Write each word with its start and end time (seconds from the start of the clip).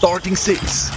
Starting 0.00 0.34
Six. 0.34 0.90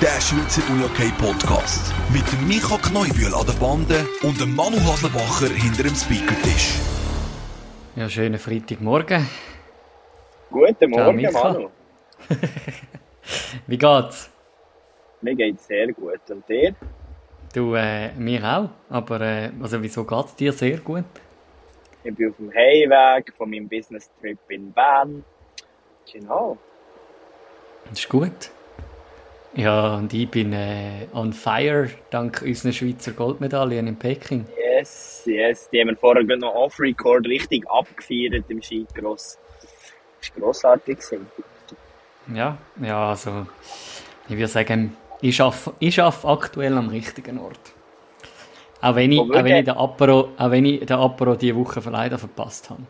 Der 0.00 0.18
Schweizer 0.18 0.62
UJK 0.72 1.12
Podcast. 1.18 1.92
Mit 2.10 2.24
dem 2.32 2.48
Micha 2.48 2.78
Kneubühl 2.78 3.34
an 3.34 3.44
der 3.44 3.52
Bande 3.60 4.06
und 4.22 4.40
dem 4.40 4.56
Manu 4.56 4.78
Haslebacher 4.78 5.52
hinter 5.52 5.82
dem 5.82 5.94
Speakertisch. 5.94 6.78
Ja, 7.96 8.08
schönen 8.08 8.38
Freitagmorgen. 8.38 9.28
Guten 10.50 10.90
Ciao, 10.90 11.04
Morgen, 11.04 11.16
Micha. 11.16 11.52
Manu. 11.52 11.68
Wie 13.66 13.76
geht's? 13.76 14.30
Mir 15.20 15.34
geht's 15.34 15.66
sehr 15.66 15.92
gut. 15.92 16.22
Und 16.30 16.48
dir? 16.48 16.74
Du, 17.52 17.74
äh, 17.74 18.10
mir 18.14 18.42
auch. 18.42 18.70
Aber, 18.88 19.20
äh, 19.20 19.50
also, 19.60 19.82
wieso 19.82 20.02
geht's 20.04 20.34
dir 20.34 20.54
sehr 20.54 20.78
gut? 20.78 21.04
Ich 22.04 22.14
bin 22.14 22.30
auf 22.30 22.36
dem 22.38 22.50
Heimweg 22.54 23.34
von 23.36 23.50
meinem 23.50 23.68
Business-Trip 23.68 24.38
in 24.48 24.72
Bern. 24.72 25.22
Genau. 26.10 26.56
Das 27.90 28.00
ist 28.00 28.08
gut. 28.08 28.50
Ja, 29.54 29.96
und 29.96 30.12
ich 30.12 30.30
bin 30.30 30.52
äh, 30.52 31.06
on 31.12 31.32
fire 31.32 31.90
dank 32.10 32.42
unseren 32.42 32.72
Schweizer 32.72 33.12
Goldmedaillen 33.12 33.86
in 33.86 33.96
Peking. 33.96 34.46
Yes, 34.56 35.22
yes. 35.24 35.68
Die 35.70 35.80
haben 35.80 35.88
wir 35.88 35.96
vorher 35.96 36.24
gerade 36.24 36.40
noch 36.40 36.54
off-record 36.54 37.26
richtig 37.26 37.68
abgefeiert 37.68 38.44
im 38.48 38.62
Skicross. 38.62 39.38
Das 40.20 40.30
war 40.34 40.42
grossartig. 40.42 40.98
Ja, 42.32 42.58
ja, 42.80 43.08
also, 43.08 43.46
ich 44.28 44.36
würde 44.36 44.48
sagen, 44.48 44.96
ich 45.20 45.40
arbeite, 45.40 45.72
ich 45.78 46.00
arbeite 46.00 46.28
aktuell 46.28 46.76
am 46.76 46.90
richtigen 46.90 47.38
Ort. 47.38 47.72
Auch 48.80 48.94
wenn 48.94 49.10
ich, 49.10 49.18
auch 49.18 49.28
wenn 49.30 49.56
ich 49.56 49.64
den 49.64 49.76
Apero, 49.76 50.28
auch 50.36 50.50
wenn 50.50 50.64
ich 50.66 50.86
den 50.86 50.96
Apero 50.98 51.34
diese 51.34 51.56
Woche 51.56 51.80
leider 51.90 52.18
verpasst 52.18 52.70
habe. 52.70 52.82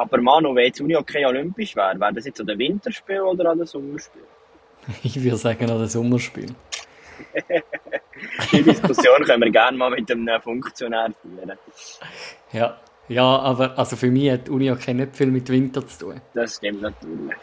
Aber 0.00 0.18
Manu, 0.22 0.54
wenn 0.54 0.64
jetzt 0.64 0.80
Uni 0.80 0.96
okay 0.96 1.26
olympisch 1.26 1.76
wäre, 1.76 2.00
wäre 2.00 2.14
das 2.14 2.24
jetzt 2.24 2.40
an 2.40 2.46
den 2.46 2.58
Winterspiel 2.58 3.20
oder 3.20 3.50
an 3.50 3.58
den 3.58 3.66
Sommerspiel? 3.66 4.22
Ich 5.02 5.22
würde 5.22 5.36
sagen, 5.36 5.70
an 5.70 5.78
das 5.78 5.92
Sommerspiel. 5.92 6.54
Die 8.52 8.62
Diskussion 8.62 9.22
können 9.24 9.42
wir 9.42 9.50
gerne 9.50 9.76
mal 9.76 9.90
mit 9.90 10.10
einem 10.10 10.40
Funktionär 10.40 11.12
führen. 11.20 11.52
Ja, 12.50 12.78
ja, 13.08 13.24
aber 13.40 13.78
also 13.78 13.94
für 13.94 14.10
mich 14.10 14.30
hat 14.30 14.46
die 14.46 14.50
Uni 14.50 14.70
auch 14.70 14.86
nicht 14.86 15.16
viel 15.16 15.26
mit 15.26 15.50
Winter 15.50 15.86
zu 15.86 15.98
tun. 15.98 16.20
Das 16.32 16.56
stimmt 16.56 16.80
natürlich. 16.80 17.36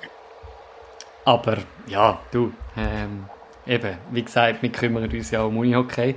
Aber 1.26 1.58
ja, 1.86 2.20
du, 2.32 2.52
ähm, 2.76 3.26
eben, 3.68 3.98
wie 4.10 4.24
gesagt, 4.24 4.64
wir 4.64 4.72
kümmern 4.72 5.04
uns 5.04 5.30
ja 5.30 5.44
um 5.44 5.58
Unihockey. 5.58 6.16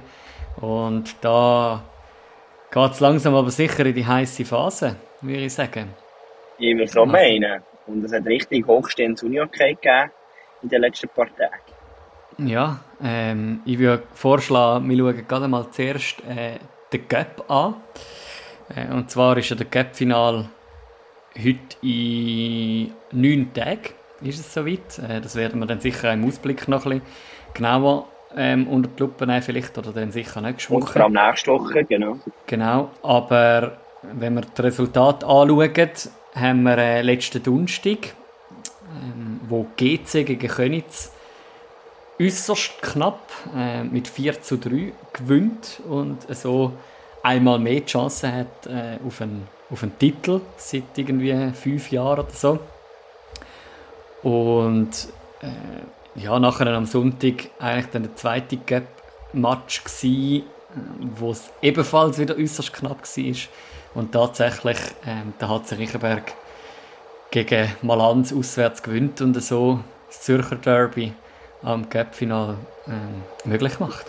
Und 0.56 1.16
da 1.20 1.82
geht 2.70 2.92
es 2.92 3.00
langsam 3.00 3.34
aber 3.34 3.50
sicher 3.50 3.84
in 3.84 3.94
die 3.94 4.06
heiße 4.06 4.46
Phase, 4.46 4.96
würde 5.20 5.44
ich 5.44 5.52
sagen. 5.52 5.90
Ich 6.60 6.76
würde 6.76 6.86
so 6.88 7.06
meinen. 7.06 7.62
Und 7.86 8.04
es 8.04 8.12
hat 8.12 8.26
richtig 8.26 8.66
hochstehendes 8.66 9.22
Uni-Hockey 9.22 9.74
gegeben 9.74 10.10
in 10.62 10.68
den 10.68 10.80
letzten 10.82 11.08
paar 11.08 11.26
Tagen. 11.34 12.48
Ja, 12.48 12.80
ähm, 13.02 13.60
ich 13.64 13.78
würde 13.78 14.02
vorschlagen, 14.14 14.88
wir 14.88 14.96
schauen 14.98 15.26
gerade 15.26 15.48
mal 15.48 15.70
zuerst 15.70 16.20
äh, 16.28 16.58
den 16.92 17.08
Cup 17.08 17.50
an. 17.50 17.74
Äh, 18.74 18.92
und 18.92 19.10
zwar 19.10 19.36
ist 19.38 19.48
ja 19.48 19.56
der 19.56 19.66
Cup-Final 19.66 20.48
heute 21.36 21.76
in 21.82 22.92
neun 23.12 23.52
Tagen, 23.54 23.94
ist 24.20 24.40
es 24.40 24.52
soweit. 24.52 24.98
Äh, 24.98 25.20
das 25.20 25.36
werden 25.36 25.60
wir 25.60 25.66
dann 25.66 25.80
sicher 25.80 26.12
im 26.12 26.26
Ausblick 26.26 26.68
noch 26.68 26.84
ein 26.86 27.00
bisschen 27.00 27.06
genauer 27.54 28.06
ähm, 28.36 28.68
unter 28.68 28.88
die 28.88 29.02
Lupe 29.02 29.26
nehmen, 29.26 29.42
vielleicht, 29.42 29.76
oder 29.76 29.92
dann 29.92 30.12
sicher 30.12 30.40
nächste 30.40 30.72
Und 30.72 30.82
Woche. 30.82 30.92
vor 30.92 31.02
allem 31.04 31.12
nächste 31.14 31.50
Woche, 31.50 31.84
genau. 31.84 32.16
Genau, 32.46 32.90
aber 33.02 33.78
wenn 34.02 34.34
wir 34.34 34.42
das 34.42 34.64
Resultat 34.64 35.24
anschauen, 35.24 35.74
haben 36.34 36.62
wir 36.62 36.78
äh, 36.78 37.02
letzten 37.02 37.42
Donnerstag, 37.42 38.14
ähm, 38.94 39.40
wo 39.48 39.66
GC 39.76 40.24
gegen 40.24 40.48
Könitz 40.48 41.12
äußerst 42.20 42.82
knapp 42.82 43.20
äh, 43.56 43.82
mit 43.84 44.06
4 44.06 44.42
zu 44.42 44.58
3 44.58 44.92
gewinnt 45.12 45.80
und 45.88 46.18
so 46.36 46.72
einmal 47.22 47.58
mehr 47.58 47.80
die 47.80 47.86
Chance 47.86 48.30
hat 48.30 48.66
äh, 48.66 48.98
auf, 49.06 49.20
einen, 49.20 49.48
auf 49.70 49.82
einen 49.82 49.98
Titel 49.98 50.40
seit 50.56 50.96
irgendwie 50.96 51.52
fünf 51.52 51.90
Jahren 51.90 52.20
oder 52.20 52.30
so. 52.30 52.58
Und 54.22 55.08
äh, 55.40 56.20
ja, 56.20 56.38
nachher 56.38 56.66
am 56.68 56.86
Sonntag 56.86 57.50
eigentlich 57.58 57.86
dann 57.86 58.02
der 58.02 58.16
zweite 58.16 58.58
Cup-Match 58.58 59.84
gsi, 59.84 60.44
wo 61.16 61.30
es 61.30 61.50
ebenfalls 61.62 62.18
wieder 62.18 62.36
äußerst 62.36 62.72
knapp 62.72 63.02
war. 63.02 63.34
Und 63.94 64.12
tatsächlich 64.12 64.78
ähm, 65.06 65.34
der 65.40 65.48
HC 65.48 65.74
Riechenberg 65.76 66.32
gegen 67.30 67.72
Malanz 67.82 68.32
auswärts 68.32 68.82
gewinnt 68.82 69.20
und 69.20 69.34
so 69.42 69.80
das 70.06 70.22
Zürcher 70.22 70.56
Derby 70.56 71.12
am 71.62 71.88
Cup-Final 71.88 72.56
ähm, 72.86 73.22
möglich 73.44 73.78
macht. 73.80 74.06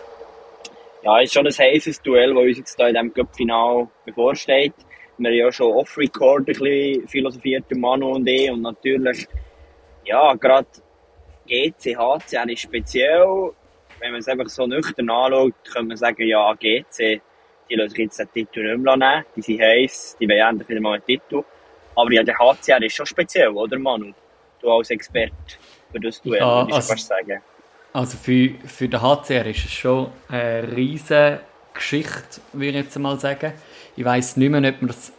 Ja, 1.03 1.19
es 1.19 1.25
ist 1.25 1.33
schon 1.33 1.47
ein 1.47 1.53
heißes 1.53 2.01
Duell, 2.01 2.33
das 2.33 2.43
uns 2.43 2.57
jetzt 2.57 2.75
hier 2.75 2.87
in 2.87 2.93
diesem 2.93 3.13
Cup-Final 3.13 3.87
bevorsteht. 4.05 4.73
Wir 5.17 5.29
haben 5.29 5.37
ja 5.37 5.51
schon 5.51 5.71
off-record 5.71 6.41
ein 6.41 6.45
bisschen 6.45 7.07
philosophiert, 7.07 7.65
Manu 7.75 8.15
und 8.15 8.27
ich. 8.27 8.49
Und 8.49 8.61
natürlich, 8.61 9.27
ja, 10.05 10.33
gerade 10.33 10.67
GC, 11.47 11.95
HCR 11.97 12.49
ist 12.49 12.61
speziell. 12.61 13.51
Wenn 14.01 14.11
man 14.11 14.19
es 14.19 14.27
einfach 14.27 14.49
so 14.49 14.65
nüchtern 14.65 15.09
anschaut, 15.09 15.53
kann 15.73 15.87
man 15.87 15.95
sagen, 15.95 16.23
ja, 16.27 16.53
GC, 16.53 17.21
die 17.69 17.75
lassen 17.75 17.89
sich 17.91 17.99
jetzt 17.99 18.19
den 18.19 18.31
Titel 18.31 18.63
nicht 18.63 18.83
mehr 18.83 18.97
nehmen. 18.97 19.25
Die 19.35 19.41
sind 19.41 19.61
heiß, 19.61 20.17
die 20.19 20.27
wollen 20.27 20.39
endlich 20.39 20.67
wieder 20.69 20.81
mal 20.81 20.93
einen 20.95 21.05
Titel. 21.05 21.43
Aber 21.95 22.11
ja, 22.11 22.23
der 22.23 22.35
HCR 22.37 22.81
ist 22.81 22.95
schon 22.95 23.05
speziell, 23.05 23.49
oder 23.49 23.77
Manu? 23.77 24.11
Du 24.59 24.71
als 24.71 24.89
Experte 24.89 25.33
für 25.91 25.99
das 25.99 26.21
Duell, 26.21 26.39
Ja, 26.39 26.61
würde 26.61 26.69
ich 26.71 26.75
also- 26.75 26.95
sagen. 26.95 27.41
Also 27.93 28.17
für, 28.17 28.49
für 28.65 28.87
den 28.87 29.01
HCR 29.01 29.45
ist 29.47 29.65
es 29.65 29.71
schon 29.71 30.11
eine 30.29 30.75
riesige 30.75 31.41
Geschichte, 31.73 32.41
würde 32.53 32.69
ich 32.69 32.85
jetzt 32.85 32.97
mal 32.97 33.19
sagen. 33.19 33.53
Ich 33.95 34.03
weiß 34.05 34.37
nicht 34.37 34.49
mehr, 34.49 34.67
ob 34.71 34.81
wir 34.81 34.89
es... 34.89 35.11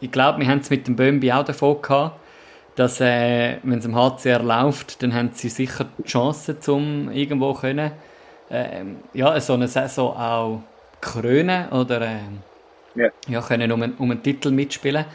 Ich 0.00 0.10
glaube, 0.10 0.38
wir 0.40 0.46
haben 0.48 0.60
es 0.60 0.70
mit 0.70 0.86
dem 0.86 0.96
Bömbi 0.96 1.30
auch 1.32 1.44
davon 1.44 1.82
gehabt, 1.82 2.18
dass 2.76 3.00
äh, 3.00 3.58
wenn 3.62 3.78
es 3.78 3.84
im 3.84 3.94
HCR 3.96 4.42
läuft, 4.42 5.02
dann 5.02 5.14
haben 5.14 5.30
sie 5.34 5.48
sicher 5.48 5.86
die 5.98 6.04
Chance, 6.04 6.56
um 6.68 7.10
irgendwo 7.10 7.54
können, 7.54 7.92
ähm, 8.50 9.04
ja, 9.14 9.38
so 9.40 9.54
eine 9.54 9.68
Saison 9.68 10.16
auch 10.16 10.62
krönen 11.00 11.68
oder 11.70 12.00
ähm, 12.02 12.42
Ja. 12.94 13.08
ja, 13.28 13.40
können 13.42 13.70
um, 13.72 13.82
einen, 13.82 13.94
um 13.96 14.10
einen 14.10 14.22
Titel 14.22 14.50
mitspielen. 14.50 15.06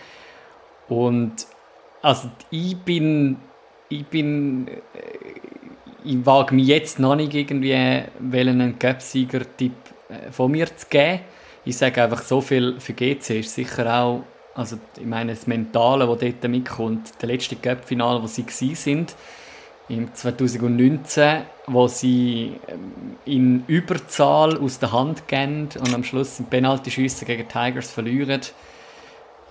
Und 0.88 1.48
also 2.02 2.30
ich 2.52 2.78
bin, 2.78 3.38
ich 3.90 4.06
bin, 4.08 4.68
äh, 4.68 4.80
ich 6.04 6.26
wage 6.26 6.54
mich 6.56 6.68
jetzt 6.68 7.00
noch 7.00 7.16
nicht 7.16 7.34
irgendwie, 7.34 8.04
welchen 8.20 8.62
einen 8.62 8.80
Cup-Sieger-Tipp 8.80 9.74
äh, 10.10 10.32
von 10.32 10.52
mir 10.52 10.68
zu 10.76 10.88
geben. 10.90 11.22
Ich 11.66 11.78
sage 11.78 12.04
einfach 12.04 12.22
so 12.22 12.42
viel 12.42 12.80
für 12.80 12.94
GC 12.94 13.40
ist 13.40 13.56
sicher 13.56 13.92
auch, 14.02 14.24
also 14.56 14.78
ich 14.98 15.06
meine 15.06 15.34
das 15.34 15.48
Mentale, 15.48 16.08
das 16.08 16.18
dort 16.20 16.48
mitkommt, 16.48 17.22
der 17.22 17.28
letzte 17.28 17.56
Cup-Final, 17.58 18.24
wo 18.24 18.28
sie 18.28 18.44
gsi 18.44 18.74
sind, 18.76 19.16
im 19.90 20.14
2019, 20.14 21.44
wo 21.68 21.88
sie 21.88 22.60
ähm, 22.68 23.18
in 23.26 23.64
Überzahl 23.68 24.58
aus 24.58 24.80
der 24.80 24.92
Hand 24.92 25.28
gehen 25.28 25.70
und 25.78 25.94
am 25.94 26.04
Schluss 26.04 26.40
im 26.40 26.46
Penalty-Schiessen 26.46 27.28
gegen 27.28 27.48
Tigers 27.48 27.92
verlieren. 27.92 28.42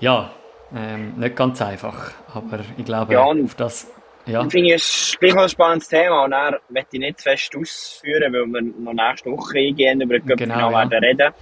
Ja, 0.00 0.30
ähm, 0.74 1.14
nicht 1.18 1.36
ganz 1.36 1.62
einfach, 1.62 2.10
aber 2.34 2.60
ich 2.76 2.84
glaube, 2.84 3.12
Ja, 3.12 3.24
auf 3.24 3.54
das, 3.54 3.92
ja, 4.26 4.42
Ich 4.44 4.50
finde, 4.50 4.74
es 4.74 4.84
ist 4.88 5.20
gleich 5.20 5.34
noch 5.34 5.42
ein 5.42 5.48
spannendes 5.48 5.88
Thema 5.88 6.24
und 6.24 6.32
dann 6.32 6.56
möchte 6.70 6.96
ich 6.96 7.00
nicht 7.00 7.18
zu 7.18 7.24
fest 7.30 7.54
ausführen, 7.56 8.32
weil 8.32 8.46
wir 8.46 8.62
noch 8.62 8.92
nächste 8.92 9.30
Woche 9.30 9.58
eingehen 9.58 10.00
über 10.00 10.18
den 10.18 10.36
Genau, 10.36 10.70
ja. 10.70 10.90
werden 10.90 11.04
reden. 11.04 11.32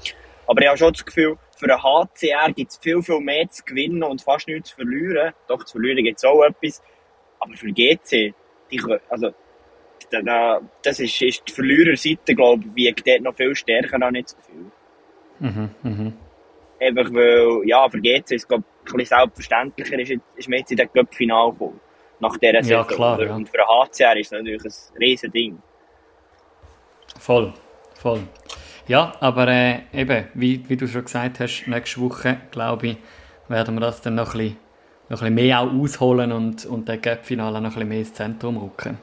Aber 0.46 0.60
ich 0.60 0.68
habe 0.68 0.76
schon 0.76 0.92
das 0.92 1.04
Gefühl, 1.04 1.38
für 1.62 1.68
den 1.68 1.80
HCR 1.80 2.52
gibt 2.52 2.72
es 2.72 2.78
viel, 2.78 3.00
viel 3.02 3.20
mehr 3.20 3.48
zu 3.48 3.62
gewinnen 3.62 4.02
und 4.02 4.20
fast 4.20 4.48
nichts 4.48 4.70
zu 4.70 4.74
verlieren. 4.74 5.32
Doch, 5.46 5.62
zu 5.64 5.78
verlieren 5.78 6.02
gibt 6.04 6.18
es 6.18 6.24
auch 6.24 6.42
etwas. 6.42 6.82
Aber 7.38 7.54
für 7.54 7.70
GC, 7.70 8.34
die, 8.68 8.82
also, 9.08 9.30
da, 10.10 10.22
da, 10.22 10.60
das 10.82 10.98
ist, 10.98 11.22
ist 11.22 11.44
die 11.46 11.52
Verliererseite, 11.52 12.34
glaube 12.34 12.64
ich, 12.66 12.74
wiegt 12.74 13.06
dort 13.06 13.20
noch 13.20 13.36
viel 13.36 13.54
stärker, 13.54 14.00
habe 14.04 14.18
ich 14.18 14.24
das 14.24 14.36
Gefühl. 14.36 14.72
mhm, 15.38 15.70
mhm. 15.84 16.12
Einfach 16.80 17.12
weil, 17.14 17.68
ja, 17.68 17.88
für 17.88 18.00
GC 18.00 18.18
ist 18.18 18.32
es, 18.32 18.48
glaube 18.48 18.64
ich, 18.84 18.92
ein 18.92 18.96
bisschen 18.96 19.16
selbstverständlicher, 19.18 19.98
ist, 20.00 20.20
ist 20.34 20.48
man 20.48 20.58
jetzt 20.58 20.72
in 20.72 20.78
den 20.78 20.92
Cup-Final 20.92 21.52
gekommen. 21.52 21.80
Nach 22.18 22.36
dieser 22.38 22.54
Ja, 22.54 22.62
Saison. 22.62 22.86
klar, 22.88 23.22
ja. 23.22 23.36
Und 23.36 23.48
für 23.48 23.58
den 23.58 23.66
HCR 23.66 24.16
ist 24.16 24.26
es 24.26 24.32
natürlich 24.32 24.64
ein 24.64 24.96
riesen 24.98 25.30
Ding. 25.30 25.62
Voll, 27.20 27.52
voll. 28.02 28.20
Ja, 28.88 29.12
aber 29.20 29.46
äh, 29.48 29.80
eben, 29.92 30.24
wie, 30.34 30.68
wie 30.68 30.76
du 30.76 30.88
schon 30.88 31.04
gesagt 31.04 31.38
hast, 31.38 31.66
nächste 31.66 32.00
Woche, 32.00 32.38
glaube 32.50 32.86
ich, 32.88 32.96
werden 33.48 33.74
wir 33.74 33.80
das 33.80 34.00
dann 34.00 34.16
noch 34.16 34.34
ein 34.34 34.38
bisschen, 34.38 34.56
noch 35.08 35.22
ein 35.22 35.34
bisschen 35.34 35.34
mehr 35.34 35.60
auch 35.60 35.72
ausholen 35.72 36.32
und, 36.32 36.66
und 36.66 36.88
den 36.88 37.00
Gap-Finale 37.00 37.60
noch 37.60 37.70
ein 37.70 37.74
bisschen 37.74 37.88
mehr 37.88 37.98
ins 38.00 38.12
Zentrum 38.12 38.56
rücken. 38.56 38.98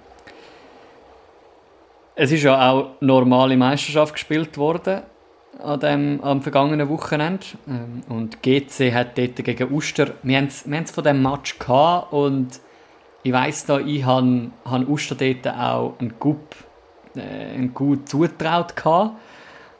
Es 2.16 2.31
ist 2.34 2.44
ja 2.44 2.69
auch 2.69 2.92
normale 3.00 3.56
Meisterschaft 3.56 4.13
gespielt 4.13 4.57
worden 4.57 5.04
an 5.63 5.80
dem, 5.80 6.22
am 6.22 6.42
vergangenen 6.42 6.90
Wochenende. 6.90 7.45
Ähm, 7.68 8.04
und 8.10 8.44
GC 8.44 8.94
hat 8.94 9.18
dort 9.18 9.38
gegen 9.38 9.74
Uster, 9.74 10.07
wir 10.24 10.38
haben 10.38 10.48
es 10.48 10.92
von 10.92 11.04
dem 11.06 11.22
Match 11.22 11.57
gehabt 11.57 12.12
und 12.12 12.60
ich 13.24 13.31
weiss 13.31 13.66
da, 13.66 13.80
ich 13.80 14.04
habe 14.04 14.52
han 14.66 14.88
Uster 14.88 15.16
dort 15.16 15.48
auch 15.48 15.95
einen 16.00 16.13
gut, 16.19 16.56
äh, 17.19 17.68
gut 17.74 18.10
zutraut 18.10 18.75
gehabt. 18.75 19.16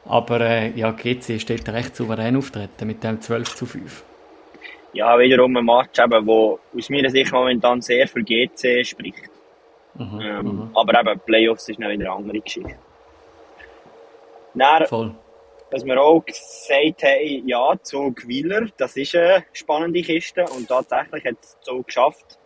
Aber 0.04 0.40
äh, 0.40 0.70
ja, 0.70 0.90
GC 0.92 1.44
dort 1.46 1.68
recht 1.68 1.96
souverän 1.96 2.36
auftreten 2.36 2.86
mit 2.86 3.04
dem 3.04 3.20
12 3.20 3.54
zu 3.54 3.66
5. 3.66 4.04
Ja, 4.92 5.18
wiederum 5.18 5.56
ein 5.56 5.64
Match, 5.64 6.00
eben, 6.00 6.26
wo 6.26 6.58
aus 6.76 6.90
meiner 6.90 7.10
Sicht 7.10 7.32
momentan 7.32 7.80
sehr 7.80 8.08
für 8.08 8.22
GC 8.22 8.84
spricht. 8.84 9.30
Mhm, 9.94 10.20
ähm, 10.20 10.46
mhm. 10.46 10.70
Aber 10.74 11.00
eben, 11.00 11.20
Playoffs 11.20 11.68
ist 11.68 11.78
noch 11.78 11.88
wieder 11.88 12.06
eine 12.06 12.12
andere 12.12 12.40
Geschichte. 12.40 12.76
Dann, 14.54 14.86
Voll. 14.86 15.14
Dass 15.70 15.84
wir 15.84 16.00
auch 16.00 16.24
gesagt 16.24 17.04
haben, 17.04 17.46
ja, 17.46 17.74
Zug 17.80 18.26
Wieler, 18.26 18.66
das 18.76 18.96
ist 18.96 19.14
eine 19.14 19.44
spannende 19.52 20.02
Kiste 20.02 20.44
und 20.56 20.68
tatsächlich 20.68 21.24
hat 21.24 21.36
es 21.40 21.56
Zug 21.60 21.86
geschafft, 21.86 22.38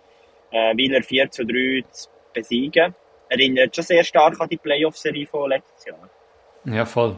äh, 0.51 0.77
Wieler 0.77 1.03
4 1.03 1.31
zu 1.31 1.47
3 1.47 1.85
zu 1.91 2.09
besiegen. 2.35 2.95
Erinnert 3.35 3.75
schon 3.75 3.85
sehr 3.85 4.05
stark 4.05 4.41
an 4.41 4.49
die 4.49 4.57
Playoff-Serie 4.57 5.27
von 5.27 5.51
letztes 5.51 5.85
Jahr. 5.87 6.09
Ja, 6.65 6.85
voll. 6.85 7.17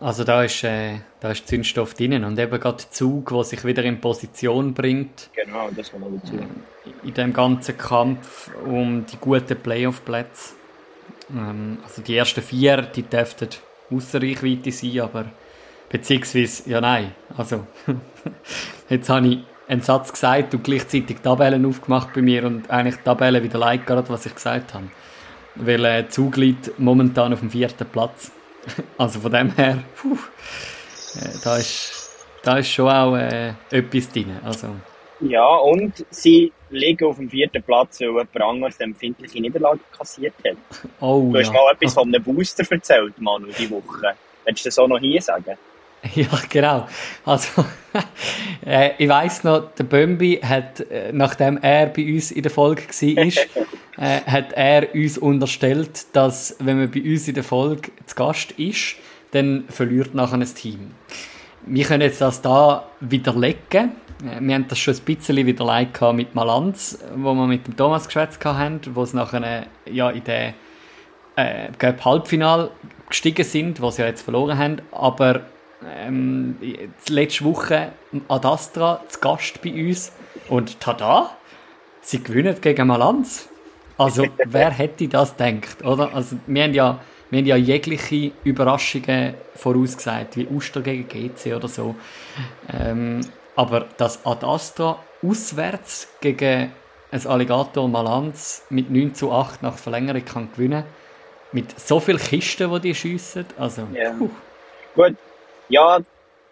Also 0.00 0.24
da 0.24 0.42
ist, 0.42 0.62
äh, 0.64 0.98
da 1.20 1.30
ist 1.30 1.46
Zündstoff 1.46 1.94
drin 1.94 2.24
und 2.24 2.38
eben 2.38 2.60
gerade 2.60 2.76
der 2.76 2.90
Zug, 2.90 3.30
der 3.30 3.44
sich 3.44 3.64
wieder 3.64 3.84
in 3.84 4.00
Position 4.00 4.74
bringt. 4.74 5.30
Genau, 5.34 5.70
das 5.74 5.90
kommt 5.90 6.10
noch 6.10 6.20
dazu. 6.20 6.36
Äh, 6.36 7.06
in 7.08 7.14
dem 7.14 7.32
ganzen 7.32 7.78
Kampf 7.78 8.50
um 8.64 9.06
die 9.06 9.16
guten 9.18 9.56
Playoff-Plätze. 9.56 10.54
Ähm, 11.30 11.78
also 11.82 12.02
die 12.02 12.16
ersten 12.16 12.42
vier, 12.42 12.82
die 12.82 13.02
dürften 13.02 13.48
außer 13.90 14.20
Reichweite 14.20 14.72
sein, 14.72 15.00
aber 15.00 15.26
beziehungsweise, 15.88 16.68
ja 16.68 16.80
nein, 16.80 17.14
also 17.36 17.66
jetzt 18.88 19.08
habe 19.08 19.28
ich 19.28 19.38
einen 19.68 19.80
Satz 19.80 20.12
gesagt 20.12 20.54
und 20.54 20.64
gleichzeitig 20.64 21.18
Tabellen 21.20 21.64
aufgemacht 21.66 22.12
bei 22.14 22.22
mir 22.22 22.44
und 22.44 22.70
eigentlich 22.70 22.96
Tabellen 23.04 23.42
wieder 23.42 23.58
like 23.58 23.86
gerade, 23.86 24.08
was 24.08 24.26
ich 24.26 24.34
gesagt 24.34 24.74
habe. 24.74 24.86
Weil 25.54 25.84
äh, 25.84 26.08
Zug 26.08 26.36
liegt 26.36 26.78
momentan 26.78 27.32
auf 27.32 27.40
dem 27.40 27.50
vierten 27.50 27.86
Platz. 27.86 28.32
Also 28.96 29.20
von 29.20 29.30
dem 29.30 29.54
her, 29.56 29.84
puh, 29.94 30.16
äh, 31.16 31.28
da, 31.44 31.58
ist, 31.58 32.10
da 32.42 32.56
ist 32.56 32.70
schon 32.70 32.88
auch 32.88 33.14
äh, 33.14 33.52
etwas 33.70 34.10
drin. 34.10 34.38
Also. 34.42 34.68
Ja, 35.20 35.46
und 35.56 36.04
sie 36.08 36.50
liegen 36.70 37.06
auf 37.06 37.16
dem 37.16 37.28
vierten 37.28 37.62
Platz, 37.62 38.00
weil 38.00 38.08
jemand 38.08 38.40
anderes 38.40 38.80
eine 38.80 38.92
empfindliche 38.92 39.40
Niederlage 39.40 39.80
kassiert 39.96 40.34
hat. 40.44 40.56
Oh, 41.00 41.30
du 41.30 41.38
hast 41.38 41.48
ja. 41.48 41.52
mal 41.52 41.72
etwas 41.72 41.92
von 41.92 42.08
einem 42.08 42.22
Booster 42.22 42.64
erzählt, 42.70 43.20
Manu, 43.20 43.48
diese 43.48 43.70
Woche. 43.70 44.14
Willst 44.44 44.64
du 44.64 44.68
das 44.68 44.78
auch 44.78 44.88
noch 44.88 44.98
hier 44.98 45.20
sagen? 45.20 45.58
Ja, 46.14 46.28
genau. 46.48 46.86
Also, 47.24 47.64
äh, 48.66 48.90
ich 48.98 49.08
weiss 49.08 49.44
noch, 49.44 49.72
der 49.74 49.84
Bömbi 49.84 50.40
hat, 50.42 50.80
äh, 50.80 51.12
nachdem 51.12 51.58
er 51.58 51.86
bei 51.86 52.12
uns 52.12 52.30
in 52.30 52.42
der 52.42 52.50
Folge 52.50 52.82
war, 52.82 53.24
äh, 53.96 54.20
hat 54.26 54.52
er 54.52 54.94
uns 54.94 55.18
unterstellt, 55.18 56.06
dass, 56.12 56.56
wenn 56.60 56.78
man 56.78 56.90
bei 56.90 57.02
uns 57.02 57.28
in 57.28 57.34
der 57.34 57.44
Folge 57.44 57.90
zu 58.06 58.14
Gast 58.14 58.52
ist, 58.52 58.96
dann 59.32 59.64
verliert 59.68 60.14
nachher 60.14 60.36
ein 60.36 60.54
Team. 60.54 60.92
Wir 61.66 61.84
können 61.84 62.02
jetzt 62.02 62.20
das 62.20 62.42
da 62.42 62.88
widerlegen. 63.00 63.92
Äh, 64.22 64.40
wir 64.40 64.54
haben 64.54 64.68
das 64.68 64.78
schon 64.78 64.94
ein 64.94 65.00
bisschen 65.00 65.46
widerlegt 65.46 66.00
mit 66.12 66.34
Malanz, 66.34 66.98
wo 67.16 67.34
wir 67.34 67.46
mit 67.46 67.66
dem 67.66 67.76
Thomas 67.76 68.06
geschwätzt 68.06 68.44
haben, 68.44 68.80
wo 68.92 69.02
es 69.02 69.12
nachher 69.12 69.42
äh, 69.42 69.90
ja, 69.90 70.10
in 70.10 70.24
der 70.24 70.54
äh, 71.36 71.68
Halbfinale 72.04 72.70
gestiegen 73.08 73.44
sind, 73.44 73.80
was 73.80 73.96
sie 73.96 74.02
ja 74.02 74.08
jetzt 74.08 74.22
verloren 74.22 74.58
haben. 74.58 74.82
Aber 74.92 75.42
ähm, 75.88 76.56
letzte 77.08 77.44
Woche 77.44 77.92
Ad 78.28 78.46
Astra 78.46 79.00
zu 79.08 79.20
Gast 79.20 79.62
bei 79.62 79.72
uns 79.72 80.12
und 80.48 80.80
tada, 80.80 81.36
sie 82.00 82.22
gewinnen 82.22 82.56
gegen 82.60 82.86
Malanz. 82.86 83.48
Also 83.98 84.26
wer 84.44 84.70
hätte 84.70 85.08
das 85.08 85.36
gedacht, 85.36 85.84
oder? 85.84 86.14
Also 86.14 86.36
wir 86.46 86.64
haben 86.64 86.74
ja, 86.74 87.00
wir 87.30 87.38
haben 87.38 87.46
ja 87.46 87.56
jegliche 87.56 88.32
Überraschungen 88.44 89.34
vorausgesagt, 89.54 90.36
wie 90.36 90.46
Uster 90.46 90.82
gegen 90.82 91.08
GC 91.08 91.54
oder 91.54 91.68
so. 91.68 91.94
Ähm, 92.72 93.20
aber 93.56 93.86
dass 93.96 94.24
Ad 94.26 94.44
Astra 94.44 94.98
auswärts 95.22 96.08
gegen 96.20 96.72
ein 97.10 97.26
Alligator 97.26 97.88
Malanz 97.88 98.64
mit 98.70 98.90
9 98.90 99.14
zu 99.14 99.30
8 99.30 99.62
nach 99.62 99.78
Verlängerung 99.78 100.24
kann 100.24 100.48
gewinnen 100.52 100.84
mit 101.54 101.78
so 101.78 102.00
vielen 102.00 102.18
Kisten, 102.18 102.70
die 102.72 102.80
die 102.80 102.94
schiessen, 102.94 103.46
also 103.56 103.86
yeah. 103.94 104.12
Gut, 104.94 105.16
ja, 105.74 105.98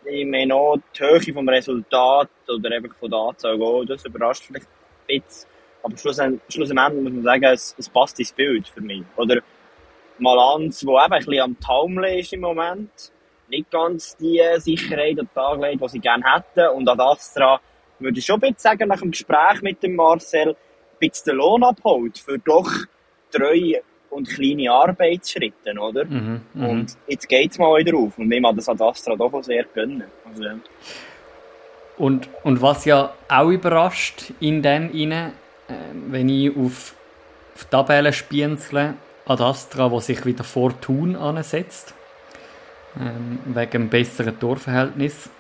ich 0.05 0.27
meine 0.27 0.55
auch 0.55 0.79
die 0.99 1.01
Höhe 1.01 1.33
vom 1.33 1.49
Resultat 1.49 2.29
oder 2.49 2.77
einfach 2.77 2.95
von 2.97 3.11
der 3.11 3.21
Anzahl 3.21 3.57
Goal, 3.57 3.87
das 3.87 4.05
überrascht 4.05 4.45
vielleicht 4.47 4.67
ein 4.67 5.21
bisschen. 5.21 5.49
Aber 5.83 5.97
schlussendlich, 5.97 6.43
schlussendlich 6.49 7.03
muss 7.03 7.13
man 7.13 7.23
sagen, 7.23 7.45
es, 7.45 7.75
es 7.79 7.89
passt 7.89 8.19
ins 8.19 8.33
Bild 8.33 8.67
für 8.69 8.81
mich. 8.81 9.05
Oder 9.17 9.41
Malanz, 10.19 10.81
der 10.81 10.89
eben 10.89 11.13
ein 11.13 11.19
bisschen 11.19 11.41
am 11.41 11.61
Taumeln 11.61 12.19
ist 12.19 12.33
im 12.33 12.41
Moment, 12.41 13.13
nicht 13.49 13.71
ganz 13.71 14.17
die 14.17 14.41
Sicherheit 14.59 15.19
an 15.19 15.27
den 15.27 15.35
Tag 15.35 15.61
legt, 15.61 15.83
die 15.83 15.89
sie 15.89 16.01
gerne 16.01 16.25
hätten. 16.25 16.77
Und 16.77 16.89
an 16.89 17.01
Astra 17.01 17.61
würde 17.99 18.19
ich 18.19 18.27
schon 18.27 18.37
ein 18.37 18.41
bisschen 18.41 18.59
sagen, 18.59 18.89
nach 18.89 19.01
dem 19.01 19.11
Gespräch 19.11 19.63
mit 19.63 19.83
dem 19.83 19.95
Marcel, 19.95 20.51
ein 20.51 20.57
bisschen 20.99 21.33
den 21.33 21.37
Lohn 21.37 21.63
abholt 21.63 22.19
für 22.19 22.39
doch 22.39 22.71
drei 23.31 23.83
und 24.12 24.29
kleine 24.29 24.70
Arbeitsschritte, 24.70 25.75
oder? 25.79 26.05
Mhm, 26.05 26.43
mhm. 26.55 26.67
und 26.67 26.97
jetzt 27.06 27.29
geht 27.29 27.53
es 27.53 27.59
mal 27.59 27.79
wieder 27.79 27.97
auf 27.97 28.19
und 28.19 28.31
wir 28.31 28.43
haben 28.43 28.56
das 28.56 28.69
an 28.69 28.81
Astra 28.81 29.17
doch 29.17 29.43
sehr 29.43 29.64
gönnen. 29.75 30.05
Also, 30.29 30.44
ja. 30.44 30.56
und, 31.97 32.29
und 32.44 32.61
was 32.62 32.85
ja 32.85 33.14
auch 33.29 33.49
überrascht 33.49 34.32
in 34.41 34.62
dem 34.62 34.93
inne, 34.93 35.32
äh, 35.69 35.73
wenn 36.09 36.29
ich 36.29 36.56
auf, 36.56 36.94
auf 37.55 37.64
Tabellen 37.67 38.12
spienzle, 38.12 38.94
Ad 39.25 39.43
Astra, 39.43 39.91
wo 39.91 40.00
sich 40.00 40.25
wieder 40.26 40.44
vor 40.44 40.79
Thun 40.81 41.17
ansetzt, 41.17 41.94
ähm, 43.00 43.38
wegen 43.47 43.82
einem 43.82 43.88
besseren 43.88 44.38
Torverhältnis. 44.38 45.31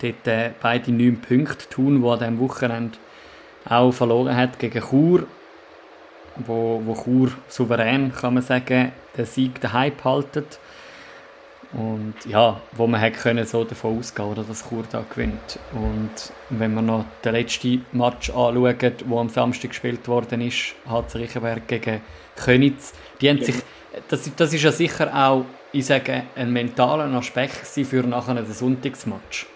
Dort 0.00 0.26
äh, 0.26 0.50
beide 0.60 0.92
neun 0.92 1.20
Punkte 1.20 1.68
Thun, 1.68 2.02
wo 2.02 2.12
an 2.12 2.20
diesem 2.20 2.38
Wochenende 2.38 2.96
auch 3.68 3.92
verloren 3.92 4.36
hat 4.36 4.58
gegen 4.58 4.80
Chur 4.80 5.26
wo, 6.36 6.80
wo 6.84 6.94
Chur 6.94 7.30
souverän, 7.48 8.12
kann 8.12 8.34
man 8.34 8.42
sagen, 8.42 8.92
den 9.16 9.26
Sieg 9.26 9.60
daheim 9.60 9.92
behaltet. 9.96 10.58
Und 11.72 12.14
ja, 12.28 12.60
wo 12.72 12.88
man 12.88 13.00
hätte 13.00 13.20
können 13.20 13.46
so 13.46 13.62
davon 13.62 13.98
ausgehen 13.98 14.28
oder 14.28 14.42
dass 14.42 14.68
Chur 14.68 14.82
da 14.90 15.04
gewinnt. 15.08 15.58
Und 15.72 16.10
wenn 16.50 16.74
man 16.74 16.86
noch 16.86 17.04
den 17.24 17.32
letzten 17.32 17.86
Match 17.92 18.30
anschaut, 18.30 18.82
der 18.82 19.16
am 19.16 19.28
Samstag 19.28 19.70
gespielt 19.70 20.08
worden 20.08 20.40
ist, 20.40 20.74
HC 20.88 21.18
Riechenberg 21.18 21.68
gegen 21.68 22.00
Könitz, 22.36 22.92
die 23.20 23.28
haben 23.28 23.40
sich, 23.40 23.54
das, 24.08 24.28
das 24.34 24.52
ist 24.52 24.62
ja 24.62 24.72
sicher 24.72 25.14
auch, 25.14 25.44
ich 25.72 25.86
sage, 25.86 26.24
ein 26.34 26.52
mentaler 26.52 27.04
Aspekt 27.16 27.66
für 27.66 28.02
nachher 28.02 28.34
den 28.34 28.52
Sonntagsmatch. 28.52 29.46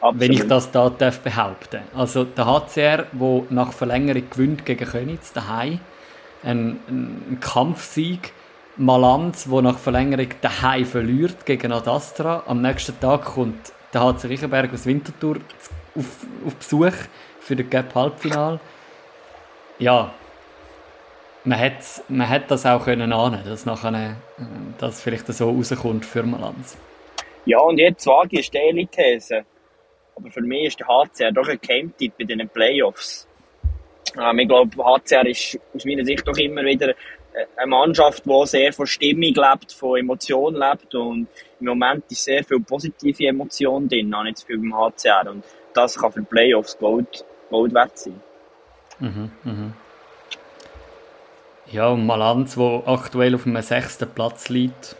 Absolut. 0.00 0.20
Wenn 0.20 0.32
ich 0.32 0.46
das 0.48 0.70
da 0.70 0.90
darf 0.90 1.20
behaupten 1.20 1.82
Also 1.94 2.24
der 2.24 2.46
HCR, 2.46 3.06
der 3.12 3.42
nach 3.50 3.72
Verlängerung 3.72 4.28
gewinnt 4.30 4.64
gegen 4.64 4.84
Könitz 4.84 5.32
daheim, 5.32 5.80
ein, 6.42 6.78
ein 6.88 7.38
Kampfsieg. 7.40 8.32
Malanz, 8.76 9.48
der 9.50 9.62
nach 9.62 9.78
Verlängerung 9.78 10.28
daheim 10.40 10.86
verliert 10.86 11.44
gegen 11.44 11.72
Adastra. 11.72 12.44
Am 12.46 12.62
nächsten 12.62 12.98
Tag 13.00 13.24
kommt 13.24 13.72
der 13.92 14.00
HC 14.00 14.28
Riechenberg 14.28 14.72
aus 14.72 14.86
Winterthur 14.86 15.36
auf, 15.94 16.26
auf 16.46 16.54
Besuch 16.56 16.94
für 17.40 17.54
das 17.54 17.68
Gap 17.68 17.94
Halbfinal. 17.94 18.60
Ja, 19.78 20.12
man 21.44 21.58
hätte 21.58 21.84
man 22.08 22.42
das 22.48 22.64
auch 22.64 22.84
können 22.84 23.12
ahnen, 23.12 23.42
dass 23.44 23.66
nachher 23.66 24.16
äh, 24.38 24.42
das 24.78 25.02
vielleicht 25.02 25.26
so 25.26 25.50
rauskommt 25.50 26.06
für 26.06 26.22
Malanz. 26.22 26.78
Ja, 27.44 27.58
und 27.58 27.78
jetzt 27.78 28.06
wage 28.06 28.38
ich 28.38 28.50
eine 28.56 28.86
These. 28.86 29.44
Aber 30.14 30.30
für 30.30 30.42
mich 30.42 30.66
ist 30.66 30.80
der 30.80 30.86
HCR 30.86 31.32
doch 31.32 31.48
ein 31.48 31.58
Game-Tipp 31.60 32.14
bei 32.18 32.24
den 32.24 32.48
Playoffs. 32.48 33.26
Ähm, 34.20 34.38
ich 34.38 34.48
glaube, 34.48 34.84
HCR 34.84 35.26
ist 35.26 35.58
aus 35.74 35.84
meiner 35.84 36.04
Sicht 36.04 36.26
doch 36.26 36.36
immer 36.36 36.64
wieder 36.64 36.90
äh, 36.90 37.46
eine 37.56 37.66
Mannschaft, 37.66 38.24
die 38.24 38.46
sehr 38.46 38.72
von 38.72 38.86
Stimmung 38.86 39.34
lebt, 39.34 39.72
von 39.72 39.98
Emotionen 39.98 40.56
lebt 40.56 40.94
und 40.94 41.28
im 41.60 41.66
Moment 41.66 42.04
ist 42.10 42.24
sehr 42.24 42.44
viel 42.44 42.60
positive 42.60 43.26
Emotionen 43.26 43.88
drin, 43.88 44.12
auch 44.14 44.22
nicht 44.22 44.38
zu 44.38 44.46
viel 44.46 44.58
beim 44.58 44.74
HCR 44.74 45.30
und 45.30 45.44
das 45.72 45.98
kann 45.98 46.12
für 46.12 46.20
die 46.20 46.26
Playoffs 46.26 46.76
Gold, 46.78 47.24
Gold 47.50 47.74
wert 47.74 47.98
sein. 47.98 48.20
Mhm, 48.98 49.30
mhm. 49.44 49.72
Ja, 51.70 51.88
und 51.88 52.04
Malanz, 52.04 52.54
der 52.56 52.82
aktuell 52.84 53.34
auf 53.34 53.46
einem 53.46 53.62
sechsten 53.62 54.08
Platz 54.10 54.50
liegt, 54.50 54.94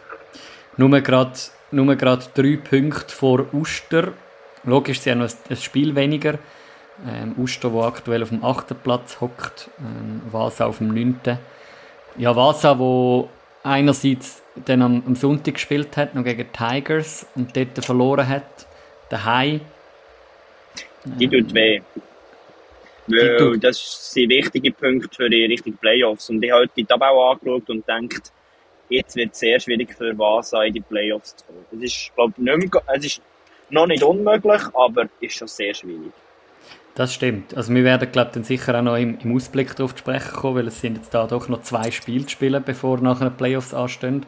nur 0.79 1.01
gerade 1.01 1.33
nur 1.71 1.95
drei 1.97 2.57
Punkte 2.57 3.15
vor 3.15 3.47
Uster. 3.53 4.13
Logisch, 4.65 5.01
sie 5.01 5.11
haben 5.11 5.19
noch 5.19 5.31
ein 5.51 5.57
Spiel 5.57 5.95
weniger, 5.95 6.39
ähm, 7.09 7.35
Uster, 7.39 7.71
der 7.71 7.83
aktuell 7.83 8.23
auf 8.23 8.29
dem 8.29 8.45
8. 8.45 8.83
Platz 8.83 9.21
hockt, 9.21 9.71
ähm, 9.79 10.23
Vasa 10.31 10.67
auf 10.67 10.79
dem 10.79 10.89
9. 10.89 11.39
Ja, 12.19 12.37
Vasa, 12.37 12.79
wo 12.79 13.29
einerseits 13.63 14.43
dann 14.67 14.83
am, 14.83 15.03
am 15.07 15.17
Sonntag 15.17 15.55
gespielt 15.55 15.97
hat, 15.97 16.15
noch 16.15 16.25
gegen 16.25 16.47
Tigers 16.53 17.27
und 17.35 17.57
dort 17.57 17.85
verloren 17.85 18.29
hat, 18.29 18.67
daheim. 19.09 19.61
Die 21.05 21.29
tut 21.29 21.53
weh. 21.55 21.81
Weil 23.09 23.59
das 23.59 24.13
sind 24.13 24.31
wichtige 24.31 24.71
Punkte 24.71 25.09
für 25.15 25.29
die 25.29 25.45
richtigen 25.45 25.77
Playoffs. 25.77 26.31
Und 26.31 26.43
ich 26.43 26.51
habe 26.51 26.63
heute 26.63 26.73
die 26.77 26.85
Tabelle 26.85 27.21
angeschaut 27.21 27.69
und 27.69 27.89
denkt, 27.89 28.33
jetzt 28.89 29.17
wird 29.17 29.33
es 29.33 29.41
sehr 29.41 29.59
schwierig 29.59 29.95
für 29.95 30.17
Vasa 30.17 30.63
in 30.63 30.75
die 30.75 30.81
Playoffs 30.81 31.37
zu 31.37 31.47
kommen. 31.47 31.65
Es 31.73 31.83
ist, 31.83 32.15
glaube 32.15 32.35
nicht 32.37 32.73
mehr, 32.73 32.83
es 32.95 33.05
ist 33.05 33.23
noch 33.71 33.87
nicht 33.87 34.03
unmöglich, 34.03 34.63
aber 34.75 35.09
ist 35.21 35.37
schon 35.37 35.49
sehr 35.49 35.75
schwierig. 35.75 36.13
Das 36.95 37.15
stimmt. 37.15 37.57
Also 37.57 37.75
wir 37.75 37.85
werden, 37.85 38.13
glaube 38.13 38.29
ich, 38.29 38.35
dann 38.35 38.45
sicher 38.45 38.79
auch 38.79 38.83
noch 38.83 38.97
im, 38.97 39.19
im 39.19 39.35
Ausblick 39.35 39.75
darauf 39.77 39.95
zu 39.95 40.01
sprechen 40.01 40.35
kommen, 40.35 40.57
weil 40.57 40.69
es 40.69 40.81
sind 40.81 40.97
jetzt 40.97 41.15
da 41.15 41.27
doch 41.27 41.49
noch 41.49 41.63
zwei 41.63 41.91
Spiele 41.91 42.27
zu 42.27 42.31
spielen, 42.31 42.63
bevor 42.65 42.99
nachher 42.99 43.31
die 43.31 43.37
Playoffs 43.37 43.73
anstehen. 43.73 44.27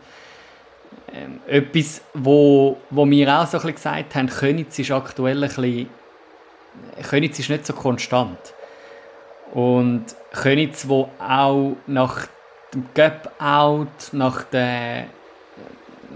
Ähm, 1.13 1.41
etwas, 1.47 2.01
wo, 2.15 2.79
wo 2.89 3.09
wir 3.09 3.29
auch 3.39 3.47
so 3.47 3.59
ein 3.59 3.63
bisschen 3.63 3.75
gesagt 3.75 4.15
haben, 4.15 4.29
Königs 4.29 4.79
ist 4.79 4.91
aktuell 4.91 5.45
ein 5.45 5.49
bisschen, 5.49 5.89
Königs 7.09 7.39
ist 7.39 7.51
nicht 7.51 7.67
so 7.67 7.75
konstant. 7.75 8.39
Und 9.53 10.07
Königs, 10.33 10.89
wo 10.89 11.11
auch 11.21 11.77
nach 11.87 12.27
dem 12.73 12.87
Gap-Out, 12.95 14.13
nach 14.13 14.43
der, 14.45 15.05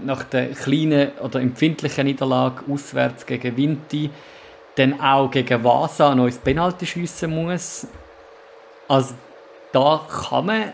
nach 0.03 0.23
der 0.23 0.49
kleinen 0.49 1.11
oder 1.19 1.39
empfindlichen 1.39 2.07
Niederlage 2.07 2.63
auswärts 2.69 3.25
gegen 3.25 3.55
Vinti, 3.55 4.09
dann 4.79 4.99
auch 5.01 5.29
gegen 5.29 5.63
Vasa 5.63 6.11
ein 6.11 6.17
neues 6.17 6.37
Penalty 6.37 6.85
schiessen 6.85 7.31
muss. 7.31 7.85
Also 8.87 9.13
da 9.73 10.07
kann 10.09 10.45
man, 10.45 10.73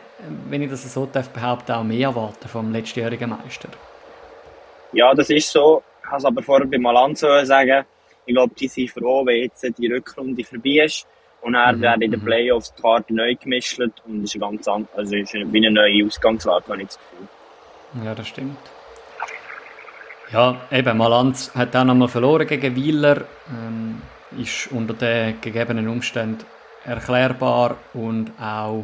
wenn 0.50 0.62
ich 0.62 0.70
das 0.70 0.94
so 0.94 1.06
darf 1.06 1.30
behaupten, 1.30 1.72
auch 1.72 1.84
mehr 1.84 2.10
erwarten 2.10 2.48
vom 2.48 2.72
letztjährigen 2.72 3.32
Meister. 3.32 3.70
Ja, 4.94 5.14
das 5.14 5.30
ist 5.30 5.52
so. 5.52 5.84
Ich 6.02 6.10
kann 6.10 6.20
es 6.20 6.26
aber 6.26 6.44
vorher 6.44 6.68
bei 6.68 6.78
Malanzo 6.78 7.44
sagen, 7.44 7.84
ich 8.26 8.34
glaube, 8.34 8.54
die 8.56 8.68
sind 8.68 8.92
froh, 8.92 9.26
wenn 9.26 9.38
jetzt 9.38 9.66
die 9.78 9.92
Rückrunde 9.92 10.44
vorbei 10.44 10.86
ist. 10.86 11.08
Und 11.42 11.54
dann 11.54 11.78
mhm. 11.78 11.82
werden 11.82 12.02
in 12.04 12.12
den 12.12 12.20
mhm. 12.22 12.26
Playoffs 12.26 12.74
die 12.74 12.82
Karten 12.82 13.16
neu 13.16 13.36
gemischt 13.36 13.80
und 13.80 14.24
es 14.24 14.34
ist 14.34 14.42
ganz 14.42 14.68
anders, 14.68 14.90
also 14.96 15.16
ist 15.16 15.34
wie 15.34 15.58
eine 15.58 15.72
neue 15.72 16.06
Ausgangslage, 16.06 16.68
habe 16.68 16.82
ich 16.82 16.88
das 16.88 16.98
Gefühl. 16.98 17.28
Ja, 18.04 18.16
das 18.16 18.28
stimmt. 18.28 18.58
Ja, 20.36 20.58
eben, 20.70 20.98
Malanz 20.98 21.56
hat 21.56 21.74
auch 21.78 21.86
nochmal 21.86 22.10
verloren 22.10 22.46
gegen 22.46 22.76
Wieler, 22.76 23.22
ähm, 23.50 24.02
ist 24.38 24.70
unter 24.70 24.94
den 24.94 25.40
gegebenen 25.40 25.88
Umständen 25.88 26.44
erklärbar 26.84 27.78
und 27.94 28.34
auch 28.38 28.84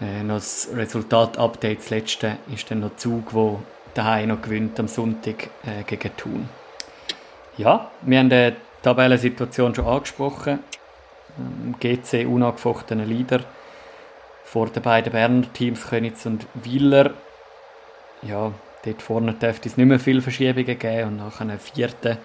äh, 0.00 0.22
noch 0.22 0.36
das 0.36 0.70
Resultat-Update, 0.74 1.80
das 1.80 1.90
letzte, 1.90 2.38
ist 2.50 2.70
dann 2.70 2.80
noch 2.80 2.96
Zug, 2.96 3.34
wo 3.34 3.60
daheim 3.92 4.30
noch 4.30 4.40
gewinnt 4.40 4.80
am 4.80 4.88
Sonntag 4.88 5.50
äh, 5.66 5.82
gegen 5.86 6.16
Thun. 6.16 6.48
Ja, 7.58 7.90
wir 8.00 8.18
haben 8.18 8.30
die 8.30 8.54
Tabellensituation 8.82 9.74
schon 9.74 9.84
angesprochen. 9.86 10.60
Ähm, 11.38 11.74
GC 11.78 12.26
unangefochtener 12.26 13.04
Leader 13.04 13.40
vor 14.44 14.70
den 14.70 14.82
beiden 14.82 15.12
Berner 15.12 15.52
Teams 15.52 15.86
Königs 15.90 16.24
und 16.24 16.46
Wieler. 16.54 17.12
Ja, 18.22 18.50
dort 18.84 19.02
vorne 19.02 19.34
dürfte 19.34 19.68
es 19.68 19.76
nicht 19.76 19.86
mehr 19.86 20.00
viele 20.00 20.22
Verschiebungen 20.22 20.78
geben 20.78 21.08
und 21.08 21.16
nach 21.18 21.40
einem 21.40 21.58
vierten 21.58 22.18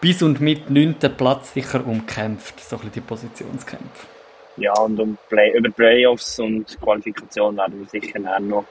bis 0.00 0.22
und 0.22 0.40
mit 0.40 0.70
neunten 0.70 1.16
Platz 1.16 1.54
sicher 1.54 1.86
umkämpft, 1.86 2.60
so 2.60 2.76
ein 2.76 2.80
bisschen 2.80 2.92
die 2.92 3.00
Positionskämpfe. 3.00 4.06
Ja, 4.58 4.72
und 4.78 4.98
um 4.98 5.18
Play 5.28 5.56
über 5.56 5.70
Playoffs 5.70 6.38
und 6.38 6.78
Qualifikation 6.80 7.56
werden 7.56 7.80
wir 7.80 7.88
sicher 7.88 8.18
noch 8.40 8.64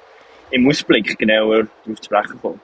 im 0.51 0.67
Ausblick 0.67 1.17
genauer 1.17 1.67
darauf 1.83 2.01
zu 2.01 2.05
sprechen 2.05 2.41
kommen. 2.41 2.61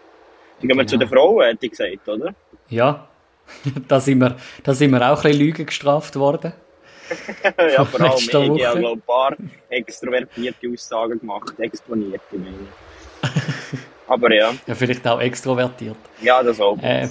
Dann 0.59 0.67
gehen 0.67 0.77
wir 0.77 0.85
genau. 0.85 0.89
zu 0.89 0.97
den 0.97 1.07
Frauen, 1.07 1.45
hätte 1.45 1.65
ich 1.65 1.71
gesagt, 1.71 2.07
oder? 2.07 2.33
Ja, 2.69 3.07
da 3.87 3.99
sind 3.99 4.19
wir, 4.19 4.37
da 4.63 4.73
sind 4.73 4.91
wir 4.91 5.01
auch 5.01 5.17
ein 5.17 5.31
bisschen 5.31 5.39
Lügen 5.39 5.65
gestraft 5.65 6.15
worden. 6.15 6.53
ja, 7.57 7.85
vor 7.85 8.01
allem 8.01 8.55
ich 8.55 8.65
habe 8.65 8.89
ein 8.89 9.01
paar 9.01 9.35
extrovertierte 9.69 10.69
Aussagen 10.71 11.19
gemacht, 11.19 11.59
exponierte 11.59 12.37
meine 12.37 12.69
Aber 14.11 14.33
ja. 14.33 14.53
Ja, 14.67 14.75
vielleicht 14.75 15.07
auch 15.07 15.21
extrovertiert. 15.21 15.95
Ja, 16.21 16.43
das 16.43 16.59
auch. 16.59 16.77
Äh, 16.83 17.03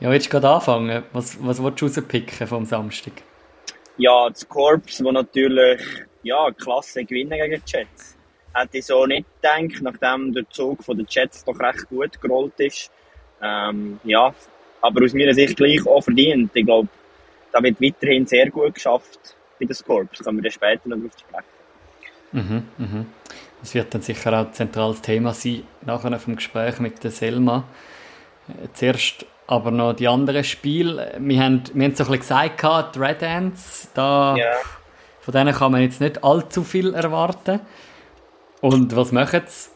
ja, 0.00 0.10
willst 0.10 0.26
du 0.26 0.30
gerade 0.30 0.48
anfangen? 0.48 1.02
Was, 1.12 1.36
was 1.44 1.62
willst 1.62 1.82
du 1.82 1.86
rauspicken 1.86 2.46
vom 2.46 2.64
Samstag? 2.64 3.12
Ja, 3.98 4.30
das 4.30 4.48
Korps, 4.48 4.96
das 4.96 5.12
natürlich 5.12 5.78
ja, 6.22 6.50
klasse 6.52 7.04
gewinnen 7.04 7.38
gegen 7.38 7.62
die 7.62 7.70
Jets. 7.70 8.16
Hätte 8.54 8.78
ich 8.78 8.86
so 8.86 9.04
nicht 9.04 9.26
gedacht, 9.42 9.82
nachdem 9.82 10.32
der 10.32 10.48
Zug 10.48 10.82
von 10.82 10.96
den 10.96 11.06
Jets 11.06 11.44
doch 11.44 11.60
recht 11.60 11.86
gut 11.90 12.18
gerollt 12.18 12.58
ist. 12.58 12.90
Ähm, 13.42 14.00
ja, 14.04 14.34
aber 14.80 15.04
aus 15.04 15.12
meiner 15.12 15.34
Sicht 15.34 15.54
gleich 15.54 15.86
auch 15.86 16.00
verdient. 16.00 16.50
Ich 16.54 16.64
glaube, 16.64 16.88
da 17.52 17.62
wird 17.62 17.78
weiterhin 17.78 18.26
sehr 18.26 18.48
gut 18.50 18.74
geschafft 18.74 19.36
bei 19.60 19.66
den 19.66 19.74
Scorps. 19.74 20.18
Da 20.18 20.24
kommen 20.24 20.42
wir 20.42 20.50
später 20.50 20.88
noch 20.88 20.96
drauf 20.96 21.12
sprechen. 21.18 21.52
Mhm, 22.32 22.68
mhm. 22.78 23.06
Das 23.62 23.74
wird 23.74 23.94
dann 23.94 24.02
sicher 24.02 24.32
auch 24.32 24.46
ein 24.46 24.52
zentrales 24.52 25.00
Thema 25.00 25.32
sein, 25.32 25.62
nachher 25.82 26.18
vom 26.18 26.36
Gespräch 26.36 26.80
mit 26.80 27.02
der 27.02 27.12
Selma. 27.12 27.64
Äh, 28.48 28.68
zuerst 28.74 29.24
aber 29.46 29.70
noch 29.70 29.92
die 29.92 30.08
anderen 30.08 30.44
Spiele. 30.44 31.14
Wir 31.18 31.42
haben, 31.42 31.62
wir 31.72 31.84
haben 31.84 31.94
so 31.94 32.04
ein 32.04 32.10
bisschen 32.10 32.56
gesagt, 32.56 32.94
die 32.94 32.98
Red 32.98 33.22
Ants, 33.22 33.88
da, 33.94 34.36
ja. 34.36 34.52
von 35.20 35.32
denen 35.32 35.54
kann 35.54 35.72
man 35.72 35.82
jetzt 35.82 36.00
nicht 36.00 36.24
allzu 36.24 36.64
viel 36.64 36.92
erwarten. 36.92 37.60
Und 38.60 38.94
was 38.96 39.12
machen 39.12 39.42
sie? 39.46 39.70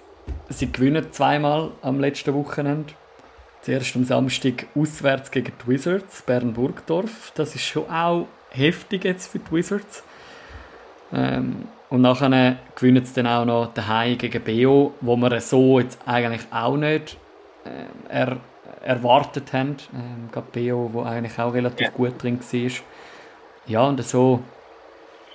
Sie 0.48 0.72
gewinnen 0.72 1.12
zweimal 1.12 1.70
am 1.82 2.00
letzten 2.00 2.34
Wochenende. 2.34 2.92
Zuerst 3.62 3.96
am 3.96 4.04
Samstag 4.04 4.66
auswärts 4.74 5.30
gegen 5.30 5.52
die 5.62 5.68
Wizards, 5.68 6.22
Bern-Burgdorf. 6.22 7.32
Das 7.34 7.54
ist 7.54 7.64
schon 7.64 7.88
auch 7.90 8.26
heftig 8.50 9.04
jetzt 9.04 9.28
für 9.28 9.38
die 9.38 9.52
Wizards. 9.52 10.02
Ähm, 11.12 11.68
und 11.88 12.00
nachher 12.00 12.56
gewinnen 12.74 13.04
sie 13.04 13.14
dann 13.14 13.26
auch 13.26 13.44
noch 13.44 13.74
daheim 13.74 14.18
gegen 14.18 14.42
BO, 14.42 14.94
wo 15.00 15.16
wir 15.16 15.40
so 15.40 15.78
jetzt 15.78 15.98
eigentlich 16.06 16.42
auch 16.50 16.76
nicht 16.76 17.16
äh, 17.64 18.08
er, 18.08 18.38
erwartet 18.82 19.52
haben. 19.52 19.76
Ähm, 19.94 20.28
gerade 20.32 20.46
BO, 20.52 20.90
wo 20.92 21.02
eigentlich 21.02 21.38
auch 21.38 21.54
relativ 21.54 21.86
ja. 21.86 21.92
gut 21.92 22.22
drin 22.22 22.40
war. 22.40 22.70
Ja, 23.66 23.82
und 23.86 24.02
so 24.02 24.40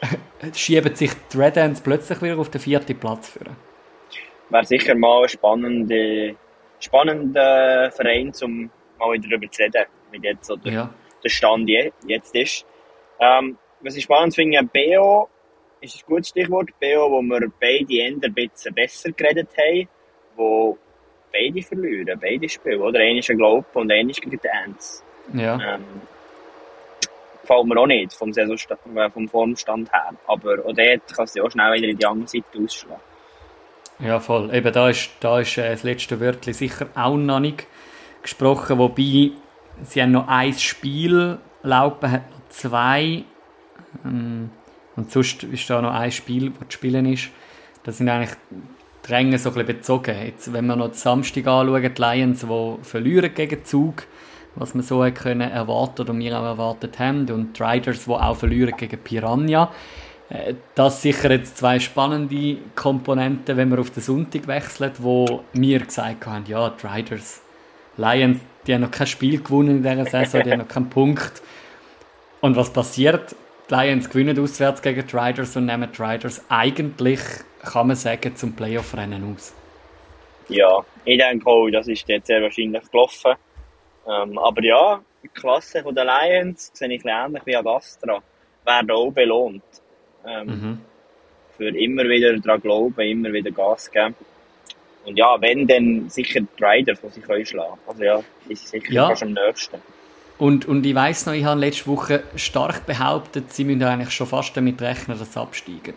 schieben 0.53 0.96
sich 0.96 1.12
die 1.31 1.38
Red 1.38 1.58
Ants 1.58 1.81
plötzlich 1.81 2.22
wieder 2.22 2.38
auf 2.38 2.50
den 2.50 2.62
vierten 2.62 2.98
Platz 2.98 3.29
führen. 3.29 3.55
Wäre 4.50 4.65
sicher 4.65 4.96
mal 4.96 5.24
ein 5.24 5.29
spannender 5.29 6.36
spannender 6.79 7.91
Verein, 7.91 8.31
um 8.41 8.70
mal 9.00 9.13
wieder 9.13 9.29
darüber 9.29 9.50
zu 9.51 9.62
reden, 9.62 9.86
wie 10.12 10.20
jetzt 10.22 10.46
so 10.46 10.55
der, 10.55 10.74
ja. 10.74 10.89
der 11.24 11.29
Stand 11.29 11.70
je, 11.70 11.91
jetzt 12.08 12.36
ist. 12.36 12.65
Ähm, 13.20 13.58
was 13.81 13.96
ich 13.96 14.03
spannend 14.03 14.36
finde, 14.36 14.62
BO 14.63 15.29
ist 15.82 15.98
ein 15.98 16.04
gutes 16.08 16.30
Stichwort. 16.30 16.70
BO, 16.80 17.12
wo 17.12 17.22
wir 17.22 17.52
beide 17.60 18.02
Ender 18.02 18.28
ein 18.28 18.34
bisschen 18.34 18.74
besser 18.74 19.12
geredet 19.12 19.50
haben, 19.58 19.88
wo 20.36 20.78
beide 21.32 21.62
verlieren, 21.62 22.20
beide 22.20 22.48
spielen, 22.48 22.82
oder? 22.82 23.00
Einer 23.00 23.20
ist 23.20 23.30
ein 23.30 23.38
Glaube 23.38 23.66
und 23.74 23.92
einer 23.92 24.10
ist 24.10 24.22
gegen 24.22 24.40
Ants. 24.66 25.04
Ja. 25.34 25.76
Ähm, 25.76 25.84
gefällt 27.42 27.66
mir 27.66 27.78
auch 27.78 27.88
nicht 27.88 28.14
vom, 28.14 28.34
Saisonstand, 28.34 28.80
äh, 28.96 29.10
vom 29.10 29.28
Formstand 29.28 29.92
her. 29.92 30.12
Aber 30.28 30.60
auch 30.66 30.74
dort 30.74 31.14
kann 31.16 31.26
es 31.26 31.34
ja 31.34 31.44
auch 31.44 31.52
schnell 31.52 31.74
wieder 31.74 31.88
in 31.88 31.98
die 31.98 32.06
andere 32.06 32.28
Seite 32.28 32.64
ausschlagen. 32.64 33.02
Ja, 34.00 34.20
voll. 34.20 34.54
Eben 34.54 34.74
da 34.74 34.90
ist, 34.90 35.12
da 35.20 35.40
ist 35.40 35.58
äh, 35.58 35.70
das 35.72 35.84
letzte 35.84 36.20
Wörtchen 36.20 36.54
sicher 36.54 36.88
auch 36.96 37.18
noch 37.18 37.40
nicht 37.40 37.68
gesprochen, 38.22 38.78
wobei 38.78 39.32
sie 39.84 40.02
haben 40.02 40.12
noch 40.12 40.28
ein 40.28 40.54
Spiel, 40.54 41.40
Laupen 41.64 42.12
hat 42.12 42.30
noch 42.32 42.50
zwei 42.50 43.24
ähm, 44.04 44.50
und 45.01 45.12
sonst 45.12 45.41
ist 45.43 45.67
da 45.67 45.81
noch 45.81 45.93
ein 45.93 46.12
Spiel, 46.12 46.51
das 46.51 46.70
zu 46.70 46.74
spielen 46.77 47.08
ist. 47.12 47.29
Das 47.81 47.98
sind 47.98 48.08
eigentlich 48.08 48.38
die 49.03 49.12
Ränge 49.12 49.39
so 49.39 49.50
ein 49.50 49.55
bisschen 49.55 49.77
bezogen. 49.77 50.15
Jetzt, 50.24 50.53
wenn 50.53 50.67
wir 50.67 50.75
noch 50.75 50.93
Samstag 50.93 51.48
anschauen, 51.48 51.81
die 51.81 52.01
Lions, 52.01 52.41
die 52.41 52.75
verlieren 52.84 53.34
gegen 53.34 53.65
Zug, 53.65 54.03
was 54.53 54.75
wir 54.75 54.84
so 54.84 55.03
können 55.12 55.50
erwarten 55.50 56.03
oder 56.03 56.15
wir 56.15 56.39
auch 56.39 56.43
erwartet 56.43 57.00
haben, 57.00 57.27
und 57.31 57.58
die 57.58 57.63
Riders, 57.63 58.05
die 58.05 58.12
auch 58.12 58.36
verlieren 58.36 58.75
gegen 58.77 59.00
Piranha. 59.00 59.72
Äh, 60.29 60.53
das 60.75 61.01
sicher 61.01 61.31
jetzt 61.31 61.58
zwei 61.58 61.79
spannende 61.79 62.58
Komponenten, 62.75 63.58
wenn 63.58 63.72
wir 63.72 63.79
auf 63.79 63.89
den 63.89 64.03
Sonntag 64.03 64.46
wechseln, 64.46 64.91
wo 65.00 65.41
wir 65.53 65.79
gesagt 65.79 66.27
haben, 66.27 66.46
ja, 66.46 66.70
die 66.70 66.86
Riders, 66.86 67.41
Lions, 67.98 68.39
die 68.67 68.75
haben 68.75 68.81
noch 68.81 68.91
kein 68.91 69.08
Spiel 69.08 69.41
gewonnen 69.41 69.77
in 69.77 69.84
dieser 69.84 70.05
Saison, 70.05 70.43
die 70.43 70.51
haben 70.51 70.60
noch 70.60 70.67
keinen 70.67 70.91
Punkt. 70.91 71.41
Und 72.39 72.55
was 72.55 72.72
passiert? 72.72 73.36
Die 73.72 73.75
Lions 73.75 74.10
gewinnen 74.10 74.38
auswärts 74.38 74.82
gegen 74.82 75.08
die 75.08 75.16
Riders 75.16 75.56
und 75.56 75.66
nehmen 75.66 75.90
die 75.98 76.01
Riders 76.01 76.44
eigentlich, 76.50 77.22
kann 77.63 77.88
man 77.88 77.96
sagen, 77.96 78.36
zum 78.36 78.54
Playoff-Rennen 78.54 79.34
aus. 79.34 79.56
Ja, 80.50 80.84
ich 81.06 81.18
denke 81.18 81.48
auch, 81.48 81.70
das 81.70 81.88
ist 81.88 82.06
jetzt 82.10 82.28
sehr 82.28 82.42
wahrscheinlich 82.42 82.84
gelaufen. 82.92 83.36
Ähm, 84.06 84.38
aber 84.38 84.62
ja, 84.62 85.01
die 85.24 85.30
Klasse 85.30 85.84
der 85.90 86.04
Lions 86.04 86.72
sehe 86.74 86.92
ich 86.92 87.06
ähnlich 87.06 87.46
wie 87.46 87.56
Agastra. 87.56 88.22
Werden 88.66 88.92
auch 88.92 89.12
belohnt. 89.12 89.63
Ähm, 90.28 90.48
mhm. 90.48 90.82
Für 91.56 91.70
immer 91.70 92.04
wieder 92.04 92.38
daran 92.40 92.62
glauben, 92.62 93.00
immer 93.00 93.32
wieder 93.32 93.51
Gas 93.51 93.90
geben. 93.90 94.16
Und 95.06 95.18
ja, 95.18 95.40
wenn, 95.40 95.66
dann 95.66 96.10
sicher 96.10 96.42
die 96.42 96.63
Riders, 96.63 97.00
die 97.00 97.10
sie 97.10 97.22
können 97.22 97.46
schlagen. 97.46 97.80
Also 97.88 98.04
ja, 98.04 98.22
ist 98.50 98.68
sicher 98.68 98.92
ja. 98.92 99.08
fast 99.08 99.24
am 99.24 99.32
nächsten. 99.32 99.82
Und, 100.41 100.65
und 100.65 100.83
ich 100.88 100.95
weiss 100.95 101.27
noch, 101.27 101.33
ich 101.33 101.45
habe 101.45 101.60
letzte 101.60 101.86
Woche 101.86 102.24
stark 102.36 102.88
behauptet, 102.88 103.53
sie 103.53 103.63
müssen 103.63 103.83
eigentlich 103.83 104.10
schon 104.10 104.25
fast 104.25 104.57
damit 104.57 104.81
rechnen, 104.81 105.19
dass 105.19 105.33
sie 105.33 105.39
absteigen. 105.39 105.93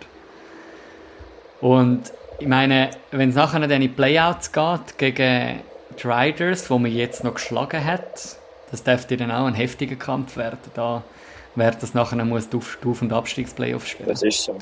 Und 1.62 2.12
ich 2.38 2.46
meine, 2.46 2.90
wenn 3.10 3.30
es 3.30 3.36
nachher 3.36 3.60
dann 3.60 3.70
in 3.70 3.80
die 3.80 3.88
Playouts 3.88 4.52
geht 4.52 4.98
gegen 4.98 5.60
die 5.98 6.06
Riders, 6.06 6.68
wo 6.68 6.78
man 6.78 6.92
jetzt 6.92 7.24
noch 7.24 7.32
geschlagen 7.32 7.82
hat, 7.82 8.36
das 8.70 8.84
dürfte 8.84 9.16
dann 9.16 9.30
auch 9.30 9.46
ein 9.46 9.54
heftiger 9.54 9.96
Kampf 9.96 10.36
werden. 10.36 10.58
Da 10.74 11.02
wer 11.54 11.70
das 11.70 11.94
nachher 11.94 12.22
muss 12.22 12.50
die 12.50 12.58
Auf- 12.58 13.00
und 13.00 13.14
Abstiegsplayoffs 13.14 13.88
spielen. 13.88 14.10
Das 14.10 14.22
ist 14.22 14.42
so. 14.44 14.58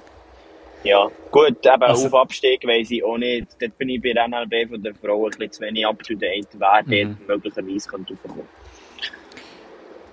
Ja, 0.84 1.10
gut, 1.32 1.56
eben 1.66 1.82
Also- 1.82 2.06
auf 2.06 2.14
Abstieg 2.14 2.64
weiss 2.68 2.88
ich 2.92 3.02
auch 3.02 3.18
nicht. 3.18 3.48
Dort 3.60 3.76
bin 3.78 3.88
ich 3.88 4.00
bei 4.00 4.12
der 4.12 4.28
NLB 4.28 4.68
von 4.68 4.80
der 4.80 4.94
Frau 4.94 5.24
ein 5.24 5.30
bisschen 5.30 5.50
zu 5.52 5.60
wenig 5.62 5.84
up 5.84 6.00
to 6.04 6.14
date, 6.14 6.46
wer 6.52 6.82
Mhm. 6.84 7.16
dort 7.26 7.28
möglicherweise 7.42 7.88
könnte 7.88 8.14
raufkommen. 8.14 8.62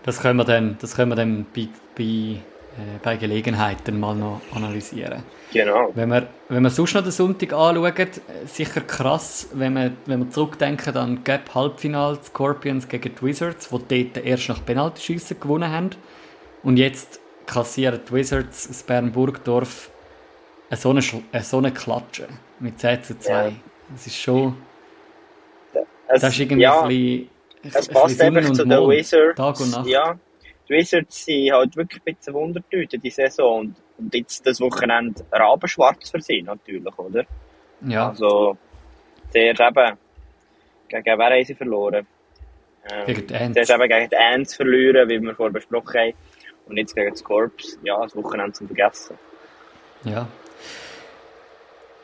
Das 0.03 0.21
können 0.21 0.37
wir 0.37 0.45
dann, 0.45 0.77
das 0.79 0.95
können 0.95 1.11
wir 1.11 1.15
dann 1.15 1.45
bei, 1.53 1.67
bei, 1.97 2.03
äh, 2.03 2.39
bei 3.03 3.17
Gelegenheit 3.17 3.77
dann 3.85 3.99
mal 3.99 4.15
noch 4.15 4.41
analysieren. 4.53 5.23
Genau. 5.51 5.91
Wenn 5.93 6.09
wir, 6.09 6.27
wenn 6.47 6.63
wir 6.63 6.69
sonst 6.69 6.93
noch 6.93 7.01
den 7.01 7.11
Sonntag 7.11 7.53
anschauen, 7.53 7.85
äh, 7.97 8.07
sicher 8.45 8.81
krass, 8.81 9.49
wenn 9.53 9.73
wir, 9.73 9.91
wenn 10.05 10.19
wir 10.19 10.29
zurückdenken 10.29 10.95
an 10.95 11.23
Gap 11.23 11.53
Halbfinale 11.53 12.19
Scorpions 12.23 12.87
gegen 12.87 13.13
die 13.15 13.21
Wizards, 13.21 13.69
die 13.69 14.11
dort 14.13 14.25
erst 14.25 14.49
nach 14.49 14.63
Penaltyschiessen 14.65 15.39
gewonnen 15.39 15.71
haben. 15.71 15.89
Und 16.63 16.77
jetzt 16.77 17.19
kassieren 17.45 17.99
die 18.07 18.13
Wizards 18.13 18.67
das 18.67 18.83
Bern-Burgdorf 18.83 19.89
so 20.71 20.91
eine, 20.91 21.01
so 21.01 21.57
eine 21.57 21.71
Klatsche 21.71 22.27
mit 22.59 22.79
10 22.79 23.03
zu 23.03 23.19
2. 23.19 23.31
Ja. 23.31 23.51
Das 23.91 24.05
ist 24.05 24.17
schon, 24.17 24.55
Es, 26.07 26.21
das 26.21 26.33
ist 26.33 26.39
irgendwie 26.39 26.61
ja, 26.61 26.81
ein 26.81 26.87
bisschen, 26.87 27.29
es 27.63 27.87
passt 27.87 28.21
einfach 28.21 28.51
zu 28.53 28.65
den 28.65 28.87
Wizards. 28.87 29.79
Ja, 29.85 30.17
die 30.67 30.73
Wizards 30.73 31.25
sind 31.25 31.51
halt 31.51 31.75
wirklich 31.75 32.01
ein 32.05 32.15
bisschen 32.15 32.33
Wundertüte 32.33 32.97
die 32.97 33.09
Saison. 33.09 33.59
Und, 33.59 33.75
und 33.97 34.13
jetzt 34.13 34.45
das 34.45 34.61
Wochenende 34.61 35.25
rabenschwarz 35.31 36.09
für 36.09 36.21
sie 36.21 36.41
natürlich, 36.41 36.97
oder? 36.97 37.25
Ja, 37.85 38.09
Also, 38.09 38.57
zuerst 39.31 39.61
eben, 39.61 39.97
gegen 40.87 41.19
wer 41.19 41.29
haben 41.29 41.45
sie 41.45 41.55
verloren? 41.55 42.05
Ähm, 42.89 43.05
Gegen 43.05 43.27
die 43.27 43.35
Ants. 43.35 43.53
Zuerst 43.55 43.71
eben 43.71 43.89
gegen 43.89 44.09
die 44.09 44.17
Ants 44.17 44.55
verlieren, 44.55 45.09
wie 45.09 45.19
wir 45.19 45.35
vorher 45.35 45.53
besprochen 45.53 45.99
haben. 45.99 46.13
Und 46.67 46.77
jetzt 46.77 46.95
gegen 46.95 47.09
das 47.09 47.23
Corps. 47.23 47.51
Ja, 47.83 48.01
das 48.01 48.15
Wochenende 48.15 48.53
zum 48.53 48.67
Vergessen. 48.67 49.17
Ja. 50.03 50.27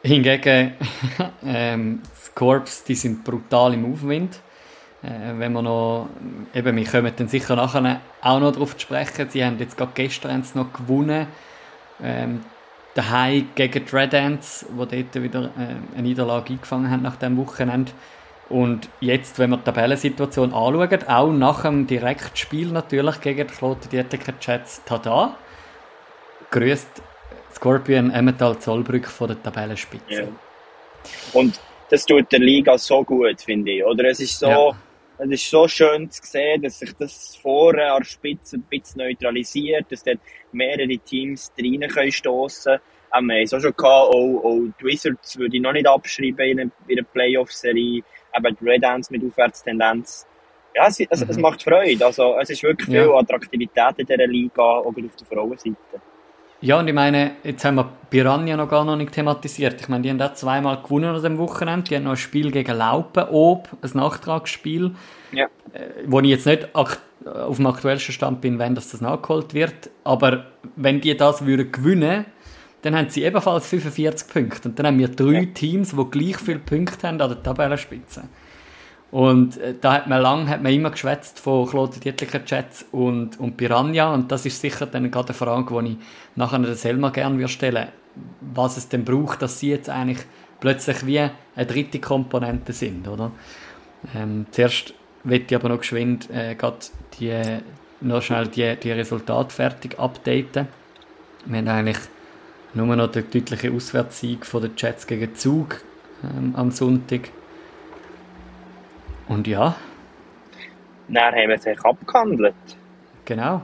Hingegen, 0.03 0.75
ähm, 1.45 2.01
die 2.03 2.31
Corps, 2.35 2.83
die 2.87 2.95
sind 2.95 3.23
brutal 3.23 3.73
im 3.73 3.91
Aufwind. 3.91 4.39
Äh, 5.05 5.39
wenn 5.39 5.53
wir 5.53 5.61
noch, 5.61 6.09
eben, 6.53 6.75
wir 6.75 6.85
kommen 6.85 7.13
dann 7.15 7.27
sicher 7.27 7.55
nachher 7.55 8.01
auch 8.21 8.39
noch 8.39 8.51
darauf 8.51 8.75
zu 8.75 8.81
sprechen. 8.81 9.29
Sie 9.29 9.43
haben 9.43 9.59
jetzt 9.59 9.77
gerade 9.77 9.91
gestern 9.93 10.43
noch 10.55 10.73
gewonnen. 10.73 11.27
Ähm, 12.01 12.41
daheim 12.95 13.49
gegen 13.55 13.85
die 13.85 13.95
Red 13.95 14.15
Ants, 14.15 14.65
wo 14.75 14.85
dort 14.85 15.13
wieder 15.15 15.51
äh, 15.57 15.97
eine 15.97 16.01
Niederlage 16.01 16.53
eingefangen 16.53 16.89
haben 16.89 17.03
nach 17.03 17.17
dem 17.17 17.37
Wochenende. 17.37 17.91
Und 18.49 18.89
jetzt, 18.99 19.39
wenn 19.39 19.49
wir 19.49 19.57
die 19.57 19.63
Tabellensituation 19.63 20.53
anschauen, 20.53 21.07
auch 21.07 21.31
nach 21.31 21.63
dem 21.63 21.87
Direktspiel 21.87 22.67
natürlich 22.67 23.19
gegen 23.21 23.47
die 23.47 23.53
Kloten 23.53 23.89
Dietliker 23.89 24.33
Jets 24.39 24.83
Tada, 24.85 25.35
grüßt 26.51 27.01
Scorpion 27.53 28.11
Emmental 28.11 28.57
Zollbrück 28.59 29.07
von 29.07 29.29
der 29.29 29.41
Tabellenspitze. 29.41 30.21
Ja. 30.21 30.27
Und 31.33 31.59
das 31.89 32.05
tut 32.05 32.31
der 32.31 32.39
Liga 32.39 32.77
so 32.77 33.03
gut, 33.03 33.41
finde 33.41 33.71
ich. 33.71 33.83
Oder 33.83 34.09
es 34.09 34.19
ist 34.19 34.39
so, 34.39 34.47
Ja. 34.47 34.71
Es 35.17 35.29
ist 35.29 35.49
so 35.49 35.67
schön 35.67 36.09
zu 36.09 36.21
sehen, 36.23 36.61
dass 36.61 36.79
sich 36.79 36.93
das 36.93 37.35
vorne 37.37 37.91
an 37.91 37.99
der 38.01 38.05
Spitze 38.05 38.57
ein 38.57 38.63
bisschen 38.63 39.01
neutralisiert, 39.07 39.91
dass 39.91 40.03
dort 40.03 40.19
mehrere 40.51 40.97
Teams 40.99 41.51
rein 41.59 41.87
können 41.89 42.11
stossen. 42.11 42.73
Ähm, 43.17 43.27
wir 43.27 43.35
haben 43.35 43.43
es 43.43 43.53
auch 43.53 43.59
schon 43.59 43.75
gehabt, 43.75 43.83
auch, 44.13 44.43
auch 44.43 44.59
die 44.79 44.83
Wizards 44.85 45.37
würde 45.37 45.55
ich 45.57 45.61
noch 45.61 45.73
nicht 45.73 45.87
abschreiben 45.87 46.47
in 46.47 46.59
einer, 46.59 46.71
in 46.87 46.97
einer 46.99 47.07
Playoff-Serie. 47.07 48.03
Eben 48.37 48.57
die 48.59 48.65
Red 48.69 48.83
Ants 48.83 49.09
mit 49.09 49.23
Aufwärtstendenz. 49.23 50.27
Ja, 50.75 50.87
es, 50.87 50.99
es, 50.99 51.21
es 51.21 51.35
Mhm. 51.37 51.41
macht 51.41 51.63
Freude. 51.63 52.05
Also, 52.05 52.37
es 52.39 52.49
ist 52.49 52.61
wirklich 52.63 52.87
viel 52.89 53.05
Ja. 53.05 53.13
Attraktivität 53.13 53.93
in 53.97 54.05
dieser 54.05 54.27
Liga, 54.27 54.61
auch 54.61 54.85
auf 54.87 54.93
der 54.95 55.27
Frauenseite. 55.27 55.75
Ja, 56.65 56.79
und 56.79 56.87
ich 56.87 56.95
meine, 56.95 57.33
jetzt 57.43 57.63
haben 57.63 57.75
wir 57.75 57.87
Piranha 58.09 58.57
noch 58.57 58.67
gar 58.67 58.83
noch 58.85 58.95
nicht 58.95 59.11
thematisiert. 59.11 59.79
Ich 59.79 59.87
meine, 59.87 60.01
die 60.01 60.09
haben 60.09 60.17
da 60.17 60.33
zweimal 60.33 60.81
gewonnen 60.81 61.15
an 61.15 61.21
dem 61.21 61.37
Wochenende. 61.37 61.87
Die 61.87 61.95
haben 61.95 62.05
noch 62.05 62.11
ein 62.11 62.17
Spiel 62.17 62.49
gegen 62.49 62.75
Laupen, 62.75 63.23
ob, 63.29 63.69
ein 63.83 63.91
Nachtragsspiel. 63.93 64.95
Ja. 65.31 65.45
Äh, 65.73 65.79
wo 66.07 66.21
ich 66.21 66.29
jetzt 66.29 66.47
nicht 66.47 66.73
auf 66.73 66.97
dem 67.23 67.67
aktuellsten 67.67 68.13
Stand 68.13 68.41
bin, 68.41 68.57
wenn 68.57 68.73
das, 68.73 68.89
das 68.89 68.99
nachgeholt 68.99 69.53
wird. 69.53 69.91
Aber 70.03 70.47
wenn 70.75 71.01
die 71.01 71.15
das 71.15 71.45
würden 71.45 71.71
gewinnen 71.71 72.25
dann 72.81 72.95
haben 72.95 73.09
sie 73.09 73.23
ebenfalls 73.23 73.67
45 73.67 74.27
Punkte. 74.27 74.69
Und 74.69 74.77
dann 74.77 74.85
haben 74.85 74.99
wir 74.99 75.07
drei 75.07 75.41
Ja. 75.41 75.45
Teams, 75.55 75.95
die 75.95 76.05
gleich 76.11 76.37
viele 76.37 76.59
Punkte 76.59 77.07
haben 77.07 77.19
an 77.19 77.29
der 77.29 77.41
Tabellenspitze. 77.41 78.25
Und 79.11 79.57
äh, 79.57 79.75
da 79.79 79.93
hat 79.93 80.07
man 80.07 80.21
lang 80.21 80.49
hat 80.49 80.61
man 80.61 80.73
immer 80.73 80.91
geschwätzt 80.91 81.39
von 81.39 81.67
Claude 81.67 81.99
Dietlicher 81.99 82.41
Jets 82.45 82.85
und, 82.91 83.39
und 83.39 83.57
Piranha. 83.57 84.13
Und 84.13 84.31
das 84.31 84.45
ist 84.45 84.59
sicher 84.59 84.85
dann 84.85 85.09
gerade 85.11 85.29
eine 85.29 85.37
Frage, 85.37 85.81
die 85.83 85.91
ich 85.91 85.97
nachher 86.35 86.59
der 86.59 86.75
Selma 86.75 87.09
gerne 87.09 87.37
würde 87.37 87.49
stellen 87.49 87.87
was 88.41 88.77
es 88.77 88.89
denn 88.89 89.05
braucht, 89.05 89.41
dass 89.41 89.59
sie 89.59 89.69
jetzt 89.69 89.89
eigentlich 89.89 90.19
plötzlich 90.59 91.05
wie 91.05 91.19
eine 91.19 91.65
dritte 91.67 91.99
Komponente 91.99 92.73
sind, 92.73 93.07
oder? 93.07 93.31
Ähm, 94.15 94.45
zuerst 94.51 94.93
möchte 95.23 95.55
ich 95.55 95.55
aber 95.55 95.69
noch 95.69 95.79
geschwind 95.79 96.29
äh, 96.29 96.55
die, 97.19 97.59
noch 98.01 98.21
schnell 98.21 98.47
die, 98.47 98.75
die 98.75 98.91
Resultate 98.91 99.53
fertig 99.53 99.99
updaten. 99.99 100.67
Wir 101.45 101.57
haben 101.57 101.67
eigentlich 101.67 101.99
nur 102.73 102.95
noch 102.95 103.11
den 103.11 103.29
deutlichen 103.29 103.75
Auswärtssieg 103.75 104.45
von 104.45 104.61
den 104.61 104.71
Jets 104.77 105.07
gegen 105.07 105.35
Zug 105.35 105.81
ähm, 106.23 106.53
am 106.55 106.71
Sonntag. 106.71 107.29
Und 109.27 109.47
ja, 109.47 109.75
Dann 111.07 111.33
haben 111.35 111.49
wir 111.49 111.57
sich 111.57 111.79
abgehandelt. 111.79 112.55
genau. 113.25 113.61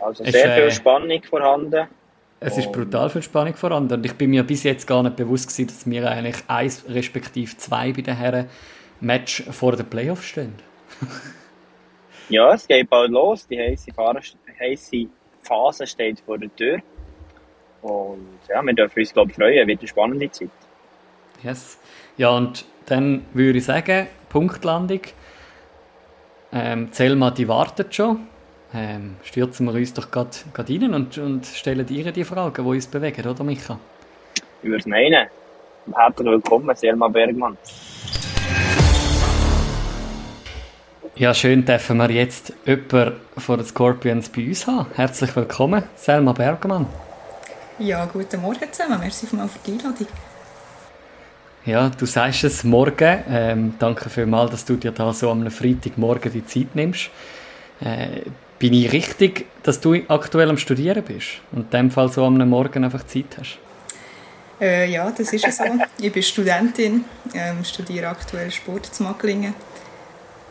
Also 0.00 0.24
Es, 0.24 0.32
sehr 0.32 0.56
äh, 0.56 0.60
viel 0.62 0.70
Spannung 0.70 1.22
vorhanden. 1.22 1.86
Es 2.40 2.58
ist 2.58 2.70
brutal 2.72 3.08
viel 3.08 3.22
Spannung 3.22 3.54
vorhanden. 3.54 3.94
Und 3.94 4.04
ich 4.06 4.14
bin 4.14 4.30
mir 4.30 4.42
bis 4.42 4.64
jetzt 4.64 4.86
gar 4.86 5.02
nicht 5.02 5.16
bewusst 5.16 5.48
gewesen, 5.48 5.68
dass 5.68 5.88
wir 5.88 6.10
eigentlich 6.10 6.36
eins 6.46 6.84
respektive 6.88 7.56
zwei 7.56 7.92
bei 7.92 8.02
den 8.02 8.16
Herren 8.16 8.48
Match 9.00 9.42
vor 9.50 9.76
den 9.76 9.86
Playoffs 9.86 10.24
stehen. 10.26 10.54
Ja, 12.28 12.52
es 12.52 12.66
geht 12.66 12.88
bald 12.90 13.10
los. 13.10 13.46
Die 13.46 13.58
heiße 13.58 13.92
heisse 14.60 15.06
Phase 15.42 15.86
steht 15.86 16.20
vor 16.20 16.38
der 16.38 16.54
Tür. 16.54 16.78
Und 17.82 18.38
ja, 18.48 18.62
wir 18.62 18.74
dürfen 18.74 18.98
uns, 18.98 19.12
glaube 19.12 19.30
ich, 19.30 19.36
freuen. 19.36 19.66
Wird 19.66 19.80
eine 19.80 19.88
spannende 19.88 20.30
Zeit. 20.30 20.50
Yes. 21.42 21.78
Ja, 22.16 22.30
und 22.30 22.64
dann 22.86 23.24
würde 23.32 23.58
ich 23.58 23.64
sagen, 23.64 24.06
Punktlandung. 24.28 25.00
Ähm, 26.52 26.92
Zelma, 26.92 27.30
die 27.30 27.48
wartet 27.48 27.94
schon. 27.94 28.26
Ähm, 28.74 29.16
stürzen 29.22 29.66
wir 29.66 29.74
uns 29.74 29.94
doch 29.94 30.10
gerade 30.10 30.30
rein 30.56 30.94
und, 30.94 31.16
und 31.18 31.46
stellen 31.46 31.86
ihr 31.88 32.10
die 32.10 32.24
Fragen, 32.24 32.64
die 32.64 32.68
uns 32.68 32.86
bewegen, 32.86 33.28
oder 33.28 33.44
Micha? 33.44 33.78
Ich 34.62 34.68
würde 34.68 34.80
es 34.80 34.86
meinen. 34.86 35.28
Herzlich 35.94 36.26
willkommen, 36.26 36.74
Selma 36.74 37.08
Bergmann. 37.08 37.56
Ja, 41.16 41.32
schön 41.32 41.64
dürfen 41.64 41.98
wir 41.98 42.10
jetzt 42.10 42.52
jemanden 42.66 43.12
von 43.38 43.58
den 43.58 43.66
Scorpions 43.66 44.28
bei 44.30 44.48
uns 44.48 44.66
haben. 44.66 44.86
Herzlich 44.96 45.36
willkommen, 45.36 45.84
Selma 45.94 46.32
Bergmann. 46.32 46.86
Ja, 47.78 48.06
guten 48.06 48.40
Morgen 48.40 48.72
zusammen. 48.72 48.98
Merci 48.98 49.26
für 49.26 49.36
die 49.64 49.72
Einladung. 49.72 50.06
Ja, 51.66 51.88
du 51.88 52.04
sagst 52.04 52.44
es 52.44 52.62
morgen. 52.62 53.24
Ähm, 53.26 53.74
danke 53.78 54.10
vielmals, 54.10 54.50
dass 54.50 54.64
du 54.66 54.76
dir 54.76 54.92
da 54.92 55.14
so 55.14 55.30
am 55.30 55.50
Freitagmorgen 55.50 56.30
die 56.30 56.44
Zeit 56.44 56.74
nimmst. 56.74 57.08
Äh, 57.80 58.22
bin 58.58 58.74
ich 58.74 58.92
richtig, 58.92 59.46
dass 59.62 59.80
du 59.80 59.94
aktuell 60.08 60.50
am 60.50 60.58
Studieren 60.58 61.02
bist 61.02 61.40
und 61.52 61.62
in 61.62 61.70
dem 61.70 61.90
Fall 61.90 62.10
so 62.10 62.24
am 62.24 62.36
Morgen 62.48 62.84
einfach 62.84 63.06
Zeit 63.06 63.36
hast? 63.40 63.58
Äh, 64.60 64.90
ja, 64.90 65.10
das 65.10 65.32
ist 65.32 65.46
es 65.46 65.56
so. 65.56 65.64
Ich 65.98 66.12
bin 66.12 66.22
Studentin, 66.22 67.06
ähm, 67.32 67.64
studiere 67.64 68.08
aktuell 68.08 68.50
Sport 68.50 68.86
zu 68.86 69.02
Macklingen. 69.02 69.54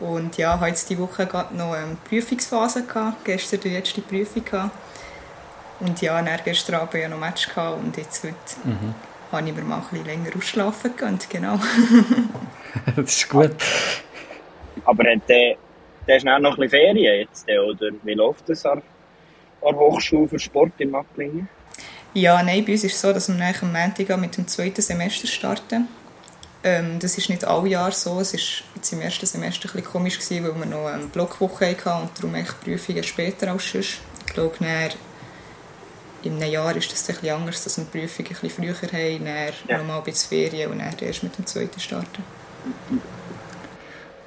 Und 0.00 0.36
ja, 0.36 0.54
habe 0.54 0.66
jetzt 0.66 0.90
diese 0.90 1.00
Woche 1.00 1.26
gerade 1.26 1.56
noch 1.56 1.74
eine 1.74 1.96
Prüfungsphase 2.08 2.84
gehabt. 2.86 3.24
Gestern 3.24 3.60
die 3.60 3.70
letzte 3.70 4.00
Prüfung 4.00 4.44
gehabt. 4.44 4.76
Und 5.78 6.00
ja, 6.02 6.20
dann 6.20 6.40
gestern 6.44 6.74
Abend 6.74 6.94
ja 6.94 7.08
noch 7.08 7.16
ein 7.16 7.20
Match 7.20 7.48
gehabt 7.48 7.78
und 7.78 7.96
jetzt 7.96 8.24
heute 8.24 8.36
habe 9.36 9.48
ich 9.48 9.54
mir 9.54 9.62
mal 9.62 9.76
ein 9.76 9.82
bisschen 9.90 10.06
länger 10.06 10.36
ausschlafen 10.36 10.96
gegönnt, 10.96 11.28
genau. 11.30 11.58
das 12.96 13.16
ist 13.16 13.28
gut. 13.28 13.54
Aber 14.84 15.04
hat 15.04 15.28
der, 15.28 15.56
der 16.06 16.16
ist 16.16 16.24
noch 16.24 16.34
ein 16.34 16.42
bisschen 16.42 16.70
Ferien 16.70 17.20
jetzt, 17.20 17.48
der, 17.48 17.62
oder? 17.62 17.90
Wie 18.02 18.14
läuft 18.14 18.48
das 18.48 18.64
an, 18.66 18.82
der 19.62 19.76
Hochschule 19.76 20.28
für 20.28 20.38
Sport 20.38 20.72
in 20.78 20.90
Macklingen? 20.90 21.48
Ja, 22.12 22.42
nein, 22.42 22.64
bei 22.64 22.72
uns 22.72 22.84
ist 22.84 22.94
es 22.94 23.00
so, 23.00 23.12
dass 23.12 23.28
wir 23.28 23.44
eigentlich 23.44 23.62
am 23.62 23.72
Montag 23.72 24.16
mit 24.20 24.36
dem 24.36 24.46
zweiten 24.46 24.82
Semester 24.82 25.26
starten. 25.26 25.88
Ähm, 26.62 26.98
das 26.98 27.18
ist 27.18 27.28
nicht 27.28 27.44
alle 27.44 27.68
Jahr 27.68 27.90
so. 27.92 28.20
Es 28.20 28.32
war 28.32 28.40
jetzt 28.76 28.92
im 28.92 29.00
ersten 29.00 29.26
Semester 29.26 29.68
ein 29.68 29.72
bisschen 29.72 29.84
komisch, 29.84 30.18
gewesen, 30.18 30.44
weil 30.44 30.58
wir 30.58 30.66
noch 30.66 30.86
eine 30.86 31.06
Blockwoche 31.06 31.70
hatten 31.70 32.02
und 32.02 32.10
darum 32.16 32.34
echt 32.36 32.60
Prüfungen 32.62 33.02
später 33.02 33.50
als 33.50 33.70
sonst. 33.70 34.00
Ich 34.26 34.32
glaube, 34.32 34.54
in 36.26 36.40
einem 36.40 36.50
Jahr 36.50 36.74
ist 36.76 36.92
das 36.92 37.08
ein 37.08 37.14
bisschen 37.16 37.36
anders, 37.36 37.64
dass 37.64 37.78
wir 37.78 37.84
die 37.84 37.98
Prüfungen 37.98 38.28
ein 38.28 38.40
bisschen 38.40 38.50
früher 38.50 38.92
haben, 38.92 39.24
dann 39.24 39.52
ja. 39.68 39.78
nochmal 39.78 39.98
ein 39.98 40.04
bisschen 40.04 40.28
Ferien 40.28 40.70
und 40.70 40.78
dann 40.78 40.94
erst 41.00 41.22
mit 41.22 41.36
dem 41.36 41.46
zweiten 41.46 41.80
starten. 41.80 42.24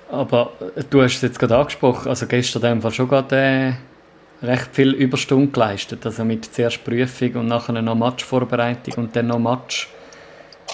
Aber 0.09 0.53
äh, 0.75 0.83
du 0.89 1.01
hast 1.01 1.15
es 1.17 1.21
jetzt 1.21 1.39
gerade 1.39 1.57
angesprochen, 1.57 2.09
also 2.09 2.27
gestern 2.27 2.63
in 2.63 2.69
dem 2.69 2.81
Fall 2.81 2.91
schon 2.91 3.07
gerade 3.07 3.35
äh, 4.41 4.45
recht 4.45 4.69
viel 4.71 4.93
Überstunden 4.93 5.51
geleistet, 5.51 6.05
also 6.05 6.23
mit 6.23 6.45
zuerst 6.53 6.83
Prüfung 6.83 7.35
und 7.35 7.47
nachher 7.47 7.73
noch 7.81 7.95
Matchvorbereitung 7.95 9.05
und 9.05 9.15
dann 9.15 9.27
noch 9.27 9.39
Match. 9.39 9.89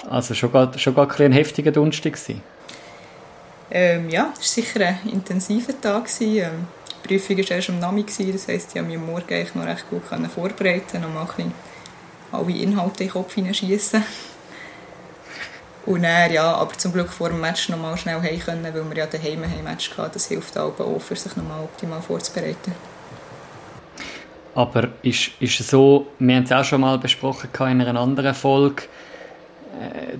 Also 0.08 0.34
schon 0.34 0.52
gerade, 0.52 0.78
schon 0.78 0.94
gerade 0.94 1.14
ein, 1.16 1.24
ein 1.26 1.32
heftiger 1.32 1.70
Donnerstag 1.70 2.18
ähm, 3.70 4.08
ja, 4.08 4.30
es 4.32 4.38
war 4.38 4.64
sicher 4.64 4.86
ein 4.86 5.10
intensiver 5.10 5.78
Tag. 5.80 6.08
Ähm, 6.20 6.68
die 7.04 7.18
Prüfung 7.18 7.38
war 7.38 7.50
erst 7.50 7.70
am 7.70 7.78
Nami, 7.78 8.04
das 8.04 8.48
heisst, 8.48 8.68
ich 8.68 8.74
konnte 8.74 8.82
mich 8.82 8.96
am 8.96 9.06
Morgen 9.06 9.46
noch 9.54 9.66
recht 9.66 9.90
gut 9.90 10.02
vorbereiten 10.04 11.04
und 11.04 11.14
mal 11.14 11.26
alle 12.32 12.52
Inhalte 12.52 13.04
in 13.04 13.08
den 13.08 13.12
Kopf 13.12 13.34
hineinschiessen. 13.34 14.02
Und 15.86 16.02
dann, 16.02 16.32
ja, 16.32 16.54
aber 16.54 16.72
zum 16.72 16.92
Glück 16.92 17.10
vor 17.10 17.28
dem 17.28 17.40
Match 17.40 17.68
noch 17.68 17.78
mal 17.78 17.96
schnell 17.96 18.20
heim 18.20 18.40
können, 18.40 18.64
weil 18.64 18.74
wir 18.74 18.96
ja 18.96 19.06
daheim 19.06 19.42
ein 19.42 19.64
Match 19.64 19.90
hatten. 19.96 20.12
Das 20.14 20.28
hilft 20.28 20.56
auch, 20.56 20.78
auch 20.80 20.98
für 20.98 21.14
sich 21.14 21.36
noch 21.36 21.44
mal 21.44 21.62
optimal 21.62 22.00
vorzubereiten. 22.00 22.72
Aber 24.54 24.88
ist, 25.02 25.32
ist 25.40 25.58
so, 25.58 26.06
wir 26.18 26.36
haben 26.36 26.44
es 26.44 26.52
auch 26.52 26.64
schon 26.64 26.80
mal 26.80 26.96
besprochen 26.98 27.50
in 27.52 27.82
einer 27.82 28.00
anderen 28.00 28.34
Folge, 28.34 28.84
äh, 29.78 30.16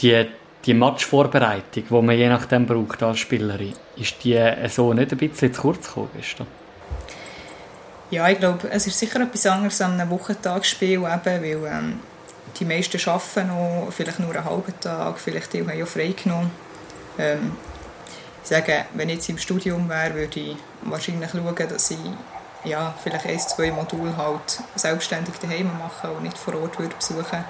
die, 0.00 0.26
die 0.66 0.74
Matchvorbereitung, 0.74 1.84
die 1.88 2.02
man 2.02 2.16
je 2.16 2.28
nachdem 2.28 2.66
braucht 2.66 3.02
als 3.02 3.20
Spielerin, 3.20 3.74
ist 3.96 4.16
die 4.24 4.38
so 4.68 4.92
nicht 4.92 5.12
ein 5.12 5.18
bisschen 5.18 5.54
zu 5.54 5.60
kurz 5.60 5.86
gekommen 5.86 6.10
gestern? 6.16 6.46
Ja, 8.10 8.28
ich 8.28 8.38
glaube, 8.38 8.68
es 8.70 8.86
ist 8.86 8.98
sicher 8.98 9.20
etwas 9.20 9.46
anderes 9.46 9.80
an 9.80 10.00
einem 10.00 10.10
Wochentagsspiel, 10.10 10.92
eben, 10.92 11.04
weil 11.24 11.66
ähm, 11.66 12.00
die 12.58 12.64
meisten 12.64 13.00
arbeiten 13.08 13.48
noch, 13.48 13.88
vielleicht 13.90 14.20
nur 14.20 14.34
einen 14.34 14.44
halben 14.44 14.80
Tag, 14.80 15.18
vielleicht 15.18 15.52
die 15.52 15.60
haben 15.60 15.76
ja 15.76 15.86
frei 15.86 16.14
genommen. 16.22 16.50
Ähm, 17.18 17.52
ich 18.42 18.48
sage, 18.48 18.86
wenn 18.94 19.08
ich 19.08 19.16
jetzt 19.16 19.28
im 19.28 19.38
Studium 19.38 19.88
wäre, 19.88 20.14
würde 20.14 20.38
ich 20.38 20.56
wahrscheinlich 20.82 21.30
schauen, 21.30 21.68
dass 21.68 21.90
ich 21.90 21.98
ja, 22.64 22.94
vielleicht 23.02 23.26
ein, 23.26 23.38
zwei 23.38 23.70
Module 23.70 24.16
halt 24.16 24.60
selbstständig 24.74 25.34
daheim 25.40 25.70
mache 25.78 26.10
und 26.10 26.24
nicht 26.24 26.38
vor 26.38 26.54
Ort 26.54 26.78
würde 26.78 26.94
besuchen 26.96 27.44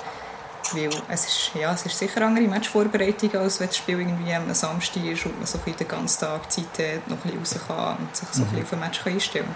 weil 0.74 0.90
es 1.08 1.26
ist, 1.26 1.50
ja, 1.54 1.72
es 1.72 1.86
ist 1.86 1.98
sicher 1.98 2.16
eine 2.18 2.26
andere 2.26 2.46
Matchvorbereitung, 2.46 3.34
als 3.36 3.60
wenn 3.60 3.68
das 3.68 3.76
Spiel 3.76 4.00
irgendwie 4.00 4.32
am 4.32 4.52
Samstag 4.52 5.04
ist 5.04 5.26
und 5.26 5.36
man 5.36 5.46
so 5.46 5.58
den 5.58 5.88
ganzen 5.88 6.20
Tag 6.20 6.50
Zeit 6.50 6.64
hat, 6.78 7.08
noch 7.08 7.24
ein 7.24 7.38
bisschen 7.38 7.60
raus 7.60 7.66
kann 7.66 7.96
und 7.98 8.16
sich 8.16 8.28
so 8.28 8.42
ein 8.42 8.48
bisschen 8.48 8.64
auf 8.64 8.72
ein 8.72 8.80
Match 8.80 9.06
einstellen 9.06 9.46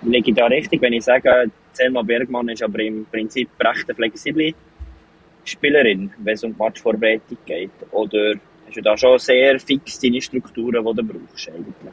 kann. 0.00 0.10
Liege 0.10 0.30
ich 0.30 0.36
da 0.36 0.46
richtig, 0.46 0.82
wenn 0.82 0.92
ich 0.92 1.04
sage, 1.04 1.50
Selma 1.72 2.02
Bergmann 2.02 2.48
ist 2.48 2.62
aber 2.62 2.80
im 2.80 3.06
Prinzip 3.06 3.48
recht 3.60 3.88
eine 3.88 3.94
flexible 3.94 4.54
Spielerin, 5.44 6.12
wenn 6.18 6.34
es 6.34 6.44
um 6.44 6.52
die 6.52 6.58
Matchvorbereitung 6.58 7.38
geht? 7.44 7.70
Oder 7.90 8.34
hast 8.66 8.76
du 8.76 8.82
da 8.82 8.96
schon 8.96 9.18
sehr 9.18 9.58
fix 9.60 9.98
deine 9.98 10.20
Strukturen, 10.20 10.84
die 10.84 10.94
du 10.94 11.04
brauchst 11.04 11.48
eigentlich? 11.48 11.92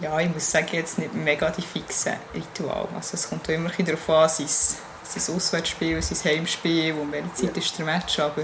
Ja, 0.00 0.20
ich 0.20 0.28
muss 0.28 0.50
sagen, 0.50 0.68
jetzt 0.72 0.98
nicht 0.98 1.14
mega 1.14 1.50
die 1.50 1.62
fixen 1.62 2.12
Ritual. 2.34 2.86
Also 2.94 3.14
es 3.14 3.28
kommt 3.28 3.48
immer 3.48 3.70
darauf 3.70 4.10
an, 4.10 4.28
sein, 4.28 4.78
sein 5.08 5.34
Auswärtsspiel, 5.34 6.00
sein 6.02 6.32
Heimspiel 6.32 6.94
und 6.94 7.12
welche 7.12 7.32
Zeit 7.34 7.56
ist 7.56 7.78
der 7.78 7.86
Match. 7.86 8.18
Aber 8.18 8.42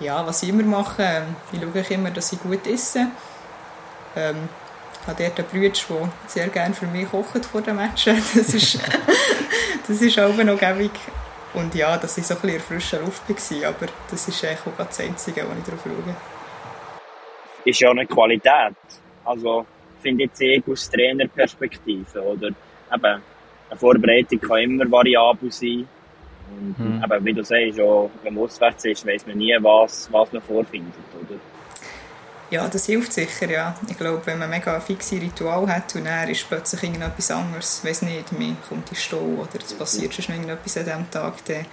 ja, 0.00 0.26
was 0.26 0.42
ich 0.42 0.48
immer 0.48 0.62
mache, 0.62 1.02
ähm, 1.02 1.36
ich 1.52 1.60
schaue 1.60 1.94
immer, 1.94 2.10
dass 2.10 2.32
ich 2.32 2.40
gut 2.40 2.66
esse. 2.66 3.08
Ähm, 4.16 4.48
ich 5.02 5.08
habe 5.08 5.22
dort 5.22 5.38
einen 5.38 5.48
Bruder, 5.48 5.68
der 6.00 6.10
sehr 6.28 6.48
gerne 6.48 6.74
für 6.74 6.86
mich 6.86 7.10
kocht 7.10 7.44
vor 7.44 7.60
dem 7.60 7.76
Match. 7.76 8.06
Das 8.06 8.54
ist, 8.54 8.78
das 9.88 10.00
ist 10.00 10.18
auch 10.18 10.36
noch 10.36 10.58
gäbig. 10.58 10.92
Und 11.52 11.74
ja, 11.74 11.96
dass 11.96 12.18
ich 12.18 12.26
so 12.26 12.34
ein 12.34 12.40
bisschen 12.40 12.56
in 12.56 12.62
frischer 12.62 13.00
Luft 13.00 13.28
war. 13.28 13.68
Aber 13.68 13.86
das 14.10 14.26
ist 14.28 14.44
eigentlich 14.44 14.60
auch 14.66 14.86
das 14.86 15.00
Einzige, 15.00 15.46
was 15.48 15.58
ich 15.58 15.64
darauf 15.64 15.82
schaue. 15.82 16.16
Ist 17.64 17.80
ja 17.80 17.90
eine 17.90 18.06
Qualität. 18.06 18.76
Also, 19.24 19.64
finde 20.02 20.24
ich 20.24 20.30
jetzt 20.38 20.68
aus 20.68 20.90
Trainerperspektive. 20.90 22.20
Oder 22.22 22.48
eben, 22.92 23.22
eine 23.70 23.78
Vorbereitung 23.78 24.40
kann 24.40 24.58
immer 24.58 24.90
variabel 24.90 25.50
sein. 25.50 25.88
Und 26.50 26.76
hm. 26.78 27.02
eben, 27.04 27.24
wie 27.24 27.32
du 27.32 27.42
sagst, 27.42 27.80
auch, 27.80 28.10
wenn 28.22 28.34
man 28.34 28.44
auswärts 28.44 28.84
ist, 28.84 29.06
weiß 29.06 29.26
man 29.26 29.38
nie, 29.38 29.56
was, 29.60 30.08
was 30.12 30.32
man 30.32 30.42
vorfindet. 30.42 30.94
Oder? 31.20 31.38
Ja, 32.50 32.68
das 32.68 32.86
hilft 32.86 33.12
sicher, 33.12 33.50
ja. 33.50 33.74
Ich 33.88 33.96
glaube, 33.96 34.22
wenn 34.26 34.38
man 34.38 34.50
mega 34.50 34.78
fixe 34.78 35.20
Ritual 35.20 35.66
hat 35.66 35.94
und 35.96 36.04
dann 36.04 36.28
ist 36.28 36.46
plötzlich 36.48 36.82
irgendetwas 36.82 37.30
anderes, 37.30 37.84
weiß 37.84 38.02
nicht, 38.02 38.32
mir 38.32 38.54
kommt 38.68 38.90
die 38.90 38.94
Stau 38.94 39.16
oder 39.18 39.58
es 39.58 39.72
passiert 39.72 40.14
schon 40.14 40.34
irgendetwas 40.34 40.76
an 40.76 40.84
diesem 40.84 41.10
Tag, 41.10 41.44
dann 41.46 41.66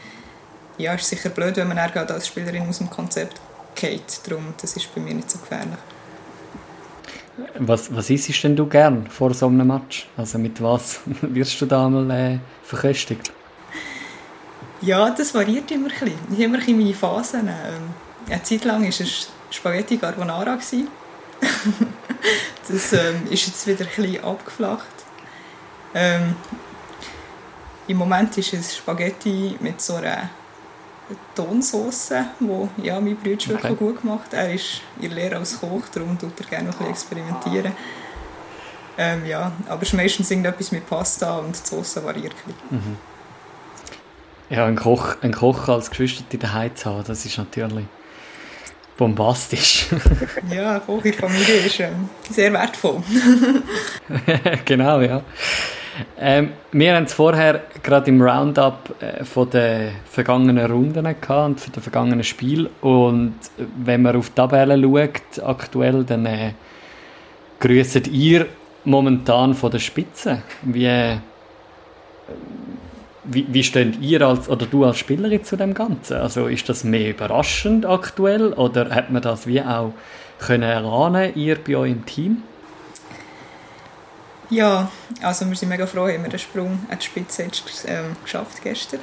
ja, 0.77 0.93
ist 0.93 1.07
sicher 1.07 1.29
blöd, 1.29 1.57
wenn 1.57 1.67
man 1.67 1.77
dann 1.77 2.09
als 2.09 2.27
Spielerin 2.27 2.67
aus 2.67 2.79
dem 2.79 2.89
Konzept 2.89 3.39
geht. 3.75 4.21
Darum, 4.25 4.53
das 4.59 4.75
ist 4.75 4.93
bei 4.95 5.01
mir 5.01 5.13
nicht 5.13 5.29
so 5.29 5.39
gefährlich. 5.39 5.77
Was, 7.59 7.95
was 7.95 8.09
isst 8.09 8.43
denn 8.43 8.55
du 8.55 8.65
gern 8.65 9.07
vor 9.07 9.33
so 9.33 9.47
einem 9.47 9.67
Match? 9.67 10.07
Also 10.17 10.37
mit 10.37 10.61
was 10.61 10.99
wirst 11.21 11.61
du 11.61 11.65
da 11.65 11.87
mal 11.89 12.09
äh, 12.11 12.39
verköstigt? 12.63 13.31
Ja, 14.81 15.09
das 15.11 15.33
variiert 15.33 15.71
immer 15.71 15.87
ein 15.87 15.91
bisschen. 15.91 16.19
Ich 16.31 16.45
habe 16.45 16.57
immer 16.57 16.57
meine 16.57 16.93
Phasen. 16.93 17.47
Ähm, 17.47 17.93
eine 18.27 18.43
Zeit 18.43 18.65
lang 18.65 18.81
war 18.81 18.89
es 18.89 19.29
Spaghetti 19.51 19.97
Carbonara. 19.97 20.57
das 22.67 22.93
ähm, 22.93 23.27
ist 23.29 23.47
jetzt 23.47 23.67
wieder 23.67 23.85
ein 23.85 23.91
bisschen 23.95 24.23
abgeflacht. 24.23 24.87
Ähm, 25.93 26.35
Im 27.87 27.97
Moment 27.97 28.37
ist 28.37 28.53
es 28.53 28.77
Spaghetti 28.77 29.57
mit 29.59 29.81
so 29.81 29.95
einer 29.95 30.29
Tonsauce, 31.35 32.13
die 32.39 32.85
ja, 32.87 32.99
mein 32.99 33.15
Bruder 33.15 33.35
okay. 33.35 33.49
wirklich 33.49 33.77
gut 33.77 34.01
gemacht 34.01 34.33
Er 34.33 34.53
ist 34.53 34.81
ihr 34.99 35.09
Lehrer 35.09 35.37
als 35.37 35.59
Koch, 35.59 35.83
darum 35.93 36.17
tut 36.17 36.39
er 36.39 36.45
gerne 36.45 36.69
noch 36.69 36.79
ein 36.79 36.91
bisschen 36.91 37.17
experimentieren. 37.17 37.73
Ähm, 38.97 39.25
ja, 39.25 39.51
aber 39.67 39.81
es 39.81 39.89
ist 39.89 39.93
meistens 39.93 40.29
irgendetwas 40.31 40.71
mit 40.71 40.87
Pasta 40.87 41.37
und 41.37 41.55
die 41.55 41.67
Sauce 41.67 42.03
variiert 42.03 42.33
ein 42.69 42.77
mhm. 42.77 42.97
Ja, 44.49 44.65
ein 44.65 44.75
Koch, 44.75 45.15
ein 45.21 45.31
Koch 45.31 45.69
als 45.69 45.89
Geschwister 45.89 46.37
daheim 46.37 46.75
zu 46.75 46.89
haben, 46.89 47.03
das 47.07 47.25
ist 47.25 47.37
natürlich 47.37 47.85
bombastisch. 48.97 49.87
ja, 50.53 50.79
Koch 50.79 51.03
in 51.05 51.11
der 51.11 51.19
Familie 51.19 51.55
ist 51.65 51.79
ähm, 51.79 52.09
sehr 52.29 52.51
wertvoll. 52.53 53.01
genau, 54.65 54.99
ja. 54.99 55.23
Ähm, 56.17 56.49
wir 56.71 56.95
haben 56.95 57.05
es 57.05 57.13
vorher 57.13 57.61
gerade 57.83 58.09
im 58.09 58.21
Roundup 58.21 58.95
äh, 59.01 59.23
von 59.23 59.49
den 59.49 59.91
vergangenen 60.05 60.71
Runden 60.71 61.03
gehabt 61.03 61.29
und 61.29 61.59
von 61.59 61.73
den 61.73 61.83
vergangenen 61.83 62.23
Spielen. 62.23 62.69
Und 62.81 63.35
wenn 63.77 64.01
man 64.01 64.15
auf 64.15 64.29
die 64.29 64.35
Tabelle 64.35 64.81
schaut, 64.81 65.43
aktuell, 65.43 66.03
dann 66.03 66.25
äh, 66.25 66.51
grüßt 67.59 68.07
ihr 68.07 68.47
momentan 68.85 69.53
von 69.53 69.71
der 69.71 69.79
Spitze. 69.79 70.41
Wie, 70.63 70.85
äh, 70.85 71.17
wie, 73.23 73.45
wie 73.49 73.63
steht 73.63 73.99
ihr 74.01 74.21
als, 74.21 74.49
oder 74.49 74.65
du 74.65 74.85
als 74.85 74.97
Spielerin 74.97 75.43
zu 75.43 75.55
dem 75.55 75.73
Ganzen? 75.73 76.17
Also 76.17 76.47
ist 76.47 76.67
das 76.69 76.83
mehr 76.83 77.11
überraschend 77.11 77.85
aktuell 77.85 78.53
oder 78.53 78.89
hat 78.89 79.11
man 79.11 79.21
das 79.21 79.47
wie 79.47 79.61
auch 79.61 79.93
können 80.39 80.63
erahnen, 80.63 81.33
ihr 81.35 81.57
bei 81.63 81.75
euch 81.75 81.91
im 81.91 82.05
Team? 82.05 82.43
Ja, 84.51 84.91
also 85.21 85.47
wir 85.47 85.55
sind 85.55 85.69
mega 85.69 85.87
froh, 85.87 86.09
haben 86.09 86.23
wir 86.23 86.29
den 86.29 86.37
Sprung 86.37 86.85
an 86.89 86.99
die 86.99 87.05
Spitze 87.05 87.47
ähm, 87.85 88.17
geschafft 88.21 88.61
gestern. 88.61 88.99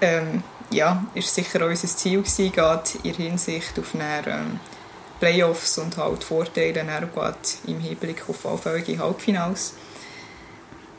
Ähm, 0.00 0.42
ja, 0.70 1.04
ist 1.14 1.34
sicher 1.34 1.62
auch 1.62 1.68
unser 1.68 1.88
Ziel 1.88 2.22
gewesen, 2.22 2.52
gerade 2.52 2.88
in 3.02 3.14
Hinsicht 3.14 3.78
auf 3.78 3.94
eine, 3.94 4.26
ähm, 4.26 4.60
Playoffs 5.20 5.76
und 5.76 5.98
halt 5.98 6.24
Vorteile 6.24 6.72
dann 6.72 6.88
im 7.66 7.80
Hinblick 7.80 8.28
auf 8.30 8.46
allfällige 8.46 8.98
Halbfinals. 8.98 9.74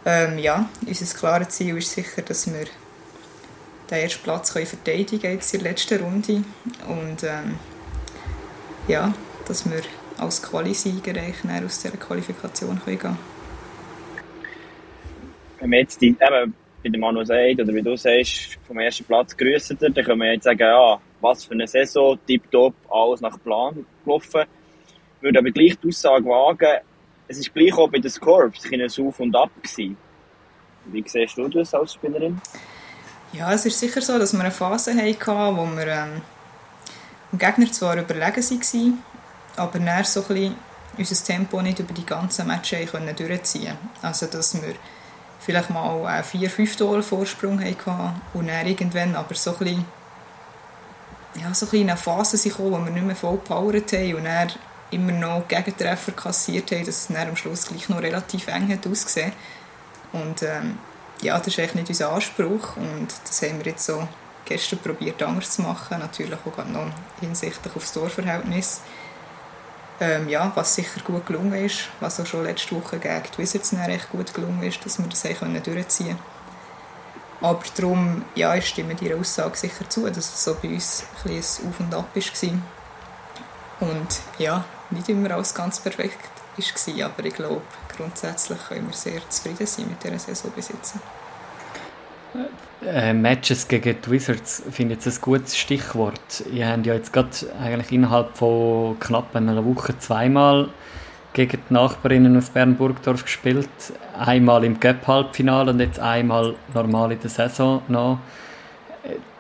Ähm, 0.06 0.38
ja, 0.38 0.70
unser 0.86 1.18
klares 1.18 1.50
Ziel 1.50 1.78
ist 1.78 1.92
sicher, 1.92 2.22
dass 2.22 2.46
wir 2.46 2.68
den 3.90 3.98
ersten 3.98 4.22
Platz 4.22 4.54
können 4.54 4.68
verteidigen 4.68 5.20
können 5.20 5.40
in 5.40 5.60
der 5.60 5.62
letzten 5.62 6.04
Runde 6.04 6.44
und 6.88 7.24
ähm, 7.24 7.58
ja, 8.88 9.14
dass 9.48 9.68
wir 9.68 9.82
als 10.20 10.44
Qualisieger 10.44 11.14
aus 11.66 11.82
dieser 11.82 11.98
Qualifikation 11.98 12.80
können 12.86 13.00
gehen 13.00 13.37
wenn 15.60 15.70
man 15.70 15.80
jetzt 15.80 16.02
die, 16.02 16.10
eben, 16.10 16.54
bei 16.84 16.90
dem 16.90 17.02
Manu 17.02 17.24
sagt, 17.24 17.60
oder 17.60 17.74
wie 17.74 17.82
du 17.82 17.96
sagst, 17.98 18.58
vom 18.66 18.80
ersten 18.80 19.04
Platz 19.04 19.36
grüßt 19.36 19.76
dann 19.80 19.94
können 19.94 20.22
wir 20.22 20.34
jetzt 20.34 20.44
sagen, 20.44 20.60
ja, 20.60 21.00
was 21.20 21.46
für 21.46 21.54
eine 21.54 21.68
Saison, 21.68 22.18
tipptopp, 22.28 22.74
alles 22.90 23.22
nach 23.22 23.42
Plan 23.42 23.86
gelaufen. 24.06 24.44
Ich 25.18 25.24
würde 25.24 25.40
aber 25.40 25.52
gleich 25.52 25.78
die 25.80 25.88
Aussage 25.88 26.26
wagen, 26.26 26.78
es 27.28 27.40
ist 27.40 27.54
gleich 27.54 27.74
auch 27.74 27.90
bei 27.90 28.00
den 28.00 28.12
Scorps 28.12 28.66
ein 28.72 28.82
Auf 28.82 29.20
und 29.20 29.36
Ab 29.36 29.50
gewesen. 29.62 29.98
Wie 30.86 31.04
siehst 31.06 31.38
du 31.38 31.48
das 31.50 31.74
als 31.74 31.96
Spielerin? 31.96 32.40
Ja, 33.34 33.52
es 33.52 33.66
ist 33.66 33.80
sicher 33.80 34.02
so, 34.02 34.18
dass 34.18 34.34
wir 34.34 34.40
eine 34.40 34.52
Phase 34.52 34.94
hatten, 34.94 35.58
wo 35.58 35.66
wir 35.76 35.88
ähm, 35.88 36.22
dem 37.32 37.40
Gegner 37.40 37.72
zwar 37.72 37.98
überlegen 37.98 38.42
waren, 38.42 39.04
aber 39.58 39.80
dann 39.80 40.04
so 40.06 40.22
ein 40.22 40.28
bisschen 40.28 40.56
unser 40.98 41.26
Tempo 41.26 41.62
nicht 41.62 41.80
über 41.80 41.94
die 41.94 42.06
ganzen 42.06 42.48
Matches 42.48 42.92
durchziehen 42.92 43.78
Also, 44.02 44.28
dass 44.28 44.56
wir 44.62 44.76
vielleicht 45.48 45.70
mal 45.70 46.06
einen 46.06 46.24
4-5 46.26 46.78
Tore 46.78 47.02
Vorsprung 47.02 47.64
hatten 47.64 48.22
und 48.34 48.48
dann 48.48 48.68
irgendwann 48.68 49.16
aber 49.16 49.34
so 49.34 49.52
ein 49.52 49.58
bisschen, 49.60 49.86
ja, 51.36 51.54
so 51.54 51.66
ein 51.66 51.70
bisschen 51.70 51.82
in 51.84 51.90
eine 51.90 51.98
Phase 51.98 52.50
gekommen, 52.50 52.72
wo 52.74 52.86
wir 52.86 52.92
nicht 52.92 53.06
mehr 53.06 53.16
voll 53.16 53.38
powert 53.38 53.94
haben 53.94 54.16
und 54.16 54.26
dann 54.26 54.52
immer 54.92 55.14
noch 55.14 55.48
Gegentreffer 55.48 56.12
kassiert 56.12 56.70
haben, 56.72 56.86
dass 56.86 57.10
es 57.10 57.16
am 57.16 57.38
Schluss 57.38 57.66
gleich 57.66 57.88
noch 57.88 58.02
relativ 58.02 58.48
eng 58.48 58.70
hat 58.74 58.86
ausgesehen. 58.86 59.32
Und 60.12 60.44
ähm, 60.44 60.80
ja, 61.22 61.38
das 61.38 61.48
ist 61.48 61.60
eigentlich 61.60 61.76
nicht 61.76 61.90
unser 61.90 62.12
Anspruch 62.12 62.76
und 62.76 63.08
das 63.24 63.42
haben 63.42 63.60
wir 63.60 63.72
jetzt 63.72 63.86
so 63.86 64.06
gestern 64.44 64.80
probiert 64.80 65.24
anders 65.24 65.52
zu 65.52 65.62
machen, 65.62 66.00
natürlich 66.00 66.40
auch 66.46 66.66
noch 66.66 66.92
hinsichtlich 67.22 67.74
aufs 67.74 67.94
Torverhältnis. 67.94 68.82
Ähm, 70.00 70.30
ja, 70.30 70.52
was 70.54 70.76
sicher 70.76 71.02
gut 71.04 71.26
gelungen 71.26 71.54
ist, 71.66 71.90
was 72.00 72.20
auch 72.20 72.26
schon 72.26 72.44
letzte 72.44 72.76
Woche 72.76 73.00
gegen 73.00 73.24
die 73.34 73.38
Wizards 73.40 73.74
recht 73.74 74.10
gut 74.10 74.32
gelungen 74.32 74.62
ist, 74.62 74.86
dass 74.86 75.00
wir 75.00 75.08
das 75.08 75.24
können 75.24 75.62
durchziehen 75.64 76.20
Aber 77.42 77.64
darum, 77.76 78.24
ja, 78.36 78.54
ich 78.56 78.68
stimme 78.68 78.96
Ihrer 79.02 79.20
Aussage 79.20 79.58
sicher 79.58 79.90
zu, 79.90 80.06
dass 80.06 80.18
es 80.18 80.44
so 80.44 80.56
bei 80.62 80.70
uns 80.70 81.04
ein, 81.26 81.32
ein 81.32 81.40
Auf 81.40 81.80
und 81.80 81.94
Ab 81.96 82.16
war. 82.16 83.90
Und 83.90 84.22
ja, 84.38 84.66
nicht 84.92 85.10
immer 85.10 85.32
alles 85.32 85.54
ganz 85.54 85.80
perfekt 85.80 86.30
war, 86.58 87.06
aber 87.06 87.26
ich 87.26 87.34
glaube, 87.34 87.62
grundsätzlich 87.96 88.60
können 88.68 88.88
wir 88.88 88.96
sehr 88.96 89.28
zufrieden 89.30 89.66
sein 89.66 89.88
mit 89.88 90.04
dieser 90.04 90.20
Saison 90.20 90.52
jetzt. 90.56 90.94
Äh, 92.86 93.14
Matches 93.14 93.68
gegen 93.68 93.96
die 94.02 94.12
Wizards 94.12 94.64
finde 94.72 94.96
ich 95.00 95.06
ein 95.06 95.22
gutes 95.22 95.58
Stichwort. 95.58 96.44
Ihr 96.54 96.68
habt 96.68 96.86
ja 96.86 96.94
jetzt 96.94 97.12
gerade 97.12 97.30
eigentlich 97.62 97.92
innerhalb 97.92 98.38
von 98.38 99.00
knapp 99.00 99.36
einer 99.36 99.66
Woche 99.66 99.98
zweimal 99.98 100.70
gegen 101.34 101.60
die 101.70 101.74
Nachbarinnen 101.74 102.38
aus 102.38 102.50
Bern-Burgdorf 102.50 103.24
gespielt. 103.24 103.70
Einmal 104.18 104.64
im 104.64 104.80
Cup-Halbfinale 104.80 105.72
und 105.72 105.80
jetzt 105.80 106.00
einmal 106.00 106.56
normal 106.74 107.12
in 107.12 107.20
der 107.20 107.30
Saison 107.30 107.82
noch. 107.88 108.20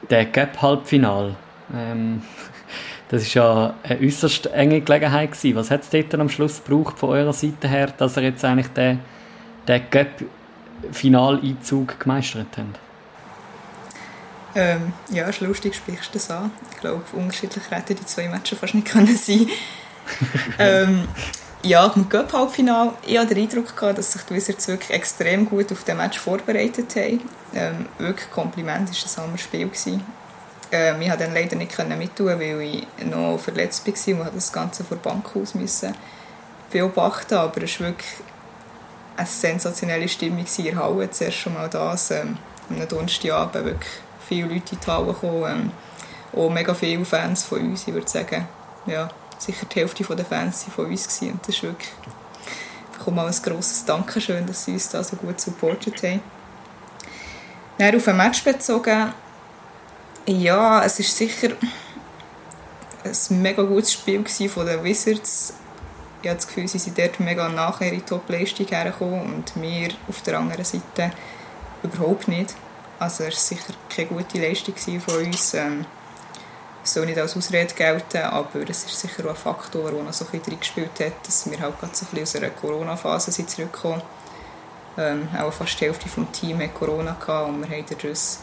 Der 0.09 0.25
Cup-Halbfinal, 0.25 1.35
ähm, 1.75 2.23
das 3.09 3.23
ist 3.23 3.33
ja 3.35 3.75
eine 3.83 3.99
äußerst 3.99 4.47
enge 4.47 4.81
Gelegenheit 4.81 5.31
gewesen. 5.31 5.55
Was 5.55 5.69
hat 5.69 5.83
es 5.83 5.89
dort 5.89 6.13
am 6.15 6.29
Schluss 6.29 6.63
gebraucht 6.63 6.97
von 6.97 7.09
eurer 7.09 7.33
Seite 7.33 7.67
her, 7.67 7.93
dass 7.97 8.17
ihr 8.17 8.23
jetzt 8.23 8.43
eigentlich 8.43 8.69
den, 8.69 8.99
den 9.67 9.81
Cup-Finaleinzug 10.81 11.99
gemeistert 11.99 12.47
habt? 12.57 12.79
Ähm, 14.55 14.93
ja, 15.09 15.27
ist 15.27 15.41
lustig, 15.41 15.75
sprichst 15.75 16.09
du 16.09 16.13
das 16.13 16.31
an. 16.31 16.51
Ich 16.71 16.77
glaube, 16.77 17.03
unterschiedlich 17.13 17.69
hätten 17.69 17.95
die 17.95 18.05
zwei 18.05 18.27
Matches 18.27 18.57
fast 18.57 18.73
nicht 18.73 18.87
können 18.87 19.15
sein 19.15 19.47
ähm, 20.59 21.07
Ja, 21.63 21.91
im 21.95 22.07
Cup-Halbfinale, 22.07 22.93
ich 23.05 23.17
hatte 23.17 23.35
den 23.35 23.43
Eindruck, 23.43 23.75
gehabt, 23.75 23.97
dass 23.97 24.13
sich 24.13 24.21
die 24.23 24.35
Wizards 24.35 24.67
wirklich 24.67 24.91
extrem 24.91 25.45
gut 25.45 25.71
auf 25.71 25.83
den 25.83 25.97
Match 25.97 26.17
vorbereitet 26.17 26.95
haben. 26.95 27.21
Ähm, 27.53 27.85
wirklich 27.97 28.29
Kompliment, 28.31 28.89
es 28.89 29.17
war 29.17 29.23
ein 29.23 29.29
Hammer-Spiel. 29.29 29.69
Ähm, 30.71 31.01
ich 31.01 31.09
konnte 31.09 31.23
dann 31.23 31.33
leider 31.33 31.55
nicht 31.55 31.77
mittun, 31.97 32.27
weil 32.27 32.61
ich 32.61 33.05
noch 33.05 33.37
verletzt 33.37 33.85
war 33.85 34.27
und 34.27 34.35
das 34.35 34.51
Ganze 34.51 34.83
vor 34.83 34.97
der 34.97 35.09
Bank 35.09 35.35
aus 35.35 35.55
müssen 35.55 35.93
beobachten 36.69 37.35
aber 37.35 37.63
es 37.63 37.79
war 37.79 37.87
wirklich 37.87 38.11
eine 39.17 39.27
sensationelle 39.27 40.07
Stimmung 40.07 40.45
in 40.57 40.63
der 40.63 40.75
Halle. 40.75 41.09
Zuerst 41.11 41.37
schon 41.37 41.53
mal 41.53 41.69
das, 41.69 42.11
ähm, 42.11 42.37
am 42.69 42.87
Donnerstagabend 42.87 43.65
wirklich 43.65 43.91
viele 44.27 44.47
Leute 44.53 44.75
in 44.75 44.79
die 44.79 44.87
Halle 44.87 45.07
gekommen, 45.07 45.71
ähm, 46.33 46.39
auch 46.39 46.49
mega 46.49 46.73
viele 46.73 47.03
Fans 47.03 47.43
von 47.43 47.59
uns, 47.61 47.87
ich 47.87 47.93
würde 47.93 48.07
sagen, 48.07 48.47
ja, 48.85 49.09
sicher 49.37 49.65
die 49.65 49.79
Hälfte 49.79 50.03
der 50.15 50.25
Fans 50.25 50.65
waren 50.65 50.73
von 50.73 50.85
uns 50.85 51.07
gewesen. 51.07 51.33
und 51.33 51.41
das 51.47 51.55
ist 51.55 51.63
wirklich 51.63 51.89
ich 52.99 53.13
mal 53.13 53.27
ein 53.27 53.41
grosses 53.41 53.85
Dankeschön, 53.85 54.45
dass 54.45 54.65
sie 54.65 54.73
uns 54.73 54.89
da 54.89 55.01
so 55.03 55.15
gut 55.15 55.39
supportet 55.39 56.03
haben. 56.03 56.21
Dann 57.77 57.95
auf 57.95 58.07
ein 58.07 58.17
Match 58.17 58.43
bezogen, 58.43 59.13
ja, 60.25 60.83
es 60.83 60.99
ist 60.99 61.15
sicher 61.15 61.49
ein 63.05 63.41
mega 63.41 63.63
gutes 63.63 63.93
Spiel 63.93 64.25
von 64.49 64.65
den 64.65 64.83
Wizards. 64.83 65.53
Ich 66.21 66.29
habe 66.29 66.37
das 66.37 66.47
Gefühl, 66.47 66.67
sie 66.67 66.79
sind 66.79 66.97
dort 66.97 67.19
mega 67.19 67.47
nachher 67.47 67.93
in 67.93 68.05
Top-Leistung 68.05 68.67
hergekommen 68.67 69.21
und 69.21 69.61
wir 69.61 69.89
auf 70.07 70.21
der 70.21 70.39
anderen 70.39 70.65
Seite 70.65 71.11
überhaupt 71.83 72.27
nicht. 72.27 72.55
Also 72.99 73.25
es 73.25 73.51
war 73.51 73.57
sicher 73.57 73.73
keine 73.89 74.07
gute 74.07 74.41
Leistung 74.41 74.75
von 74.99 75.25
uns. 75.25 75.53
Ähm, 75.53 75.85
soll 76.83 77.05
nicht 77.05 77.19
als 77.19 77.35
Ausrede 77.35 77.73
gelten, 77.73 78.23
aber 78.23 78.69
es 78.69 78.85
ist 78.85 78.99
sicher 78.99 79.25
auch 79.25 79.31
ein 79.31 79.35
Faktor, 79.35 79.91
der 79.91 80.03
noch 80.03 80.13
so 80.13 80.25
ein 80.25 80.39
bisschen 80.39 80.59
gespielt 80.59 80.99
hat, 80.99 81.13
dass 81.25 81.49
wir 81.49 81.59
halt 81.59 81.79
gerade 81.79 81.95
so 81.95 82.05
ein 82.05 82.09
bisschen 82.17 82.23
aus 82.23 82.35
einer 82.43 82.49
Corona-Phase 82.49 83.31
sind 83.31 83.49
zurückgekommen 83.49 84.01
ähm, 84.97 85.27
Auch 85.37 85.53
fast 85.53 85.79
die 85.79 85.85
Hälfte 85.85 86.09
des 86.09 86.39
Teams 86.39 86.63
hat 86.63 86.73
Corona 86.73 87.11
und 87.11 87.61
wir 87.61 87.77
haben 87.77 87.85
dadurch 87.89 88.37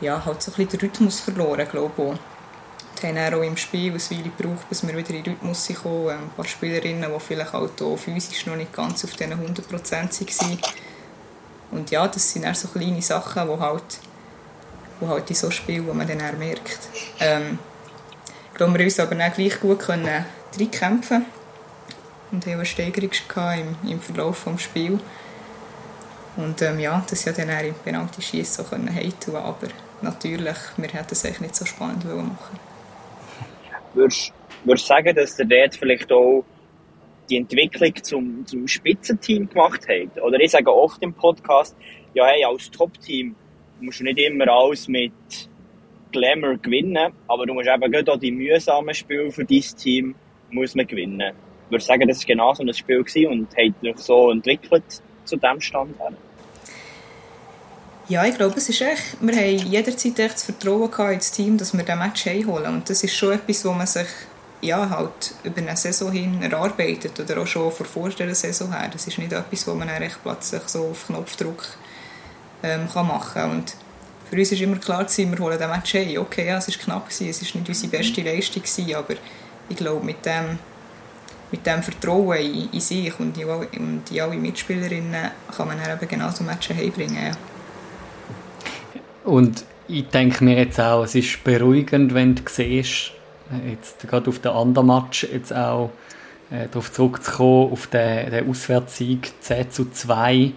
ja, 0.00 0.24
halt 0.24 0.42
so 0.42 0.50
ein 0.50 0.56
bisschen 0.56 0.68
den 0.68 0.80
Rhythmus 0.80 1.20
verloren, 1.20 1.68
glaube 1.68 2.14
ich. 2.14 2.20
Haben 3.02 3.34
auch 3.34 3.42
im 3.42 3.56
Spiel 3.56 3.90
eine 3.90 4.00
Weile 4.00 4.30
gebraucht, 4.30 4.68
bis 4.68 4.86
wir 4.86 4.96
wieder 4.96 5.10
in 5.10 5.22
den 5.22 5.32
Rhythmus 5.34 5.70
kommen. 5.82 6.08
Ähm, 6.10 6.18
ein 6.24 6.30
paar 6.36 6.44
Spielerinnen, 6.44 7.10
die 7.10 7.20
vielleicht 7.20 7.52
halt 7.52 7.82
auch 7.82 7.96
physisch 7.96 8.46
noch 8.46 8.56
nicht 8.56 8.72
ganz 8.72 9.04
auf 9.04 9.12
diesen 9.12 9.32
100% 9.32 10.40
waren. 10.40 10.58
Und 11.70 11.90
ja, 11.90 12.06
das 12.08 12.32
sind 12.32 12.46
auch 12.46 12.54
so 12.54 12.68
kleine 12.68 13.02
Sachen, 13.02 13.48
die 13.48 13.60
halt, 13.60 13.98
die 15.00 15.06
halt 15.06 15.30
in 15.30 15.36
so 15.36 15.50
Spielen, 15.50 15.86
wo 15.86 15.92
man 15.92 16.06
dann 16.06 16.20
auch 16.20 16.38
merkt. 16.38 16.78
Ähm, 17.20 17.58
ich 18.52 18.56
glaube, 18.56 18.78
wir 18.78 18.84
uns 18.84 19.00
aber 19.00 19.14
auch 19.14 19.34
gleich 19.34 19.60
gut 19.60 19.78
können 19.78 20.24
reinkämpfen 20.58 21.26
und 22.32 22.46
haben 22.46 22.52
eine 22.52 22.66
Steigerung 22.66 23.10
im, 23.58 23.90
im 23.90 24.00
Verlauf 24.00 24.44
des 24.44 24.62
Spiels. 24.62 25.00
Und 26.36 26.62
ähm, 26.62 26.78
ja, 26.78 27.04
das 27.08 27.24
ja 27.24 27.32
dann 27.32 27.50
auch 27.50 27.62
im 27.62 27.74
Penalty-Schießen 27.74 28.64
so 28.64 28.70
können 28.70 28.94
aber 29.44 29.68
natürlich, 30.00 30.56
wir 30.76 30.88
hätten 30.88 31.08
es 31.14 31.40
nicht 31.40 31.56
so 31.56 31.64
spannend 31.64 32.04
machen 32.04 32.69
Würdest 33.94 34.32
du 34.64 34.76
sagen, 34.76 35.14
dass 35.14 35.36
der 35.36 35.46
dort 35.46 35.76
vielleicht 35.76 36.12
auch 36.12 36.44
die 37.28 37.36
Entwicklung 37.36 37.94
zum, 38.02 38.46
zum 38.46 38.66
Spitzenteam 38.66 39.48
gemacht 39.48 39.86
hat? 39.88 40.22
Oder 40.22 40.40
ich 40.40 40.50
sage 40.50 40.72
oft 40.74 41.02
im 41.02 41.12
Podcast, 41.12 41.76
ja, 42.14 42.26
hey, 42.26 42.44
als 42.44 42.70
Top-Team 42.70 43.34
musst 43.80 44.00
du 44.00 44.04
nicht 44.04 44.18
immer 44.18 44.48
alles 44.48 44.88
mit 44.88 45.12
Glamour 46.12 46.56
gewinnen, 46.56 47.12
aber 47.28 47.46
du 47.46 47.54
musst 47.54 47.68
eben 47.68 47.90
gerade 47.90 48.12
auch 48.12 48.18
die 48.18 48.32
mühsamen 48.32 48.94
Spiele 48.94 49.30
für 49.30 49.44
dein 49.44 49.60
Team 49.60 50.14
muss 50.50 50.74
man 50.74 50.86
gewinnen. 50.86 51.32
Ich 51.66 51.70
würde 51.70 51.84
sagen, 51.84 52.08
das 52.08 52.18
war 52.18 52.26
genau 52.26 52.54
so 52.54 52.62
ein 52.62 52.74
Spiel 52.74 53.04
und 53.28 53.48
hat 53.56 53.80
sich 53.80 53.98
so 53.98 54.30
entwickelt 54.30 54.82
zu 55.24 55.36
diesem 55.36 55.60
Stand 55.60 55.98
her. 56.00 56.12
Ja, 58.10 58.24
ich 58.24 58.34
glaube, 58.34 58.56
es 58.56 58.68
ist 58.68 58.80
echt, 58.80 59.18
wir 59.20 59.36
haben 59.36 59.70
jederzeit 59.70 60.18
echt 60.18 60.34
das 60.34 60.42
Vertrauen 60.42 60.90
gehabt 60.90 61.12
ins 61.12 61.30
Team, 61.30 61.56
dass 61.56 61.72
wir 61.72 61.84
den 61.84 61.96
Match 61.96 62.26
holen. 62.26 62.74
Und 62.74 62.90
das 62.90 63.04
ist 63.04 63.14
schon 63.14 63.34
etwas, 63.34 63.64
wo 63.64 63.70
man 63.70 63.86
sich 63.86 64.08
ja, 64.62 64.90
halt 64.90 65.32
über 65.44 65.58
eine 65.58 65.76
Saison 65.76 66.10
hin 66.10 66.42
erarbeitet 66.42 67.20
oder 67.20 67.40
auch 67.40 67.46
schon 67.46 67.70
vor, 67.70 68.08
der 68.08 68.34
Saison 68.34 68.72
her. 68.72 68.90
Das 68.92 69.06
ist 69.06 69.16
nicht 69.16 69.32
etwas, 69.32 69.64
wo 69.68 69.74
man 69.74 69.88
echt 69.88 70.20
plötzlich 70.24 70.62
so 70.66 70.88
auf 70.88 71.06
Knopfdruck 71.06 71.64
ähm, 72.64 72.88
kann 72.92 73.06
machen 73.06 73.32
kann. 73.32 73.50
Und 73.52 73.76
für 74.28 74.36
uns 74.36 74.50
war 74.50 74.60
immer 74.60 74.78
klar, 74.78 75.04
gewesen, 75.04 75.30
wir 75.30 75.38
holen 75.38 75.58
den 75.60 75.70
Match 75.70 75.94
hey. 75.94 76.18
Okay, 76.18 76.48
ja, 76.48 76.58
es 76.58 76.66
war 76.66 76.74
knapp, 76.74 77.08
gewesen, 77.08 77.28
es 77.28 77.54
war 77.54 77.60
nicht 77.60 77.68
unsere 77.68 77.92
beste 77.92 78.22
Leistung, 78.22 78.62
gewesen, 78.62 78.92
aber 78.92 79.14
ich 79.68 79.76
glaube, 79.76 80.04
mit 80.04 80.26
dem, 80.26 80.58
mit 81.52 81.64
dem 81.64 81.80
Vertrauen 81.80 82.38
in, 82.38 82.72
in 82.72 82.80
sich 82.80 83.20
und 83.20 83.38
in, 83.38 83.46
und 83.46 84.10
in 84.10 84.20
alle 84.20 84.36
Mitspielerinnen 84.36 85.30
kann 85.56 85.68
man 85.68 85.78
dann 85.78 85.96
eben 85.96 86.08
genau 86.08 86.32
so 86.32 86.42
Matches 86.42 86.76
heimbringen. 86.76 87.26
Ja. 87.28 87.36
Und 89.24 89.64
ich 89.88 90.06
denke 90.08 90.44
mir 90.44 90.56
jetzt 90.56 90.80
auch, 90.80 91.04
es 91.04 91.14
ist 91.14 91.42
beruhigend, 91.44 92.14
wenn 92.14 92.34
du 92.34 92.42
siehst, 92.48 93.12
jetzt 93.68 94.08
gerade 94.08 94.30
auf 94.30 94.38
den 94.38 94.52
anderen 94.52 94.86
Match 94.86 95.24
jetzt 95.24 95.52
auch 95.52 95.90
äh, 96.50 96.68
darauf 96.68 96.92
zurückzukommen, 96.92 97.72
auf 97.72 97.86
den, 97.88 98.30
den 98.30 98.48
Auswärtssieg 98.48 99.32
10 99.40 99.70
zu 99.70 99.90
2. 99.90 100.52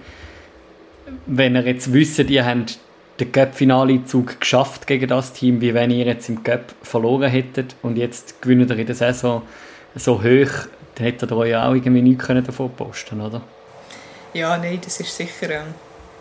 Wenn 1.26 1.56
ihr 1.56 1.66
jetzt 1.66 1.92
wisst, 1.92 2.20
ihr 2.20 2.46
habt 2.46 2.80
den 3.20 3.32
Cup-Finale-Zug 3.32 4.40
geschafft 4.40 4.88
gegen 4.88 5.08
das 5.08 5.34
Team, 5.34 5.62
wie 5.62 5.74
wenn 5.74 5.92
ihr 5.92 6.06
jetzt 6.06 6.30
im 6.30 6.44
Cup 6.44 6.74
verloren 6.82 7.30
hättet 7.30 7.76
und 7.82 7.98
jetzt 7.98 8.42
gewinnt 8.42 8.70
ihr 8.70 8.78
in 8.78 8.86
der 8.86 8.96
Saison 8.96 9.44
so 9.96 10.24
hoch, 10.24 10.68
dann 10.96 11.06
hättet 11.06 11.32
ihr 11.32 11.38
euch 11.38 11.56
auch 11.56 11.74
irgendwie 11.74 12.02
nichts 12.02 12.28
davon 12.28 12.72
posten 12.72 13.22
oder? 13.22 13.42
Ja, 14.34 14.58
nein, 14.58 14.80
das 14.84 15.00
ist 15.00 15.16
sicher, 15.16 15.50
ähm, 15.52 15.76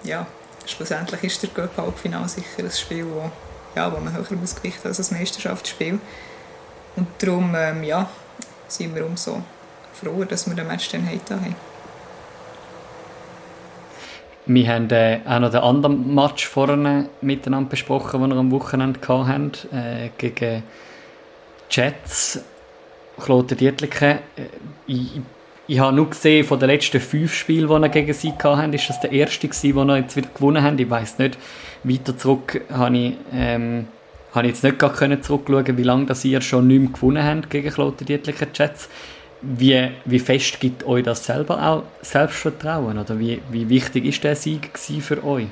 ja, 0.05 0.27
schlussendlich 0.67 1.25
ist 1.25 1.43
der 1.43 1.51
Cup-Halbfinale 1.51 2.29
sicher 2.29 2.59
ein 2.59 2.71
Spiel, 2.71 3.07
wo, 3.07 3.31
ja, 3.75 3.93
wo 3.93 3.99
man 3.99 4.13
höher 4.13 4.37
muss 4.39 4.55
gewichten 4.57 4.89
als 4.89 4.99
das 4.99 5.11
Meisterschaftsspiel. 5.11 5.99
Und 6.97 7.07
darum, 7.19 7.55
ähm, 7.57 7.83
ja, 7.85 8.09
sind 8.69 8.95
wir 8.95 9.07
umso 9.07 9.43
froher, 9.93 10.27
dass 10.27 10.47
wir 10.47 10.55
den 10.55 10.67
Match 10.67 10.91
dann 10.91 11.09
heute 11.09 11.35
haben. 11.35 11.57
Wir 14.45 14.69
haben 14.69 14.91
äh, 14.91 15.21
auch 15.25 15.39
noch 15.39 15.51
den 15.51 15.61
anderen 15.61 16.15
Match 16.15 16.49
vorne 16.49 17.09
miteinander 17.21 17.71
besprochen, 17.71 18.21
den 18.21 18.31
wir 18.31 18.37
am 18.37 18.51
Wochenende 18.51 19.01
hatten, 19.01 19.53
äh, 19.73 20.11
gegen 20.19 20.65
Jets, 21.71 22.41
Dietliken, 23.19 24.19
äh, 24.37 24.47
ich, 24.87 25.21
ich 25.73 25.81
habe 25.81 25.97
nur 25.97 26.11
gesehen, 26.11 26.45
von 26.45 26.61
den 26.61 26.69
letzten 26.69 27.01
fünf 27.01 27.33
Spielen, 27.33 27.67
die 27.67 27.73
er 27.73 27.89
gegen 27.89 28.13
sie 28.13 28.35
hatten, 28.35 28.75
ist 28.75 28.91
das 28.91 29.01
der 29.01 29.11
erste 29.11 29.49
gewesen, 29.49 29.75
den 29.75 29.89
er 29.89 29.97
jetzt 29.97 30.15
wieder 30.17 30.29
gewonnen 30.29 30.63
haben. 30.63 30.79
Ich 30.79 30.91
weiß 30.91 31.19
nicht, 31.19 31.39
weiter 31.83 32.15
zurück 32.15 32.61
habe 32.71 32.95
ich, 32.99 33.15
ähm, 33.33 33.89
habe 34.35 34.47
ich 34.47 34.53
jetzt 34.53 34.65
nicht 34.65 34.79
gar 34.79 34.93
können 34.93 35.23
zurückschauen, 35.23 35.79
wie 35.79 35.83
lange 35.83 36.05
das 36.05 36.27
ihr 36.27 36.43
schon 36.43 36.67
nicht 36.67 36.81
mehr 36.81 36.91
gewonnen 36.91 37.25
habt 37.25 37.49
gegen 37.49 37.71
Kloten 37.71 38.07
Dietliken 38.07 38.49
Jets. 38.53 38.91
Wie, 39.41 39.91
wie 40.05 40.19
fest 40.19 40.61
gibt 40.61 40.85
euch 40.85 41.05
das 41.05 41.25
selber 41.25 41.67
auch 41.67 41.85
Selbstvertrauen? 42.03 42.99
Oder 42.99 43.19
wie, 43.19 43.41
wie 43.51 43.67
wichtig 43.71 44.05
ist 44.05 44.23
der 44.23 44.37
Sieg 44.37 44.79
für 44.79 45.25
euch? 45.25 45.47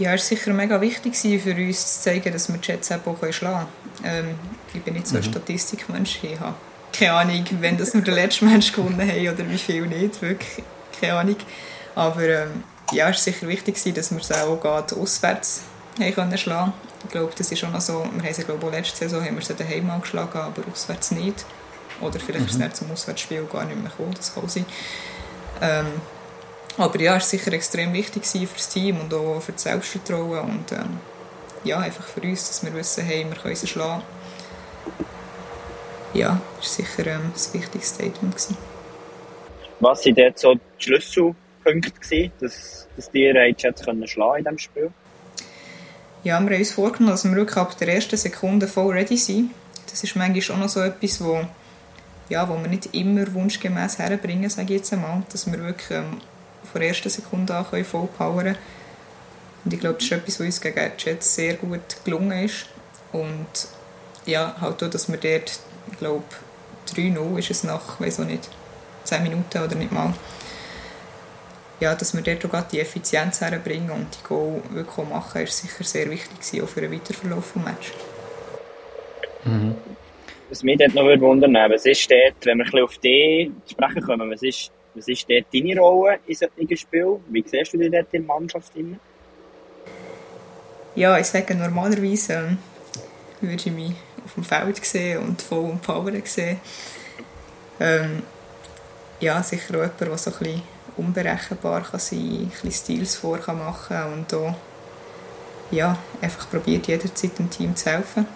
Ja, 0.00 0.12
es 0.14 0.28
war 0.28 0.36
sicher 0.36 0.52
mega 0.52 0.80
wichtig 0.80 1.14
für 1.16 1.54
uns 1.54 1.94
zu 1.94 2.02
zeigen, 2.02 2.32
dass 2.32 2.48
wir 2.48 2.58
die 2.58 2.66
Jets 2.66 2.90
auch 2.90 3.32
schlagen 3.32 3.68
können. 4.02 4.26
Ähm, 4.26 4.34
ich 4.74 4.82
bin 4.82 4.94
nicht 4.94 5.06
so 5.06 5.16
ein 5.16 5.22
mhm. 5.22 5.30
Statistikmensch. 5.30 6.18
Ich 6.24 6.40
habe 6.40 6.56
keine 6.92 7.12
Ahnung, 7.12 7.44
wenn 7.60 7.76
das 7.76 7.94
nur 7.94 8.02
der 8.02 8.14
letzte 8.14 8.44
Mensch 8.44 8.72
gewonnen 8.72 9.00
hat 9.00 9.34
oder 9.34 9.48
wie 9.48 9.58
viel 9.58 9.86
nicht. 9.86 10.20
Wirklich 10.20 10.64
keine 11.00 11.14
Ahnung. 11.14 11.36
Aber 11.94 12.22
ähm, 12.22 12.64
ja, 12.92 13.08
es 13.08 13.16
war 13.16 13.32
sicher 13.32 13.48
wichtig, 13.48 13.76
dass 13.94 14.10
wir 14.10 14.20
es 14.20 14.32
auch 14.32 14.60
gerade 14.60 14.96
auswärts 14.96 15.62
können 16.14 16.38
schlagen 16.38 16.72
Ich 17.04 17.10
glaube, 17.10 17.32
das 17.36 17.50
ist 17.50 17.64
auch 17.64 17.72
noch 17.72 17.80
so. 17.80 18.04
Wir 18.12 18.22
haben 18.22 18.34
sie, 18.34 18.44
glaube 18.44 18.66
ich, 18.66 18.72
letzte 18.72 18.96
Saison 18.98 19.24
haben 19.24 19.34
wir 19.34 19.44
sie 19.44 19.54
daheim 19.54 19.90
angeschlagen, 19.90 20.38
aber 20.38 20.62
auswärts 20.70 21.10
nicht. 21.10 21.44
Oder 22.00 22.20
vielleicht 22.20 22.40
mhm. 22.40 22.46
ist 22.46 22.52
es 22.52 22.58
nicht 22.58 22.76
zum 22.76 22.90
Auswärtsspiel 22.92 23.44
gar 23.52 23.64
nicht 23.64 23.80
mehr 23.80 23.90
gekommen, 23.90 24.14
das 24.16 24.32
kann 24.32 24.48
sein. 24.48 24.64
Ähm, 25.60 25.86
aber 26.76 27.00
ja, 27.00 27.16
es 27.16 27.24
war 27.24 27.28
sicher 27.28 27.52
extrem 27.52 27.92
wichtig 27.92 28.24
für 28.24 28.46
das 28.46 28.68
Team 28.68 29.00
und 29.00 29.12
auch 29.12 29.40
für 29.40 29.52
das 29.52 29.64
Selbstvertrauen 29.64 30.40
und 30.40 30.72
ähm, 30.72 31.00
ja, 31.64 31.80
einfach 31.80 32.04
für 32.04 32.20
uns, 32.20 32.46
dass 32.46 32.64
wir 32.64 32.72
wissen, 32.74 33.04
hey, 33.04 33.26
wir 33.28 33.36
können 33.36 33.56
sie 33.56 33.66
schlagen. 33.66 34.02
Ja, 36.14 36.40
das 36.56 36.78
war 36.78 36.86
sicher 36.86 37.06
ähm, 37.06 37.32
ein 37.34 37.54
wichtiges 37.54 37.88
Statement. 37.88 38.34
Gewesen. 38.34 38.56
Was 39.80 40.04
waren 40.04 40.14
dort 40.14 40.38
so 40.38 40.54
die 40.54 40.60
Schlüsselpunkte, 40.78 41.90
gewesen, 41.90 42.32
dass, 42.40 42.88
dass 42.96 43.10
die 43.10 43.20
jetzt 43.20 43.84
können 43.84 44.06
schlagen 44.06 44.38
in 44.38 44.44
diesem 44.44 44.58
Spiel? 44.58 44.90
Ja, 46.24 46.40
wir 46.40 46.50
haben 46.50 46.58
uns 46.58 46.72
vorgenommen, 46.72 47.12
dass 47.12 47.24
wir 47.24 47.36
wirklich 47.36 47.56
ab 47.56 47.78
der 47.78 47.88
ersten 47.88 48.16
Sekunde 48.16 48.66
voll 48.66 48.92
ready 48.92 49.16
sind. 49.16 49.52
Das 49.88 50.02
ist 50.02 50.16
manchmal 50.16 50.56
auch 50.56 50.60
noch 50.60 50.68
so 50.68 50.80
etwas, 50.80 51.22
wo, 51.22 51.44
ja, 52.28 52.48
wo 52.48 52.60
wir 52.60 52.68
nicht 52.68 52.94
immer 52.94 53.32
wunschgemäß 53.32 53.98
herbringen, 53.98 54.50
sage 54.50 54.74
ich 54.74 54.80
jetzt 54.80 54.92
einmal, 54.92 55.22
dass 55.30 55.50
wir 55.50 55.58
wirklich 55.60 55.90
ähm, 55.92 56.20
von 56.70 56.80
der 56.80 56.88
ersten 56.88 57.08
Sekunde 57.08 57.54
an 57.54 57.66
können 57.70 57.84
voll 57.84 58.08
powern 58.18 58.56
Und 59.64 59.72
ich 59.72 59.80
glaube, 59.80 59.96
das 59.96 60.04
ist 60.04 60.12
etwas, 60.12 60.40
was 60.40 60.46
uns 60.46 60.60
gegen 60.60 60.92
die 60.98 61.04
Jets 61.04 61.34
sehr 61.34 61.54
gut 61.54 62.04
gelungen 62.04 62.44
ist. 62.44 62.66
Und 63.12 63.46
ja, 64.26 64.56
halt 64.60 64.82
auch, 64.82 64.90
dass 64.90 65.08
wir 65.08 65.18
dort, 65.18 65.60
glaube, 65.98 66.24
3-0 66.94 67.38
ist 67.38 67.50
es 67.50 67.64
nach, 67.64 68.00
weiß 68.00 68.20
auch 68.20 68.24
nicht, 68.24 68.48
10 69.04 69.22
Minuten 69.22 69.58
oder 69.58 69.74
nicht 69.74 69.92
mal. 69.92 70.12
Ja, 71.80 71.94
dass 71.94 72.14
wir 72.14 72.22
dort 72.22 72.54
auch 72.54 72.68
die 72.68 72.80
Effizienz 72.80 73.40
herbringen 73.40 73.90
und 73.90 74.06
die 74.12 74.26
Goal 74.26 74.60
wirklich 74.70 75.08
machen, 75.08 75.42
ist 75.42 75.58
sicher 75.58 75.84
sehr 75.84 76.10
wichtig 76.10 76.62
auch 76.62 76.68
für 76.68 76.80
den 76.80 76.92
Weiterverlauf 76.92 77.52
des 77.52 77.62
Matches. 77.62 77.94
Mhm. 79.44 79.76
Was 80.48 80.62
mich 80.62 80.78
dort 80.78 80.94
noch 80.94 81.04
wundern 81.04 81.54
würde, 81.54 81.74
was 81.74 81.86
ist 81.86 82.10
dort, 82.10 82.44
wenn 82.44 82.58
wir 82.58 82.64
ein 82.64 82.70
bisschen 82.70 82.84
auf 82.84 82.98
die 82.98 83.52
sprechen 83.70 84.02
kommen, 84.02 84.30
was 84.30 84.42
ist 84.42 84.72
was 84.94 85.06
ist 85.06 85.30
dort 85.30 85.44
deine 85.54 85.78
Rolle 85.78 86.18
in 86.26 86.34
solchen 86.34 86.76
Spielen? 86.76 87.20
Wie 87.28 87.44
siehst 87.46 87.72
du 87.72 87.78
dich 87.78 87.90
dort 87.90 88.12
in 88.12 88.26
der 88.26 88.34
Mannschaft? 88.34 88.72
Ja, 90.96 91.18
ich 91.18 91.26
sage 91.26 91.54
normalerweise 91.54 92.32
ähm, 92.32 92.58
würde 93.40 93.62
ich 93.64 93.72
mich 93.72 93.92
auf 94.28 94.34
dem 94.34 94.44
Feld 94.44 94.84
sehen 94.84 95.22
und 95.22 95.42
voll 95.42 95.70
am 95.70 95.80
Power 95.80 96.12
sehen. 96.24 96.60
Ähm, 97.80 98.22
ja, 99.20 99.42
sicher 99.42 99.74
auch 99.74 99.82
jemand, 99.82 100.00
der 100.00 100.18
so 100.18 100.30
ein 100.30 100.38
bisschen 100.38 100.62
unberechenbar 100.96 101.82
kann 101.82 102.00
sein 102.00 102.52
kann, 102.52 102.68
ein 102.68 102.72
Stils 102.72 103.16
vor 103.16 103.38
kann 103.38 103.60
und 103.60 104.34
auch 104.34 104.54
ja, 105.70 105.98
einfach 106.20 106.48
probiert 106.48 106.86
jederzeit 106.86 107.38
dem 107.38 107.50
Team 107.50 107.76
zu 107.76 107.90
helfen. 107.90 108.26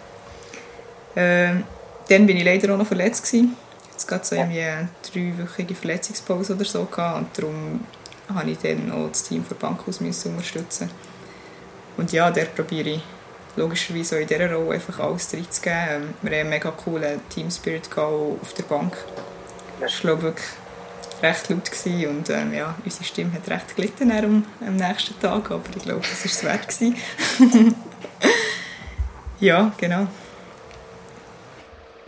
Ähm, 1.14 1.64
dann 2.08 2.28
war 2.28 2.34
ich 2.34 2.44
leider 2.44 2.74
auch 2.74 2.78
noch 2.78 2.86
verletzt 2.86 3.24
gewesen 3.24 3.56
jetzt 4.02 4.08
gerade 4.08 4.24
so 4.24 4.34
irgendwie 4.34 4.62
eine 4.62 4.88
dreiwöchige 5.12 5.74
Verletzungspause 5.74 6.54
oder 6.54 6.64
so 6.64 6.80
und 6.80 7.38
darum 7.38 7.80
habe 8.34 8.50
ich 8.50 8.58
dann 8.58 8.90
auch 8.90 9.08
das 9.08 9.24
Team 9.24 9.44
von 9.44 9.56
Bank 9.58 9.80
aus 9.86 10.00
unterstützen 10.00 10.90
und 11.96 12.12
ja, 12.12 12.30
der 12.30 12.46
probiere 12.46 12.88
ich 12.90 13.02
logischerweise 13.56 14.16
auch 14.16 14.20
in 14.20 14.28
dieser 14.28 14.52
Rolle 14.52 14.74
einfach 14.74 14.98
alles 14.98 15.32
reinzugeben. 15.32 15.78
Ähm, 15.88 16.14
wir 16.22 16.30
haben 16.30 16.40
einen 16.40 16.50
mega 16.50 16.70
coolen 16.70 17.20
Team-Spirit 17.28 17.88
auf 17.96 18.54
der 18.54 18.62
Bank. 18.64 18.96
Das 19.80 19.92
war 19.92 20.00
glaube 20.00 20.22
wirklich 20.22 20.46
recht 21.22 21.50
laut 21.50 21.70
gewesen 21.70 22.06
und 22.08 22.30
ähm, 22.30 22.52
ja, 22.52 22.74
unsere 22.84 23.04
Stimme 23.04 23.32
hat 23.34 23.48
recht 23.48 23.76
gelitten 23.76 24.10
am, 24.10 24.44
am 24.66 24.76
nächsten 24.76 25.18
Tag, 25.20 25.50
aber 25.50 25.62
ich 25.76 25.82
glaube, 25.82 26.00
das 26.00 26.24
war 26.24 26.26
es 26.26 26.44
wert. 26.44 26.68
Gewesen. 26.68 26.96
ja, 29.40 29.72
genau. 29.76 30.06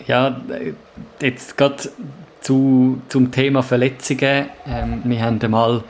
Ja, 0.07 0.41
jetzt 1.21 1.57
gerade 1.57 1.89
zu, 2.41 3.01
zum 3.09 3.31
Thema 3.31 3.63
Verletzungen. 3.63 4.49
Ähm, 4.67 5.03
wir 5.05 5.23
haben 5.23 5.41
einmal 5.41 5.83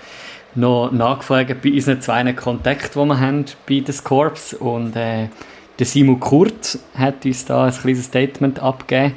noch 0.54 0.90
nachgefragt 0.92 1.62
bei 1.62 1.72
unseren 1.72 2.00
zwei 2.00 2.32
Kontakten, 2.32 3.02
die 3.02 3.08
wir 3.08 3.20
haben 3.20 3.44
bei 3.66 3.80
den 3.80 4.04
Corps. 4.04 4.54
Und 4.58 4.96
äh, 4.96 5.28
der 5.78 5.86
Simon 5.86 6.20
Kurt 6.20 6.78
hat 6.94 7.24
uns 7.24 7.44
da 7.44 7.64
ein 7.64 7.72
kleines 7.72 8.04
Statement 8.04 8.60
abgegeben, 8.60 9.14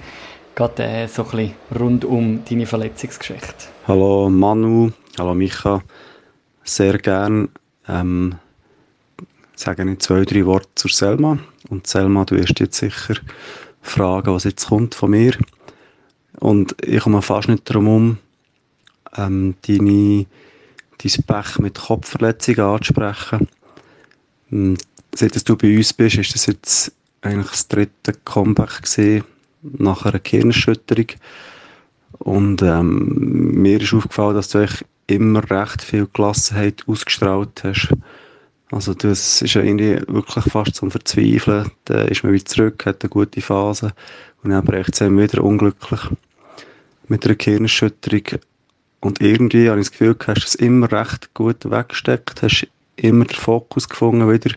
gerade 0.56 0.84
äh, 0.84 1.08
so 1.08 1.24
ein 1.24 1.30
bisschen 1.30 1.54
rund 1.80 2.06
um 2.06 2.44
deine 2.46 2.66
Verletzungsgeschichte. 2.66 3.68
Hallo 3.88 4.30
Manu, 4.30 4.92
hallo 5.20 5.36
Micha, 5.36 5.82
sehr 6.64 6.98
gern. 6.98 7.50
Ähm, 7.88 8.36
sage 9.56 9.90
ich 9.90 10.00
zwei, 10.00 10.24
drei 10.26 10.46
Worte 10.46 10.70
zur 10.76 10.92
Selma. 10.92 11.38
Und 11.70 11.88
Selma, 11.88 12.26
du 12.26 12.36
wirst 12.36 12.60
jetzt 12.60 12.78
sicher 12.78 13.16
fragen, 13.82 14.34
was 14.34 14.44
jetzt 14.44 14.68
kommt 14.68 14.96
von 14.96 15.12
mir. 15.12 15.34
Und 16.40 16.76
ich 16.84 17.02
komme 17.02 17.22
fast 17.22 17.50
nicht 17.50 17.70
darum 17.70 17.88
um, 17.88 18.18
ähm, 19.16 19.56
deine, 19.68 20.26
dein 20.98 21.24
Pech 21.24 21.60
mit 21.60 21.80
Kopfverletzungen 21.80 22.62
anzusprechen. 22.62 23.48
Ähm, 24.52 24.78
seit 25.14 25.48
du 25.48 25.58
bei 25.58 25.78
uns 25.78 25.94
bist, 25.94 26.18
ist 26.18 26.36
das 26.36 26.46
jetzt 26.46 26.92
eigentlich 27.22 27.52
das 27.52 27.68
dritte 27.68 28.14
Comeback 28.26 28.82
gesehen 28.82 29.24
nach 29.62 30.06
einer 30.06 30.20
Gehirnerschütterung. 30.20 31.08
Und 32.20 32.62
ähm, 32.62 33.52
mir 33.62 33.82
ist 33.82 33.94
aufgefallen, 33.94 34.36
dass 34.36 34.50
du 34.50 34.60
eigentlich 34.60 34.86
immer 35.08 35.50
recht 35.50 35.82
viel 35.82 36.08
Gelassenheit 36.12 36.84
ausgestrahlt 36.88 37.64
hast. 37.64 37.90
Also 38.72 38.94
das 38.94 39.42
ist 39.42 39.54
ja 39.54 39.62
irgendwie 39.62 40.02
wirklich 40.08 40.46
fast 40.46 40.76
zum 40.76 40.92
Verzweifeln. 40.92 41.72
Da 41.86 42.02
ist 42.02 42.24
man 42.24 42.34
wieder 42.34 42.46
zurück, 42.46 42.86
hat 42.86 43.04
eine 43.04 43.10
gute 43.10 43.42
Phase 43.42 43.94
und 44.44 44.52
dann 44.52 44.66
bricht 44.66 45.00
es 45.00 45.10
wieder 45.10 45.44
unglücklich 45.44 46.02
mit 47.08 47.26
einer 47.26 47.36
Gehirnerschütterung. 47.36 48.40
Und 49.00 49.22
irgendwie 49.22 49.70
habe 49.70 49.80
ich 49.80 49.88
das 49.88 49.92
Gefühl, 49.92 50.16
du 50.16 50.28
hast 50.28 50.46
es 50.46 50.56
immer 50.56 50.92
recht 50.92 51.34
gut 51.34 51.70
weggesteckt, 51.70 52.42
hast 52.42 52.68
immer 52.96 53.26
den 53.26 53.36
Fokus 53.36 53.88
gefunden 53.90 54.32
wieder. 54.32 54.56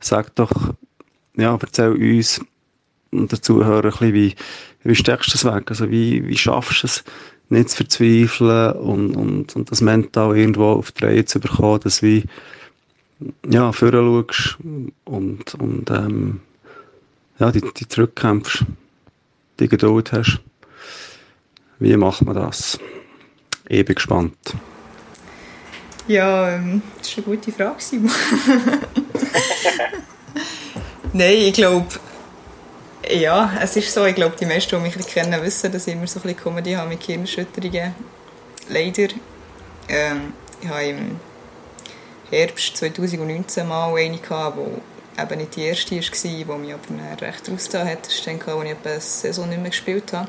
Sag 0.00 0.34
doch, 0.34 0.74
ja, 1.36 1.56
erzähl 1.60 1.92
uns 1.92 2.40
und 3.10 3.32
dazu 3.32 3.64
hören 3.64 3.84
ein 3.84 3.90
bisschen, 3.90 4.14
wie, 4.14 4.34
wie 4.82 4.94
steckst 4.94 5.32
du 5.32 5.36
es 5.36 5.44
weg? 5.44 5.70
Also 5.70 5.90
wie, 5.90 6.26
wie 6.26 6.36
schaffst 6.36 6.82
du 6.82 6.86
es, 6.86 7.04
nicht 7.50 7.70
zu 7.70 7.76
verzweifeln 7.78 8.72
und, 8.72 9.16
und, 9.16 9.56
und 9.56 9.70
das 9.70 9.80
mental 9.80 10.36
irgendwo 10.36 10.66
auf 10.66 10.92
die 10.92 11.04
Reihe 11.04 11.24
zu 11.24 11.40
bekommen, 11.40 11.80
dass 11.80 12.02
wie 12.02 12.24
ja, 13.48 13.72
vorher 13.72 14.02
schaust 14.02 14.58
und, 15.04 15.54
und 15.54 15.90
ähm, 15.90 16.40
ja, 17.38 17.50
die, 17.50 17.62
die 17.76 17.88
zurückkämpfst, 17.88 18.64
die 19.60 19.68
Geduld 19.68 20.12
hast. 20.12 20.40
Wie 21.78 21.96
macht 21.96 22.22
man 22.22 22.34
das? 22.34 22.78
Ich 23.70 23.84
bin 23.84 23.94
gespannt. 23.94 24.36
Ja, 26.06 26.54
ähm, 26.54 26.80
das 26.96 27.08
ist 27.08 27.18
eine 27.18 27.26
gute 27.26 27.52
Frage, 27.52 27.80
Simon. 27.80 28.10
Nein, 31.12 31.36
ich 31.36 31.52
glaube, 31.52 31.86
ja, 33.10 33.52
es 33.60 33.76
ist 33.76 33.92
so, 33.92 34.06
ich 34.06 34.14
glaube, 34.14 34.36
die 34.40 34.46
meisten, 34.46 34.74
die 34.74 34.82
mich 34.82 35.06
kennen, 35.06 35.42
wissen, 35.42 35.70
dass 35.70 35.86
ich 35.86 35.92
immer 35.92 36.06
so 36.06 36.18
ein 36.18 36.22
bisschen 36.22 36.38
Comedy 36.38 36.72
habe 36.72 36.88
mit 36.88 37.02
Hirnerschütterungen. 37.02 37.94
Leider. 38.70 39.08
Ähm, 39.86 40.32
ich 40.62 40.68
habe 40.68 40.84
im 40.84 41.20
Herbst 42.30 42.74
2019 42.78 43.68
mal 43.68 43.94
eine 43.94 44.16
gehabt, 44.16 44.58
die 44.58 45.20
eben 45.20 45.38
nicht 45.38 45.56
die 45.56 45.64
erste 45.64 45.94
war, 45.94 46.56
die 46.56 46.62
mich 46.62 46.74
aber 46.74 47.26
recht 47.26 47.50
rausgetan 47.50 47.86
hat. 47.86 48.06
Das 48.06 48.26
war 48.26 48.34
dann, 48.34 48.66
als 48.66 48.70
ich 48.70 48.86
eine 48.86 49.00
Saison 49.00 49.48
nicht 49.50 49.60
mehr 49.60 49.70
gespielt 49.70 50.10
habe. 50.14 50.28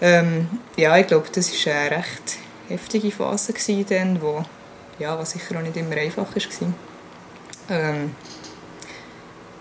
Ähm, 0.00 0.48
ja, 0.76 0.96
ich 0.98 1.06
glaube, 1.06 1.28
das 1.32 1.66
war 1.66 1.74
eine 1.74 1.90
recht 1.96 2.38
heftige 2.68 3.10
Phase 3.10 3.52
wo, 4.20 4.44
ja, 4.98 5.18
was 5.18 5.32
sicher 5.32 5.56
auch 5.58 5.62
nicht 5.62 5.76
immer 5.76 5.96
einfach 5.96 6.26
war. 6.34 6.72
Ähm, 7.70 8.14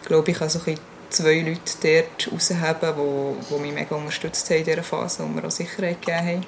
ich 0.01 0.07
glaube, 0.07 0.31
ich 0.31 0.38
ein 0.41 0.77
zwei 1.09 1.39
Leute 1.39 1.61
dort 1.81 2.31
rausheben, 2.31 2.75
die, 2.81 3.55
die 3.55 3.61
mich 3.61 3.73
mega 3.73 3.95
unterstützt 3.95 4.49
haben 4.49 4.57
in 4.59 4.65
dieser 4.65 4.83
Phase 4.83 5.23
und 5.23 5.36
mir 5.36 5.45
auch 5.45 5.51
Sicherheit 5.51 6.01
gegeben 6.01 6.27
haben. 6.27 6.45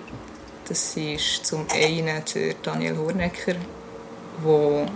Das 0.68 0.98
ist 0.98 1.46
zum 1.46 1.66
einen 1.74 2.24
der 2.34 2.54
Daniel 2.62 2.98
Hornecker, 2.98 3.56
der 4.44 4.88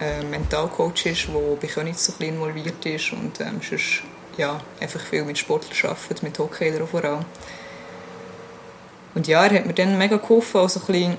äh, 0.00 0.24
Mentalcoach 0.24 1.06
ist, 1.06 1.28
der 1.28 1.56
bei 1.60 1.68
Königs 1.68 2.04
so 2.04 2.12
ein 2.18 2.28
involviert 2.28 2.84
ist 2.84 3.12
und 3.12 3.40
ähm, 3.40 3.60
sonst, 3.68 4.02
ja, 4.36 4.60
einfach 4.80 5.00
viel 5.00 5.24
mit 5.24 5.38
Sportlern 5.38 5.92
arbeitet, 5.92 6.22
mit 6.24 6.38
Hockeylern 6.38 6.88
vor 6.88 7.04
allem. 7.04 7.24
Und 9.14 9.28
ja, 9.28 9.44
er 9.44 9.58
hat 9.58 9.66
mir 9.66 9.74
dann 9.74 9.96
mega 9.96 10.16
geholfen, 10.16 10.60
also 10.60 10.80
ein 10.80 10.86
bisschen, 10.86 11.16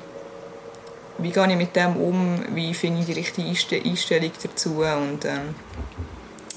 wie 1.17 1.31
gehe 1.31 1.49
ich 1.49 1.55
mit 1.55 1.75
dem 1.75 1.95
um, 1.95 2.43
wie 2.53 2.73
finde 2.73 3.01
ich 3.01 3.05
die 3.05 3.13
richtige 3.13 3.89
Einstellung 3.89 4.31
dazu 4.43 4.83
und 4.83 5.23
ähm, 5.23 5.55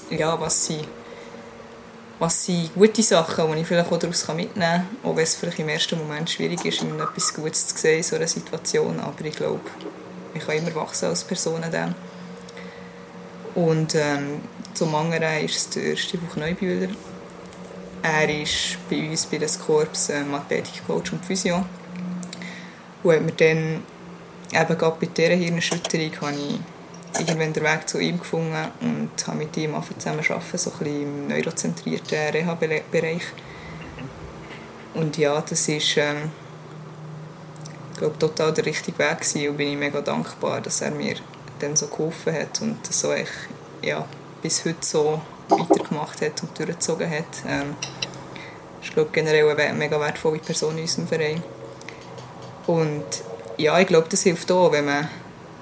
ja, 0.09 0.39
was 0.39 0.65
sind, 0.65 0.85
was 2.19 2.45
sind 2.45 2.73
gute 2.75 3.01
Sachen, 3.01 3.53
die 3.53 3.61
ich 3.61 3.67
vielleicht 3.67 3.89
auch 3.89 3.97
daraus 3.97 4.27
mitnehmen 4.27 4.55
kann, 4.57 4.85
auch 5.03 5.15
wenn 5.15 5.23
es 5.23 5.35
vielleicht 5.35 5.59
im 5.59 5.69
ersten 5.69 5.97
Moment 5.97 6.29
schwierig 6.29 6.65
ist, 6.65 6.83
etwas 6.83 7.33
Gutes 7.33 7.67
zu 7.67 7.77
sehen 7.77 7.97
in 7.97 8.03
so 8.03 8.17
einer 8.17 8.27
Situation, 8.27 8.99
aber 8.99 9.23
ich 9.23 9.35
glaube, 9.35 9.61
ich 10.33 10.45
kann 10.45 10.57
immer 10.57 10.75
wachsen 10.75 11.05
als 11.05 11.23
Person 11.23 11.63
an. 11.63 11.95
Und 13.55 13.95
ähm, 13.95 14.41
zum 14.73 14.93
anderen 14.93 15.43
ist 15.45 15.55
es 15.55 15.69
der 15.69 15.95
Stiefel 15.95 16.27
Neubühler. 16.35 16.89
Er 18.01 18.29
ist 18.29 18.77
bei 18.89 19.09
uns 19.09 19.25
bei 19.25 19.37
des 19.37 19.59
Korps 19.59 20.09
ähm, 20.09 20.33
Athletikcoach 20.33 21.11
und 21.11 21.25
Physio. 21.25 21.65
Und 23.03 23.13
hat 23.13 23.21
mir 23.21 23.31
dann 23.31 23.83
eben 24.51 24.77
gerade 24.77 24.97
bei 24.99 25.07
dieser 25.07 25.35
Hirnerschütterung 25.35 26.11
habe 26.21 26.35
ich 26.35 27.19
irgendwann 27.19 27.53
den 27.53 27.63
Weg 27.63 27.89
zu 27.89 27.99
ihm 27.99 28.19
gefunden 28.19 28.55
und 28.81 29.27
habe 29.27 29.37
mit 29.37 29.57
ihm 29.57 29.75
zusammen 29.97 30.19
arbeiten, 30.19 30.57
so 30.57 30.71
ein 30.71 30.77
bisschen 30.77 31.01
im 31.01 31.27
neurozentrierten 31.27 32.29
Reha-Bereich. 32.33 33.23
Und 34.93 35.17
ja, 35.17 35.41
das 35.41 35.67
ist 35.67 35.97
ähm, 35.97 36.31
glaube, 37.99 38.17
total 38.17 38.53
der 38.53 38.65
richtige 38.65 38.97
Weg 38.97 39.19
gewesen 39.19 39.49
und 39.49 39.57
bin 39.57 39.67
ich 39.67 39.77
mega 39.77 40.01
dankbar, 40.01 40.61
dass 40.61 40.81
er 40.81 40.91
mir 40.91 41.15
dann 41.59 41.75
so 41.75 41.87
geholfen 41.87 42.33
hat 42.33 42.61
und 42.61 42.85
so 42.91 43.13
ich, 43.13 43.29
ja, 43.81 44.07
bis 44.41 44.65
heute 44.65 44.85
so 44.85 45.21
weitergemacht 45.49 46.21
hat 46.21 46.41
und 46.43 46.57
durchgezogen 46.57 47.09
hat. 47.09 47.43
Ähm, 47.47 47.75
ist 48.81 48.93
glaube 48.93 49.09
generell 49.11 49.49
eine 49.49 49.73
mega 49.73 49.99
wertvolle 49.99 50.39
Person 50.39 50.75
in 50.75 50.83
unserem 50.83 51.07
Verein. 51.07 51.43
Und 52.67 53.05
ja, 53.57 53.79
ich 53.79 53.87
glaube, 53.87 54.07
das 54.09 54.23
hilft 54.23 54.51
auch, 54.51 54.71
wenn 54.71 54.85
man, 54.85 55.07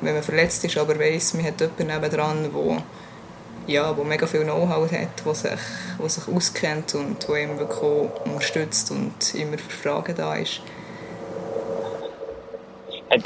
wenn 0.02 0.14
man 0.14 0.24
verletzt 0.24 0.64
ist, 0.66 0.78
aber 0.78 1.00
weiss, 1.00 1.34
man 1.34 1.46
hat 1.46 1.60
jemanden 1.60 1.88
nebendran, 1.88 2.54
wo 2.54 2.78
ja, 3.68 3.96
wo 3.96 4.04
mega 4.04 4.26
viel 4.26 4.44
Know-how 4.44 4.90
hat, 4.92 5.26
der 5.26 5.36
sich, 5.36 5.60
wo 5.98 6.08
sich 6.08 6.28
auskennt 6.28 6.96
und 6.96 7.28
wo 7.28 7.36
ihm 7.36 7.60
wirklich 7.60 8.10
unterstützt 8.26 8.92
und 8.92 9.36
immer 9.36 9.58
für 9.58 9.70
Fragen 9.70 10.16
da 10.16 10.36
ist. 10.36 10.62
Hat, 13.10 13.24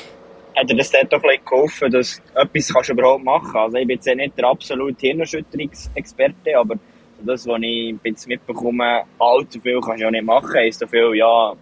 hat 0.55 0.69
dir 0.69 0.75
das 0.75 0.91
dort 0.91 1.13
auch 1.13 1.21
geholfen, 1.21 1.91
dass 1.91 2.21
du 2.33 2.41
etwas 2.41 2.73
kannst 2.73 2.89
überhaupt 2.89 3.23
machen 3.23 3.49
kannst? 3.51 3.55
Also 3.55 3.77
ich 3.77 3.87
bin 3.87 3.95
jetzt 3.97 4.15
nicht 4.15 4.37
der 4.37 4.47
absolute 4.47 5.07
Hirnerschütterungsexperte, 5.07 6.57
aber 6.57 6.75
das, 7.23 7.47
was 7.47 7.61
ich 7.61 7.95
jetzt 8.03 8.27
mitbekomme, 8.27 9.03
allzu 9.19 9.59
viel 9.59 9.79
kannst 9.79 9.99
du 9.99 10.05
ja 10.05 10.11
nicht 10.11 10.25
machen, 10.25 10.55
ist 10.63 10.79
so 10.79 10.87
viel, 10.87 11.15
ja, 11.15 11.53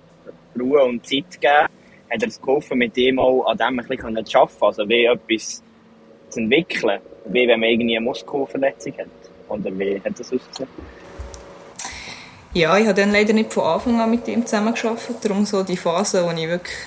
Ruhe 0.59 0.83
und 0.83 1.05
Zeit 1.05 1.39
geben. 1.39 1.67
Hat 2.11 2.23
er 2.23 2.27
es 2.27 2.41
geholfen, 2.41 2.77
mit 2.77 2.97
ihm 2.97 3.19
auch 3.19 3.45
an 3.45 3.57
dem 3.57 3.79
ein 3.79 3.87
bisschen 3.87 4.25
zu 4.25 4.37
arbeiten, 4.39 4.63
also 4.63 4.89
wie 4.89 5.05
etwas 5.05 5.63
zu 6.29 6.39
entwickeln, 6.39 6.99
wie 7.25 7.47
wenn 7.47 7.59
man 7.59 7.69
irgendwie 7.69 7.97
eine 7.97 8.05
Muskelverletzung 8.05 8.93
hat? 8.97 9.07
Oder 9.47 9.77
wie 9.77 9.95
hat 10.03 10.19
das 10.19 10.33
ausgesehen? 10.33 10.69
Ja, 12.53 12.77
ich 12.79 12.87
habe 12.87 12.99
dann 12.99 13.11
leider 13.11 13.33
nicht 13.33 13.53
von 13.53 13.63
Anfang 13.63 13.99
an 14.01 14.09
mit 14.09 14.27
ihm 14.27 14.43
zusammengearbeitet, 14.43 15.17
darum 15.23 15.45
so 15.45 15.61
die 15.61 15.77
Phase, 15.77 16.25
wo 16.25 16.31
ich 16.31 16.47
wirklich 16.47 16.77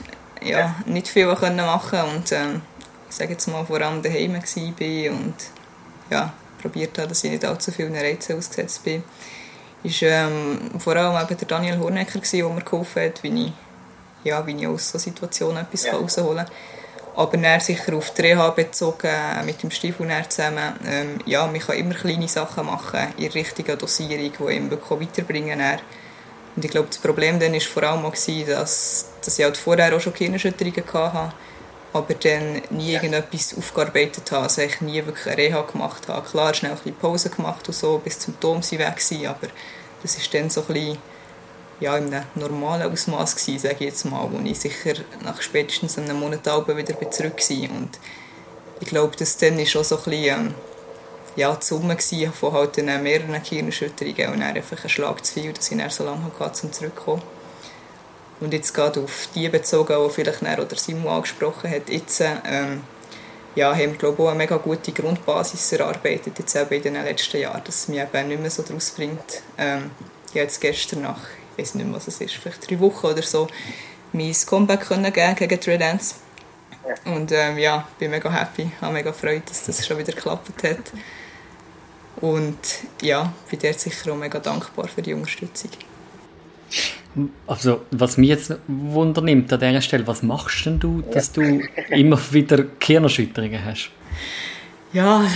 ja, 0.44 0.74
nicht 0.86 1.08
viel 1.08 1.26
machen 1.26 1.56
konnte 1.56 2.04
und 2.04 2.32
ähm, 2.32 2.62
ich 3.08 3.16
sage 3.16 3.32
jetzt 3.32 3.46
mal 3.48 3.64
vor 3.64 3.80
allem 3.80 4.02
daheim 4.02 4.34
war 4.34 5.12
und 5.12 5.34
ja, 6.10 6.32
probiert 6.60 6.96
habe, 6.98 7.08
dass 7.08 7.24
ich 7.24 7.30
nicht 7.30 7.44
allzu 7.44 7.72
vielen 7.72 7.94
Reizen 7.94 8.38
ausgesetzt 8.38 8.84
bin, 8.84 9.02
ist 9.82 10.02
ähm, 10.02 10.70
vor 10.78 10.96
allem 10.96 11.22
eben 11.22 11.36
der 11.36 11.48
Daniel 11.48 11.78
Hornecker 11.78 12.20
der 12.20 12.48
mir 12.48 12.62
geholfen 12.62 13.02
hat, 13.02 13.22
wie 13.22 13.46
ich, 13.46 13.52
ja, 14.24 14.46
wie 14.46 14.56
ich 14.56 14.66
aus 14.66 14.90
so 14.90 14.98
Situationen 14.98 15.62
etwas 15.62 15.84
ja. 15.84 15.92
herausholen 15.92 16.46
kann. 16.46 16.54
Aber 17.14 17.36
er 17.38 17.60
sicher 17.60 17.94
auf 17.94 18.14
die 18.14 18.22
Reha 18.22 18.48
bezogen, 18.50 19.10
mit 19.44 19.62
dem 19.62 19.70
Stiefel 19.70 20.08
zusammen. 20.28 20.72
Ähm, 20.86 21.18
ja, 21.26 21.46
man 21.46 21.60
kann 21.60 21.76
immer 21.76 21.94
kleine 21.94 22.28
Sachen 22.28 22.64
machen, 22.66 23.08
in 23.18 23.24
der 23.24 23.34
richtigen 23.34 23.76
Dosierung, 23.76 24.32
die 24.32 24.70
wirklich 24.70 25.00
weiterbringen 25.00 25.58
kann. 25.58 25.80
Und 26.54 26.64
ich 26.64 26.70
glaube, 26.70 26.88
das 26.88 26.98
Problem 26.98 27.40
dann 27.40 27.54
war 27.54 27.60
vor 27.60 27.82
allem 27.82 28.04
auch, 28.04 28.14
dass, 28.14 29.06
dass 29.24 29.38
ich 29.38 29.44
halt 29.44 29.56
vorher 29.56 29.96
auch 29.96 30.00
schon 30.00 30.12
Gehirnerschütterungen 30.12 30.84
hatte, 30.92 31.34
aber 31.94 32.14
dann 32.14 32.62
nie 32.70 32.92
irgendetwas 32.92 33.56
aufgearbeitet 33.56 34.30
habe, 34.32 34.44
also 34.44 34.62
ich 34.62 34.80
nie 34.80 35.04
wirklich 35.04 35.26
eine 35.26 35.36
Reha 35.36 35.62
gemacht 35.62 36.08
habe. 36.08 36.26
Klar, 36.28 36.54
schnell 36.54 36.72
ein 36.72 36.78
bisschen 36.78 36.96
Pause 36.96 37.30
gemacht 37.30 37.66
und 37.68 37.74
so, 37.74 37.98
bis 37.98 38.18
die 38.18 38.24
Symptome 38.24 38.62
weg 38.62 38.80
waren, 38.80 39.26
aber 39.26 39.48
das 40.02 40.18
war 40.18 40.40
dann 40.40 40.50
so 40.50 40.60
ein 40.62 40.66
bisschen 40.66 40.98
ja, 41.80 41.96
in 41.96 42.14
einem 42.14 42.24
normalen 42.34 42.90
Ausmaß 42.90 43.34
gewesen, 43.36 43.58
sage 43.58 43.76
ich 43.80 43.80
jetzt 43.86 44.04
mal, 44.04 44.28
wo 44.30 44.38
ich 44.44 44.60
sicher 44.60 44.94
nach 45.22 45.40
spätestens 45.42 45.98
einem 45.98 46.20
Monat 46.20 46.46
wieder 46.76 47.10
zurück 47.10 47.38
war. 47.38 47.76
Und 47.76 47.98
ich 48.80 48.88
glaube, 48.88 49.16
das 49.16 49.36
dann 49.36 49.58
ist 49.58 49.74
auch 49.76 49.84
so 49.84 49.96
ein 49.96 50.04
bisschen 50.04 50.46
ähm, 50.46 50.54
ja, 51.36 51.54
die 51.54 51.64
Summe 51.64 51.96
von 52.32 52.52
halt 52.52 52.76
mehreren 52.76 53.42
Gehirnerschütterungen 53.42 54.34
und 54.34 54.40
dann 54.40 54.56
einfach 54.56 54.82
ein 54.82 54.90
Schlag 54.90 55.24
zu 55.24 55.34
viel, 55.34 55.52
dass 55.52 55.70
ich 55.70 55.78
dann 55.78 55.90
so 55.90 56.04
lange 56.04 56.30
hatte, 56.38 56.66
um 56.66 56.72
zurückzukommen. 56.72 57.22
Und 58.40 58.52
jetzt 58.52 58.74
gerade 58.74 59.00
auf 59.00 59.28
die 59.34 59.48
bezogen, 59.48 59.96
die 60.04 60.10
vielleicht 60.12 60.42
oder 60.42 60.76
Simon 60.76 61.08
angesprochen 61.08 61.70
hat, 61.70 61.88
jetzt 61.88 62.20
ähm, 62.20 62.82
ja, 63.54 63.72
haben 63.72 63.92
wir 63.92 63.98
glaube 63.98 64.16
ich, 64.18 64.24
auch 64.24 64.28
eine 64.28 64.38
mega 64.38 64.56
gute 64.56 64.92
Grundbasis 64.92 65.72
erarbeitet 65.72 66.38
jetzt 66.38 66.56
eben 66.56 66.74
in 66.74 66.94
den 66.94 67.04
letzten 67.04 67.38
Jahren, 67.38 67.62
dass 67.64 67.82
es 67.82 67.88
mich 67.88 68.00
eben 68.00 68.28
nicht 68.28 68.40
mehr 68.40 68.50
so 68.50 68.62
daraus 68.62 68.90
bringt. 68.90 69.42
Ähm, 69.58 69.90
ich 70.26 70.30
habe 70.32 70.40
jetzt 70.40 70.60
gestern 70.60 71.02
nach, 71.02 71.20
ich 71.52 71.62
weiß 71.62 71.74
nicht 71.74 71.86
mehr, 71.86 71.94
was 71.94 72.08
es 72.08 72.20
ist, 72.20 72.34
vielleicht 72.34 72.68
drei 72.68 72.80
Wochen 72.80 73.06
oder 73.06 73.22
so, 73.22 73.46
mein 74.12 74.34
Comeback 74.46 74.80
können 74.80 75.12
geben 75.12 75.36
gegen 75.36 75.62
Red 75.62 75.80
Dance. 75.80 76.14
Und 77.04 77.30
ähm, 77.32 77.58
ja, 77.58 77.86
bin 77.98 78.10
mega 78.10 78.30
happy, 78.30 78.70
habe 78.80 78.94
mega 78.94 79.12
Freude, 79.12 79.42
dass 79.46 79.64
das 79.64 79.86
schon 79.86 79.98
wieder 79.98 80.12
geklappt 80.12 80.62
hat. 80.64 80.92
Und 82.16 82.58
ja, 83.00 83.32
bin 83.50 83.58
dir 83.58 83.72
sicher 83.72 84.12
auch 84.12 84.16
mega 84.16 84.38
dankbar 84.38 84.86
für 84.88 85.02
die 85.02 85.14
Unterstützung. 85.14 85.70
Also, 87.46 87.82
was 87.90 88.16
mich 88.16 88.30
jetzt 88.30 88.54
wundernimmt 88.66 89.52
an 89.52 89.60
dieser 89.60 89.82
Stelle, 89.82 90.06
was 90.06 90.22
machst 90.22 90.64
denn 90.64 90.80
du, 90.80 91.02
dass 91.02 91.32
du 91.32 91.60
immer 91.90 92.18
wieder 92.30 92.64
Gehirnerschütterungen 92.78 93.62
hast? 93.64 93.90
Ja, 94.92 95.26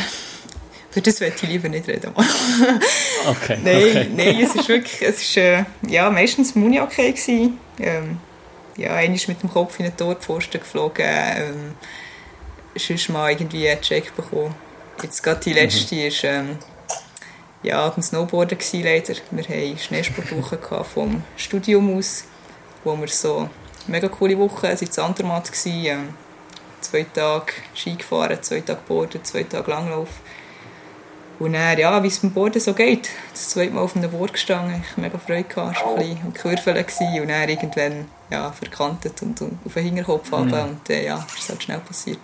für 0.91 1.03
das 1.03 1.20
möchte 1.20 1.45
ich 1.45 1.53
lieber 1.53 1.68
nicht 1.68 1.87
reden. 1.89 2.12
okay, 3.27 3.59
nein, 3.62 3.77
okay. 3.77 4.11
nein, 4.16 4.41
es 4.41 4.55
ist 4.55 4.68
wirklich, 4.68 5.03
es 5.03 5.20
ist, 5.20 5.37
äh, 5.37 5.64
ja, 5.89 6.11
meistens 6.11 6.55
Muniacke 6.55 7.12
gewesen. 7.12 7.59
Ähm, 7.79 8.18
ja, 8.79 8.95
einer 8.95 9.14
ist 9.14 9.29
mit 9.29 9.43
dem 9.43 9.51
Kopf 9.51 9.79
in 9.79 9.85
den 9.85 9.97
Torpfosten 9.97 10.61
geflogen, 10.61 11.05
ähm, 11.07 11.74
sonst 12.77 13.11
mal 13.11 13.31
irgendwie 13.31 13.68
einen 13.68 13.83
Check 13.83 14.16
bekommen. 14.16 14.55
Jetzt 15.03 15.22
gerade 15.22 15.40
die 15.40 15.53
letzte 15.53 15.94
mhm. 15.94 16.01
ist, 16.03 16.24
ähm, 16.24 16.59
ja, 17.62 17.88
beim 17.88 18.03
Snowboarden 18.03 18.59
gewesen, 18.59 18.84
leider. 18.84 19.14
Wir 19.30 19.44
hatten 19.44 19.78
Schneesportwoche 19.78 20.84
vom 20.84 21.22
Studium 21.36 21.97
aus, 21.99 22.24
wo 22.84 22.97
wir 22.97 23.09
so 23.09 23.51
mega 23.86 24.09
coole 24.09 24.38
Woche, 24.38 24.68
es 24.68 24.82
war 24.82 24.88
in 24.88 25.11
Andermatt, 25.11 25.51
ähm, 25.66 26.14
zwei 26.80 27.05
Tage 27.05 27.53
Ski 27.74 27.97
gefahren, 27.97 28.38
zwei 28.42 28.61
Tage 28.61 28.80
Boarden, 28.86 29.24
zwei 29.24 29.42
Tage 29.42 29.70
Langlauf. 29.70 30.09
Und 31.38 31.53
dann, 31.53 31.78
ja, 31.78 32.03
wie 32.03 32.09
es 32.09 32.20
beim 32.20 32.30
Boarden 32.30 32.61
so 32.61 32.72
geht, 32.72 33.11
das 33.32 33.51
zweite 33.51 33.72
Mal 33.72 33.82
auf 33.82 33.94
einem 33.94 34.11
Board 34.11 34.32
gestanden, 34.32 34.80
ich 34.82 34.90
hatte 34.90 35.01
mega 35.03 35.18
Freude, 35.18 35.44
gehabt, 35.44 35.84
war 35.84 35.90
ein 35.90 35.99
bisschen 35.99 36.20
am 36.24 36.34
Kurveln 36.34 36.76
und 37.20 37.28
dann 37.28 37.49
irgendwann 37.49 38.09
ja, 38.30 38.51
verkantet 38.53 39.20
und, 39.20 39.40
und 39.42 39.59
auf 39.66 39.74
den 39.74 39.84
Hinterkopf 39.84 40.30
mhm. 40.30 40.53
und 40.53 40.90
äh, 40.90 41.05
ja, 41.05 41.26
ist 41.36 41.51
halt 41.51 41.62
schnell 41.62 41.80
passiert. 41.80 42.20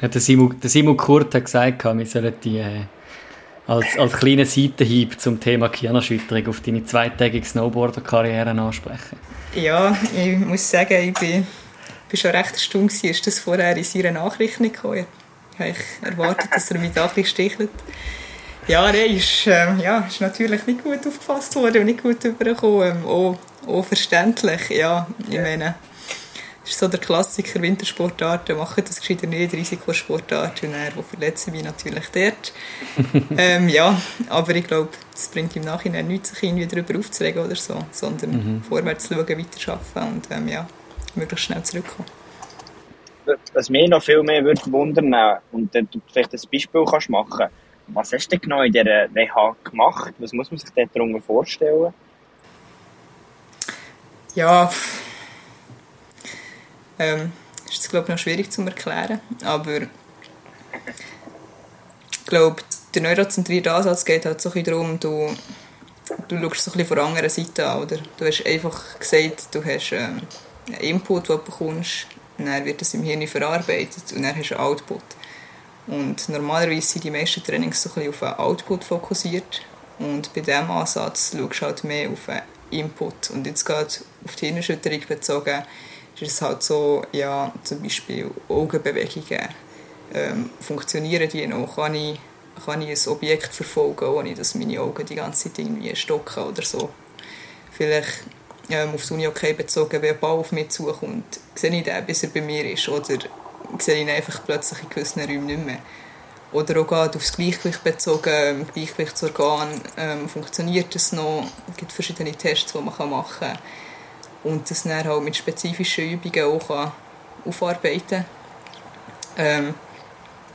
Ja, 0.00 0.08
der, 0.08 0.20
Simon, 0.20 0.58
der 0.60 0.70
Simon 0.70 0.96
Kurt 0.96 1.34
hat 1.34 1.44
gesagt, 1.44 1.84
wir 1.84 2.06
sollen 2.06 2.34
die 2.42 2.58
äh, 2.58 2.80
als, 3.66 3.98
als 3.98 4.12
kleinen 4.14 4.46
Seitenhieb 4.46 5.20
zum 5.20 5.38
Thema 5.38 5.68
Gehirnerschütterung 5.68 6.48
auf 6.48 6.60
deine 6.60 6.84
zweitägige 6.84 7.46
Snowboarder-Karriere 7.46 8.50
ansprechen. 8.50 9.18
Ja, 9.54 9.96
ich 10.16 10.38
muss 10.38 10.70
sagen, 10.70 11.08
ich 11.08 11.14
bin, 11.14 11.46
bin 12.08 12.16
schon 12.18 12.30
recht 12.30 12.52
erstaunt, 12.52 13.04
ist 13.04 13.26
das 13.26 13.38
vorher 13.38 13.76
in 13.76 13.84
seiner 13.84 14.12
Nachricht 14.12 14.58
nicht 14.60 14.76
gekommen. 14.76 15.06
Ich 15.52 15.60
habe 15.60 15.74
erwartet, 16.02 16.48
dass 16.54 16.70
er 16.70 16.78
mich 16.78 16.98
ein 16.98 17.24
stichelt. 17.24 17.70
Ja, 18.66 18.90
nein, 18.90 19.16
ist, 19.16 19.46
äh, 19.46 19.74
ja, 19.82 20.06
ist 20.08 20.20
natürlich 20.20 20.66
nicht 20.66 20.82
gut 20.82 21.06
aufgefasst 21.06 21.54
worden 21.56 21.80
und 21.80 21.86
nicht 21.86 22.02
gut 22.02 22.24
übergekommen. 22.24 22.96
Ähm, 22.96 23.06
auch, 23.06 23.38
auch 23.66 23.84
verständlich, 23.84 24.70
ja, 24.70 25.06
ich 25.28 25.38
meine, 25.38 25.74
ist 26.70 26.78
so 26.78 26.88
der 26.88 27.00
Klassiker 27.00 27.60
Wintersportarten, 27.60 28.56
machen 28.56 28.84
das 28.86 29.00
gescheiter 29.00 29.26
nicht, 29.26 29.52
Risikosportarten 29.52 30.68
und 30.68 30.74
dann, 30.74 30.96
wo 30.96 31.02
verletze 31.02 31.50
mich 31.50 31.64
natürlich 31.64 32.06
dort. 32.12 32.52
ähm, 33.36 33.68
ja, 33.68 34.00
aber 34.28 34.54
ich 34.54 34.66
glaube, 34.66 34.90
es 35.14 35.28
bringt 35.28 35.54
im 35.56 35.64
Nachhinein 35.64 36.06
nichts, 36.08 36.30
sich 36.30 36.42
irgendwie 36.42 36.66
darüber 36.66 36.98
aufzuregen 36.98 37.44
oder 37.44 37.56
so, 37.56 37.76
sondern 37.90 38.30
mhm. 38.30 38.62
vorwärts 38.62 39.08
schauen, 39.08 39.28
weiterarbeiten 39.28 40.14
und 40.14 40.28
ähm, 40.30 40.48
ja, 40.48 40.68
möglichst 41.14 41.46
schnell 41.46 41.62
zurückkommen. 41.62 42.08
Was 43.52 43.68
mich 43.68 43.88
noch 43.88 44.02
viel 44.02 44.22
mehr 44.22 44.42
würde 44.44 44.62
wundern 44.66 45.14
und 45.52 45.74
du 45.74 46.00
vielleicht 46.10 46.32
ein 46.32 46.40
Beispiel 46.50 46.84
kannst 46.84 47.10
machen 47.10 47.48
was 47.94 48.12
hast 48.12 48.28
du 48.28 48.30
denn 48.30 48.40
genau 48.40 48.62
in 48.62 48.72
dieser 48.72 49.08
WH 49.14 49.56
gemacht? 49.64 50.14
Was 50.18 50.32
muss 50.32 50.50
man 50.50 50.58
sich 50.58 50.70
darunter 50.92 51.20
vorstellen? 51.20 51.92
Ja, 54.34 54.70
ähm, 57.00 57.32
ist 57.68 57.88
glaube 57.88 58.04
ich 58.04 58.10
noch 58.10 58.18
schwierig 58.18 58.52
zu 58.52 58.62
erklären, 58.62 59.20
aber 59.42 59.82
ich 62.12 62.26
glaube, 62.26 62.62
der 62.94 63.02
neurozentrierte 63.02 63.72
Ansatz 63.72 64.04
geht 64.04 64.26
halt 64.26 64.40
so 64.40 64.52
ein 64.52 64.62
darum, 64.62 65.00
du, 65.00 65.34
du 66.28 66.38
schaust 66.38 66.64
so 66.64 66.72
ein 66.72 66.84
von 66.84 66.96
der 66.96 67.06
anderen 67.06 67.30
Seite 67.30 67.66
an, 67.66 67.82
oder? 67.82 67.98
Du 68.16 68.26
hast 68.26 68.46
einfach 68.46 68.98
gesagt, 68.98 69.48
du 69.52 69.64
hast 69.64 69.92
ähm, 69.92 70.20
einen 70.66 70.80
Input, 70.80 71.28
den 71.28 71.36
du 71.36 71.42
bekommst, 71.42 72.06
und 72.38 72.46
dann 72.46 72.64
wird 72.64 72.80
das 72.80 72.94
im 72.94 73.02
Hirn 73.02 73.26
verarbeitet 73.26 74.12
und 74.14 74.22
dann 74.22 74.36
hast 74.36 74.50
du 74.50 74.54
einen 74.56 74.64
Output. 74.64 75.02
Und 75.86 76.28
normalerweise 76.28 76.86
sind 76.86 77.04
die 77.04 77.10
meisten 77.10 77.42
Trainings 77.42 77.82
so 77.82 77.90
ein 77.96 78.08
auf 78.08 78.22
einen 78.22 78.34
Output 78.34 78.84
fokussiert 78.84 79.62
und 79.98 80.32
bei 80.32 80.40
diesem 80.40 80.70
Ansatz 80.70 81.36
schaust 81.36 81.60
du 81.60 81.66
halt 81.66 81.84
mehr 81.84 82.10
auf 82.10 82.28
einen 82.28 82.42
Input. 82.70 83.30
Und 83.30 83.46
jetzt 83.46 83.64
gerade 83.64 83.90
auf 84.24 84.36
die 84.36 84.46
Hirnerschütterung 84.46 85.00
bezogen, 85.06 85.62
ist 86.22 86.32
es 86.32 86.42
halt 86.42 86.62
so, 86.62 87.02
ja, 87.12 87.52
zum 87.64 87.82
Beispiel 87.82 88.30
Augenbewegungen. 88.48 89.48
Ähm, 90.12 90.50
funktionieren 90.60 91.28
die 91.28 91.46
noch? 91.46 91.76
Kann 91.76 91.94
ich, 91.94 92.18
kann 92.64 92.82
ich 92.82 93.06
ein 93.06 93.12
Objekt 93.12 93.54
verfolgen, 93.54 94.06
ohne 94.06 94.34
dass 94.34 94.54
meine 94.54 94.80
Augen 94.80 95.06
die 95.06 95.14
ganze 95.14 95.44
Zeit 95.44 95.60
irgendwie 95.60 95.94
stocken 95.94 96.44
oder 96.44 96.62
so? 96.62 96.90
Vielleicht 97.70 98.24
ähm, 98.68 98.90
auf 98.94 99.02
das 99.02 99.10
Uni-Okay 99.10 99.52
bezogen, 99.52 100.02
wenn 100.02 100.14
ein 100.14 100.20
Ball 100.20 100.38
auf 100.38 100.52
mich 100.52 100.70
zukommt, 100.70 101.40
sehe 101.54 101.70
ich 101.70 101.84
den, 101.84 102.04
bis 102.06 102.22
er 102.24 102.30
bei 102.30 102.40
mir 102.40 102.70
ist, 102.70 102.88
oder 102.88 103.18
sehe 103.78 103.94
ich 103.94 104.00
ihn 104.02 104.10
einfach 104.10 104.44
plötzlich 104.44 104.82
in 104.82 104.88
gewissen 104.88 105.20
Räumen 105.20 105.46
nicht 105.46 105.64
mehr. 105.64 105.78
Oder 106.52 106.80
auch 106.80 106.86
gerade 106.86 107.16
aufs 107.16 107.32
Gleichgewicht 107.32 107.84
bezogen, 107.84 108.66
Gleichgewichtsorgan, 108.74 109.80
ähm, 109.96 110.28
funktioniert 110.28 110.94
es 110.96 111.12
noch? 111.12 111.46
Es 111.70 111.76
gibt 111.76 111.92
verschiedene 111.92 112.32
Tests, 112.32 112.72
die 112.72 112.78
man 112.78 113.10
machen 113.10 113.38
kann 113.38 113.58
und 114.44 114.70
das 114.70 114.82
dann 114.84 115.04
halt 115.04 115.22
mit 115.22 115.36
spezifischen 115.36 116.10
Übungen 116.10 116.44
auch 116.44 116.68
kann 116.68 116.92
aufarbeiten 117.44 118.24
ähm, 119.36 119.74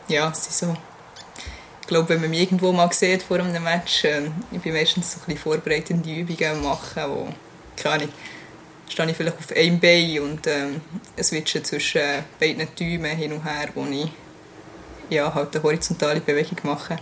ja, 0.07 0.29
es 0.29 0.47
ist 0.47 0.59
so 0.59 0.75
ich 1.85 1.89
glaube, 1.89 2.09
wenn 2.09 2.21
man 2.21 2.31
mich 2.31 2.41
irgendwo 2.41 2.71
mal 2.71 2.91
sieht 2.91 3.21
vor 3.21 3.37
einem 3.37 3.63
Match, 3.63 4.05
äh, 4.05 4.23
ich 4.51 4.59
bin 4.59 4.73
meistens 4.73 5.11
so 5.11 5.19
ein 5.27 5.37
vorbereitende 5.37 6.09
Übungen 6.09 6.63
machen, 6.63 7.03
wo, 7.09 7.27
keine 7.77 7.95
Ahnung, 7.95 8.09
stehe 8.89 9.07
ich 9.11 9.15
vielleicht 9.15 9.37
auf 9.37 9.55
einem 9.55 9.79
Bein 9.79 10.19
und 10.19 10.47
ähm, 10.47 10.81
switche 11.21 11.61
zwischen 11.61 12.01
beiden 12.39 12.67
Däumen 12.75 13.15
hin 13.15 13.33
und 13.33 13.43
her, 13.43 13.69
wo 13.75 13.85
ich 13.85 14.09
ja, 15.11 15.31
halt 15.31 15.55
eine 15.55 15.63
horizontale 15.63 16.21
Bewegung 16.21 16.57
mache. 16.63 16.97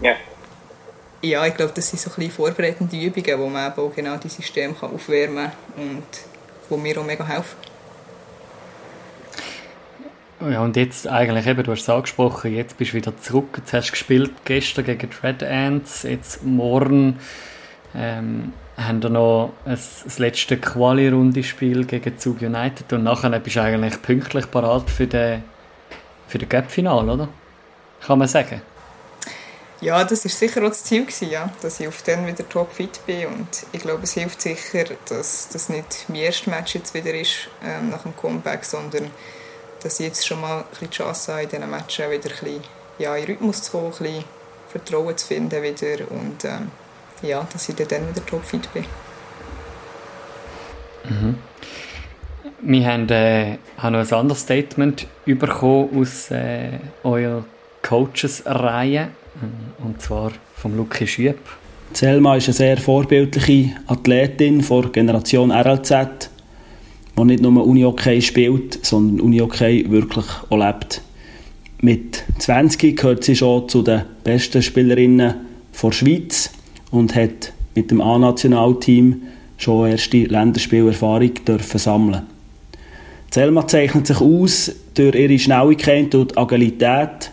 Ja. 0.00 0.16
Ja, 1.26 1.44
ich 1.44 1.54
glaube, 1.54 1.72
das 1.74 1.88
sind 1.88 1.98
so 1.98 2.08
ein 2.20 2.30
vorbereitende 2.30 2.96
Übungen, 2.96 3.40
wo 3.40 3.48
man 3.48 3.72
auch 3.72 3.92
genau 3.92 4.16
die 4.16 4.28
Systeme 4.28 4.76
aufwärmen 4.80 5.50
kann 5.74 5.88
und 5.88 6.04
die 6.70 6.76
mir 6.76 6.98
auch 6.98 7.04
mega 7.04 7.26
helfen. 7.26 7.56
Ja, 10.48 10.60
und 10.60 10.76
jetzt 10.76 11.08
eigentlich 11.08 11.48
eben, 11.48 11.64
du 11.64 11.72
hast 11.72 11.82
es 11.82 11.88
angesprochen, 11.88 12.54
jetzt 12.54 12.78
bist 12.78 12.92
du 12.92 12.98
wieder 12.98 13.16
zurück. 13.16 13.48
Jetzt 13.56 13.72
hast 13.72 13.88
du 13.88 13.90
gespielt 13.92 14.30
gestern 14.44 14.84
gegen 14.84 15.10
die 15.10 15.26
Red 15.26 15.42
Ants, 15.42 16.04
jetzt 16.04 16.44
morgen 16.44 17.18
ähm, 17.96 18.52
haben 18.76 19.02
wir 19.02 19.10
noch 19.10 19.52
ein, 19.64 19.72
das 20.04 20.18
letzte 20.20 20.58
Quali-Runde-Spiel 20.58 21.86
gegen 21.86 22.18
Zug 22.18 22.40
United 22.40 22.92
und 22.92 23.02
nachher 23.02 23.36
bist 23.40 23.56
du 23.56 23.62
eigentlich 23.62 24.00
pünktlich 24.00 24.48
parat 24.48 24.88
für 24.90 25.08
den, 25.08 25.42
für 26.28 26.38
den 26.38 26.48
Cup-Final, 26.48 27.10
oder? 27.10 27.28
Kann 28.06 28.20
man 28.20 28.28
sagen. 28.28 28.62
Ja, 29.80 30.04
das 30.04 30.24
war 30.24 30.30
sicher 30.30 30.62
auch 30.62 30.68
das 30.68 30.84
Ziel, 30.84 31.02
gewesen, 31.02 31.30
ja, 31.30 31.52
dass 31.60 31.80
ich 31.80 31.88
auf 31.88 32.00
den 32.02 32.26
wieder 32.26 32.48
topfit 32.48 33.04
bin 33.04 33.26
und 33.26 33.48
ich 33.72 33.82
glaube, 33.82 34.04
es 34.04 34.12
hilft 34.12 34.40
sicher, 34.40 34.84
dass 35.08 35.48
das 35.50 35.68
nicht 35.68 36.06
mein 36.08 36.22
erstes 36.22 36.46
Match 36.46 36.74
jetzt 36.74 36.94
wieder 36.94 37.12
ist 37.12 37.48
ähm, 37.62 37.90
nach 37.90 38.02
dem 38.02 38.16
Comeback, 38.16 38.64
sondern 38.64 39.10
dass 39.82 40.00
ich 40.00 40.06
jetzt 40.06 40.26
schon 40.26 40.40
mal 40.40 40.64
die 40.80 40.88
Chance 40.88 41.32
habe, 41.32 41.42
in 41.42 41.48
diesen 41.50 41.70
Matchen 41.70 42.10
wieder 42.10 42.30
ein 42.30 42.38
bisschen 42.38 42.64
ja, 42.98 43.14
in 43.16 43.24
Rhythmus 43.24 43.62
zu 43.62 43.72
kommen, 43.72 43.86
ein 43.86 43.90
bisschen 43.90 44.24
Vertrauen 44.68 45.16
zu 45.16 45.26
finden 45.26 45.62
wieder 45.62 46.10
und 46.10 46.44
ähm, 46.44 46.70
ja, 47.22 47.46
dass 47.52 47.68
ich 47.68 47.76
dann 47.76 48.08
wieder 48.08 48.24
topfit 48.24 48.72
bin. 48.72 48.84
Mhm. 51.04 51.38
Wir 52.60 52.86
haben, 52.86 53.08
äh, 53.10 53.58
haben 53.78 53.92
noch 53.92 54.00
ein 54.00 54.12
anderes 54.12 54.42
Statement 54.42 55.06
bekommen 55.24 56.00
aus 56.00 56.30
äh, 56.30 56.78
eurer 57.04 57.44
Coaches-Reihe, 57.82 59.10
und 59.84 60.00
zwar 60.00 60.32
vom 60.56 60.76
Luki 60.76 61.06
Schüpp. 61.06 61.38
Selma 61.92 62.36
ist 62.36 62.48
eine 62.48 62.54
sehr 62.54 62.76
vorbildliche 62.76 63.74
Athletin 63.86 64.60
von 64.62 64.90
Generation 64.92 65.50
RLZ, 65.50 66.30
die 67.18 67.24
nicht 67.24 67.42
nur 67.42 67.66
Uni-Hockey 67.66 68.20
spielt, 68.20 68.84
sondern 68.84 69.20
Uni-Hockey 69.20 69.90
wirklich 69.90 70.26
auch 70.50 70.58
lebt. 70.58 71.00
Mit 71.80 72.24
20 72.38 72.96
gehört 72.96 73.24
sie 73.24 73.36
schon 73.36 73.68
zu 73.68 73.82
den 73.82 74.02
besten 74.24 74.62
Spielerinnen 74.62 75.34
der 75.82 75.92
Schweiz 75.92 76.50
und 76.90 77.14
hat 77.14 77.52
mit 77.74 77.90
dem 77.90 78.00
A-Nationalteam 78.00 79.22
schon 79.58 79.90
erste 79.90 80.24
Länderspielerfahrung 80.24 81.32
dürfen 81.46 81.78
sammeln. 81.78 82.22
Selma 83.30 83.66
zeichnet 83.66 84.06
sich 84.06 84.20
aus 84.20 84.72
durch 84.94 85.14
ihre 85.14 85.38
Schnelligkeit 85.38 86.14
und 86.14 86.38
Agilität. 86.38 87.30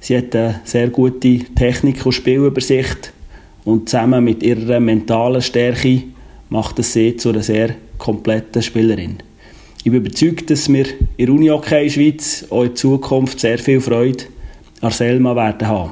Sie 0.00 0.16
hat 0.16 0.34
eine 0.34 0.60
sehr 0.64 0.88
gute 0.88 1.38
Technik 1.54 2.04
und 2.06 2.12
Spielübersicht 2.12 3.12
und 3.64 3.88
zusammen 3.88 4.24
mit 4.24 4.42
ihrer 4.42 4.80
mentalen 4.80 5.42
Stärke 5.42 6.02
macht 6.50 6.78
es 6.78 6.92
sie 6.92 7.16
zu 7.16 7.30
einer 7.30 7.42
sehr 7.42 7.74
kompletten 7.98 8.62
Spielerin. 8.62 9.18
Ich 9.78 9.84
bin 9.92 10.04
überzeugt, 10.04 10.50
dass 10.50 10.72
wir 10.72 10.86
in 11.16 11.26
der 11.26 11.34
Uni-Hockey 11.34 11.90
Schweiz 11.90 12.46
auch 12.50 12.64
in 12.64 12.76
Zukunft 12.76 13.40
sehr 13.40 13.58
viel 13.58 13.80
Freude 13.80 14.24
an 14.80 14.90
Selma 14.90 15.34
werden 15.34 15.68
haben. 15.68 15.90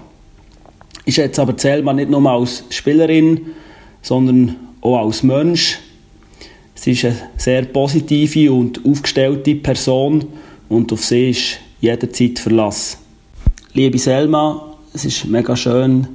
Ich 1.04 1.14
schätze 1.14 1.42
aber 1.42 1.54
Selma 1.56 1.92
nicht 1.92 2.10
nur 2.10 2.28
als 2.28 2.64
Spielerin, 2.70 3.40
sondern 4.02 4.56
auch 4.80 5.04
als 5.04 5.22
Mensch. 5.22 5.78
Sie 6.74 6.92
ist 6.92 7.04
eine 7.04 7.16
sehr 7.36 7.62
positive 7.62 8.52
und 8.52 8.84
aufgestellte 8.84 9.54
Person 9.56 10.26
und 10.68 10.92
auf 10.92 11.04
sie 11.04 11.30
ist 11.30 11.58
jederzeit 11.80 12.38
Verlass. 12.38 12.98
Liebe 13.76 13.98
Selma, 13.98 14.74
es 14.94 15.04
ist 15.04 15.26
mega 15.26 15.54
schön, 15.54 16.08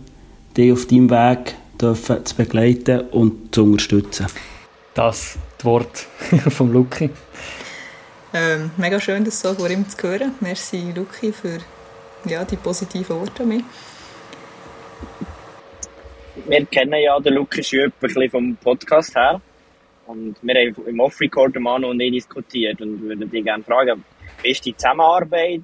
dich 0.57 0.71
auf 0.71 0.87
deinem 0.87 1.11
Weg 1.11 1.53
zu 1.77 2.35
begleiten 2.35 3.01
und 3.11 3.53
zu 3.53 3.61
unterstützen. 3.61 4.25
Das 4.95 5.37
das 5.57 5.65
Wort 5.65 5.97
vom 6.49 6.73
Luki. 6.73 7.11
Ähm, 8.33 8.71
mega 8.77 8.99
schön, 8.99 9.23
das 9.23 9.39
so 9.39 9.53
von 9.53 9.69
ihm 9.69 9.87
zu 9.87 9.95
hören. 10.01 10.31
Merci, 10.39 10.91
Luki, 10.95 11.31
für 11.31 11.59
ja, 12.25 12.43
die 12.45 12.55
positiven 12.55 13.19
Worte 13.19 13.43
an 13.43 13.49
mich 13.49 13.63
wir 16.47 16.65
kennen 16.65 16.99
ja 16.99 17.19
den 17.19 17.35
Lukas 17.35 17.67
Schüpp 17.67 17.93
ein 18.01 18.29
vom 18.31 18.55
Podcast 18.55 19.15
her. 19.15 19.39
Und 20.07 20.35
wir 20.41 20.55
haben 20.55 20.87
im 20.87 20.99
Off-Record 20.99 21.59
Manu 21.59 21.89
und 21.89 21.99
ich 21.99 22.11
diskutiert 22.11 22.81
und 22.81 23.01
würden 23.03 23.29
dich 23.29 23.43
gerne 23.43 23.63
fragen, 23.63 24.03
wie 24.41 24.49
ist 24.49 24.65
die 24.65 24.75
Zusammenarbeit 24.75 25.61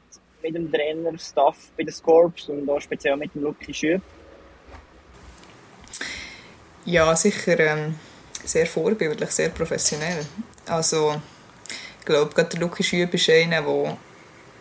mit 0.47 0.55
dem 0.55 0.71
Trainer, 0.71 1.17
Staff 1.17 1.57
bei 1.77 1.83
den 1.83 1.93
Scorps 1.93 2.49
und 2.49 2.69
auch 2.69 2.79
speziell 2.79 3.17
mit 3.17 3.33
dem 3.35 3.43
Lukas 3.43 3.75
Schüpp? 3.75 4.01
Ja, 6.85 7.15
sicher 7.15 7.59
ähm, 7.59 7.95
sehr 8.43 8.65
vorbildlich, 8.65 9.31
sehr 9.31 9.49
professionell. 9.49 10.25
Also, 10.67 11.21
ich 11.99 12.05
glaube, 12.05 12.33
gerade 12.33 12.49
der 12.49 12.59
Lukas 12.61 12.85
Schüpp 12.85 13.13
ist 13.13 13.29
einer, 13.29 13.61
der, 13.61 13.97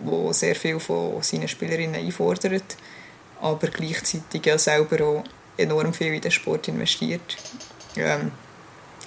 der 0.00 0.34
sehr 0.34 0.56
viel 0.56 0.80
von 0.80 1.22
seinen 1.22 1.48
Spielerinnen 1.48 1.94
einfordert, 1.94 2.76
aber 3.40 3.68
gleichzeitig 3.68 4.44
ja 4.44 4.58
selber 4.58 5.04
auch 5.04 5.24
enorm 5.56 5.92
viel 5.92 6.14
in 6.14 6.20
den 6.20 6.30
Sport 6.30 6.68
investiert. 6.68 7.36
Ähm, 7.96 8.32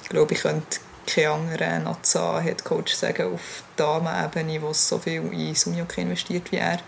ich 0.02 0.10
glaube, 0.10 0.34
ich 0.34 0.42
könnte 0.42 0.80
keinen 1.14 1.52
anderen 1.52 1.84
Naza-Headcoach 1.84 2.96
sagen 2.96 3.34
auf 3.34 3.64
Damenebene, 3.76 4.60
der 4.60 4.74
so 4.74 4.98
viel 5.00 5.22
in 5.32 5.56
Sunyoke 5.56 6.02
investiert 6.02 6.52
wie 6.52 6.58
er. 6.58 6.80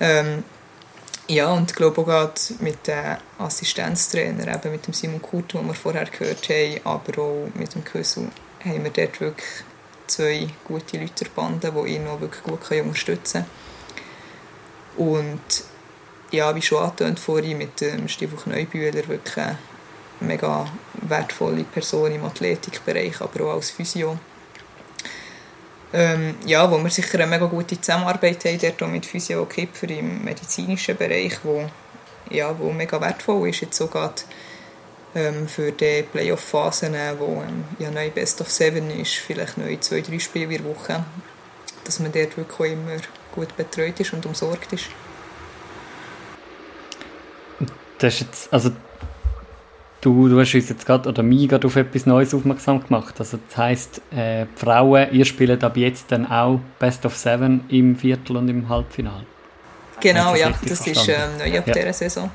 Ähm, 0.00 0.44
ja, 1.28 1.50
und 1.52 1.70
ich 1.70 1.76
glaube 1.76 2.00
auch 2.00 2.04
gerade 2.04 2.40
mit 2.60 2.86
den 2.86 3.16
Assistenztrainer, 3.38 4.54
eben 4.54 4.72
mit 4.72 4.86
dem 4.86 4.94
Simon 4.94 5.20
Kurt, 5.20 5.54
den 5.54 5.66
wir 5.66 5.74
vorher 5.74 6.04
gehört 6.04 6.48
haben, 6.48 6.80
aber 6.84 7.22
auch 7.22 7.48
mit 7.54 7.74
dem 7.74 7.84
Küssel, 7.84 8.28
haben 8.64 8.84
wir 8.84 8.90
dort 8.90 9.20
wirklich 9.20 9.64
zwei 10.06 10.48
gute 10.64 10.98
Leute 10.98 11.24
der 11.24 11.30
Bande, 11.30 11.72
die 11.72 11.94
ihn 11.94 12.04
noch 12.04 12.20
wirklich 12.20 12.42
gut 12.44 12.70
unterstützen 12.70 13.44
können. 14.96 15.14
Und 15.14 15.64
ja, 16.30 16.54
wie 16.54 16.62
schon 16.62 16.82
angetönt 16.82 17.18
vorhin, 17.18 17.58
mit 17.58 17.80
dem 17.80 18.08
Stiefel 18.08 18.38
Neubühler 18.46 19.08
wirklich 19.08 19.56
mega 20.20 20.66
wertvolle 20.94 21.64
Person 21.64 22.12
im 22.12 22.24
Athletikbereich, 22.24 23.20
aber 23.20 23.46
auch 23.46 23.54
als 23.54 23.70
Physio. 23.70 24.18
Ähm, 25.92 26.34
ja, 26.44 26.70
wo 26.70 26.82
wir 26.82 26.90
sicher 26.90 27.18
eine 27.18 27.26
mega 27.26 27.46
gute 27.46 27.80
Zusammenarbeit 27.80 28.44
haben, 28.44 28.58
dort 28.60 28.90
mit 28.90 29.06
Physio 29.06 29.44
Kipfer 29.46 29.88
im 29.90 30.24
medizinischen 30.24 30.96
Bereich, 30.96 31.38
wo, 31.42 31.68
ja, 32.30 32.58
wo 32.58 32.72
mega 32.72 33.00
wertvoll 33.00 33.48
ist, 33.48 33.60
jetzt 33.60 33.76
sogar 33.76 34.12
ähm, 35.14 35.46
für 35.48 35.72
die 35.72 36.02
Playoff-Phasen, 36.02 36.94
wo 37.18 37.42
ähm, 37.42 37.64
ja 37.78 37.90
neu 37.90 38.10
Best 38.10 38.40
of 38.40 38.50
Seven 38.50 38.90
ist, 38.90 39.14
vielleicht 39.14 39.58
neu 39.58 39.76
zwei, 39.76 40.00
drei 40.00 40.18
Spiele 40.18 40.54
in 40.56 40.64
Woche, 40.64 41.04
dass 41.84 42.00
man 42.00 42.12
dort 42.12 42.36
wirklich 42.36 42.72
immer 42.72 42.96
gut 43.34 43.56
betreut 43.56 43.98
ist 44.00 44.12
und 44.12 44.26
umsorgt 44.26 44.72
ist. 44.72 44.86
Das 47.98 48.14
ist 48.14 48.20
jetzt, 48.20 48.52
also 48.52 48.72
du, 50.06 50.28
du 50.28 50.40
hast 50.40 50.54
uns 50.54 50.68
jetzt 50.68 50.86
gerade, 50.86 51.08
oder 51.08 51.22
mich 51.22 51.48
gerade 51.48 51.66
auf 51.66 51.74
etwas 51.74 52.06
Neues 52.06 52.32
aufmerksam 52.32 52.82
gemacht. 52.82 53.16
Also 53.18 53.38
das 53.48 53.56
heisst, 53.56 54.00
äh, 54.12 54.46
Frauen, 54.54 55.08
ihr 55.12 55.24
spielt 55.24 55.64
ab 55.64 55.76
jetzt 55.76 56.12
dann 56.12 56.26
auch 56.30 56.60
Best 56.78 57.04
of 57.04 57.16
Seven 57.16 57.64
im 57.68 57.96
Viertel 57.96 58.36
und 58.36 58.48
im 58.48 58.68
Halbfinale. 58.68 59.26
Genau, 60.00 60.30
das 60.32 60.40
ja, 60.40 60.50
das 60.50 60.82
verstanden? 60.84 61.00
ist 61.00 61.08
ähm, 61.08 61.52
neu 61.52 61.58
ab 61.58 61.66
ja. 61.66 61.74
dieser 61.74 61.92
Saison. 61.92 62.30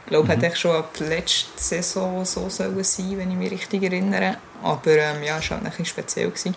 Ich 0.00 0.06
glaube, 0.08 0.36
mhm. 0.36 0.42
hat 0.42 0.58
schon 0.58 0.74
ab 0.74 0.90
letzter 0.98 1.58
Saison 1.58 2.24
so 2.24 2.48
sollen 2.48 2.82
sein, 2.82 3.16
wenn 3.16 3.30
ich 3.30 3.36
mich 3.36 3.52
richtig 3.52 3.84
erinnere. 3.84 4.38
Aber 4.62 4.90
ähm, 4.90 5.22
ja, 5.24 5.38
es 5.38 5.50
war 5.50 5.58
halt 5.58 5.66
ein 5.66 5.70
bisschen 5.70 5.84
speziell. 5.84 6.28
Gewesen. 6.28 6.56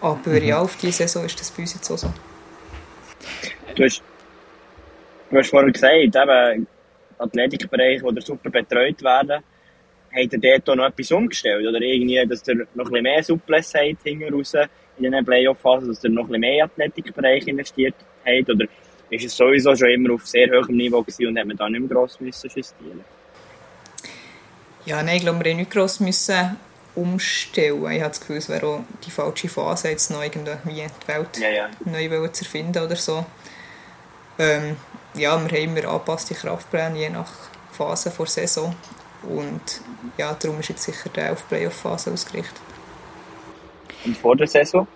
Aber 0.00 0.30
mhm. 0.30 0.44
ja, 0.44 0.58
auf 0.58 0.76
diese 0.76 1.06
Saison 1.06 1.26
ist 1.26 1.38
das 1.38 1.50
bei 1.50 1.62
uns 1.62 1.74
jetzt 1.74 1.90
auch 1.90 1.98
so. 1.98 2.12
Du 3.74 3.84
hast 3.84 4.02
Du 5.32 5.38
hast 5.38 5.48
vorhin 5.48 5.72
gesagt, 5.72 5.94
eben, 5.94 6.66
Athletikbereich, 7.22 8.02
die 8.02 8.20
super 8.20 8.50
betreut 8.50 9.02
werden, 9.02 9.42
habt 10.14 10.32
ihr 10.32 10.60
dort 10.64 10.76
noch 10.76 10.86
etwas 10.86 11.12
umgestellt? 11.12 11.66
Oder 11.66 11.80
irgendwie, 11.80 12.26
dass 12.26 12.46
ihr 12.46 12.54
noch 12.56 12.66
ein 12.66 12.76
bisschen 12.76 13.02
mehr 13.02 13.22
Suppless 13.22 13.74
habt 13.74 14.02
hinten 14.02 14.34
raus 14.34 14.54
in 14.98 15.10
den 15.10 15.24
Playoff-Phasen, 15.24 15.88
dass 15.88 16.04
ihr 16.04 16.10
noch 16.10 16.24
ein 16.24 16.28
bisschen 16.28 16.40
mehr 16.40 16.64
Athletikbereich 16.64 17.46
investiert 17.46 17.94
habt? 18.24 18.50
Oder 18.50 18.66
ist 19.10 19.24
es 19.24 19.36
sowieso 19.36 19.74
schon 19.76 19.90
immer 19.90 20.14
auf 20.14 20.26
sehr 20.26 20.48
hohem 20.50 20.76
Niveau 20.76 21.02
gewesen 21.02 21.28
und 21.28 21.38
hat 21.38 21.46
man 21.46 21.56
da 21.56 21.68
nicht 21.68 21.80
mehr 21.80 21.88
gross 21.88 22.20
müssen 22.20 22.50
justieren 22.54 23.04
Ja, 24.86 25.02
nein, 25.02 25.16
ich 25.16 25.22
glaube, 25.22 25.44
wir 25.44 25.50
haben 25.50 25.58
nicht 25.58 25.70
gross 25.70 26.00
müssen 26.00 26.56
umstellen. 26.94 27.90
Ich 27.92 28.00
habe 28.00 28.10
das 28.10 28.20
Gefühl, 28.20 28.36
es 28.36 28.48
wäre 28.48 28.66
auch 28.66 28.84
die 29.04 29.10
falsche 29.10 29.48
Phase, 29.48 29.88
jetzt 29.88 30.10
noch 30.10 30.22
irgendwie 30.22 30.50
die 30.70 31.08
Welt 31.08 31.38
ja, 31.38 31.48
ja. 31.48 31.70
neu 31.84 32.28
zu 32.28 32.44
erfinden 32.44 32.84
oder 32.84 32.96
so. 32.96 33.24
Ähm, 34.38 34.76
ja, 35.14 35.20
wir 35.20 35.30
haben 35.30 35.48
immer 35.48 35.88
angepasste 35.88 36.34
Kraftpläne, 36.34 36.98
je 36.98 37.10
nach 37.10 37.30
Phase 37.70 38.10
der 38.10 38.26
Saison. 38.26 38.74
Und 39.22 39.80
ja, 40.18 40.34
darum 40.34 40.60
ist 40.60 40.68
jetzt 40.68 40.82
sicher 40.82 41.10
der 41.10 41.32
auf 41.32 41.48
Playoff-Phase 41.48 42.12
ausgerichtet. 42.12 42.60
Und 44.04 44.16
vor 44.16 44.36
der 44.36 44.46
Saison? 44.46 44.86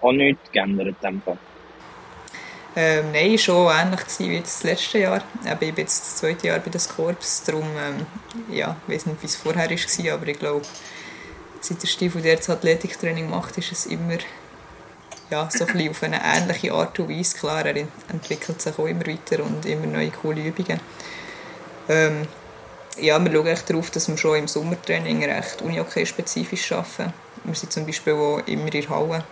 Auch 0.00 0.12
nichts 0.12 0.50
geändert 0.50 0.96
in 1.02 1.22
Fall? 1.22 1.38
Ähm, 2.76 3.12
nein, 3.12 3.38
schon 3.38 3.70
ähnlich 3.70 4.00
wie 4.18 4.40
das 4.40 4.64
letzte 4.64 4.98
Jahr. 4.98 5.22
Ich 5.44 5.54
bin 5.58 5.74
jetzt 5.76 6.00
das 6.00 6.16
zweite 6.16 6.48
Jahr 6.48 6.58
bei 6.58 6.70
den 6.70 6.80
Scorps, 6.80 7.44
darum, 7.44 7.64
ähm, 7.78 8.06
ja, 8.50 8.76
ich 8.86 8.94
weiß 8.94 9.06
nicht, 9.06 9.22
wie 9.22 9.26
es 9.26 9.36
vorher 9.36 9.70
war, 9.70 10.14
aber 10.14 10.26
ich 10.26 10.38
glaube, 10.38 10.62
seit 11.60 11.82
der 11.82 11.86
Stiefel 11.86 12.20
der 12.20 12.36
das 12.36 12.50
Athletiktraining 12.50 13.30
macht, 13.30 13.56
ist 13.58 13.70
es 13.70 13.86
immer 13.86 14.18
ja, 15.30 15.48
so 15.50 15.64
ein 15.64 15.90
auf 15.90 16.02
eine 16.02 16.20
ähnliche 16.22 16.72
Art 16.72 16.98
und 16.98 17.08
Weise. 17.08 17.36
Klar, 17.36 17.64
er 17.64 17.86
entwickelt 18.08 18.60
sich 18.60 18.78
auch 18.78 18.86
immer 18.86 19.06
weiter 19.06 19.42
und 19.42 19.64
immer 19.64 19.86
neue 19.86 20.10
coole 20.10 20.42
Übungen. 20.42 20.80
Ähm, 21.88 22.26
ja, 23.00 23.22
wir 23.22 23.32
schauen 23.32 23.46
echt 23.46 23.70
darauf, 23.70 23.90
dass 23.90 24.08
wir 24.08 24.16
schon 24.16 24.38
im 24.38 24.48
Sommertraining 24.48 25.24
recht 25.24 25.62
Uni-OK-spezifisch 25.62 26.72
arbeiten. 26.72 27.12
Wir 27.44 27.54
sind 27.54 27.72
zum 27.72 27.86
Beispiel 27.86 28.12
auch 28.12 28.38
immer 28.46 28.66
in 28.66 28.70
der 28.70 28.88
Halle 28.88 29.24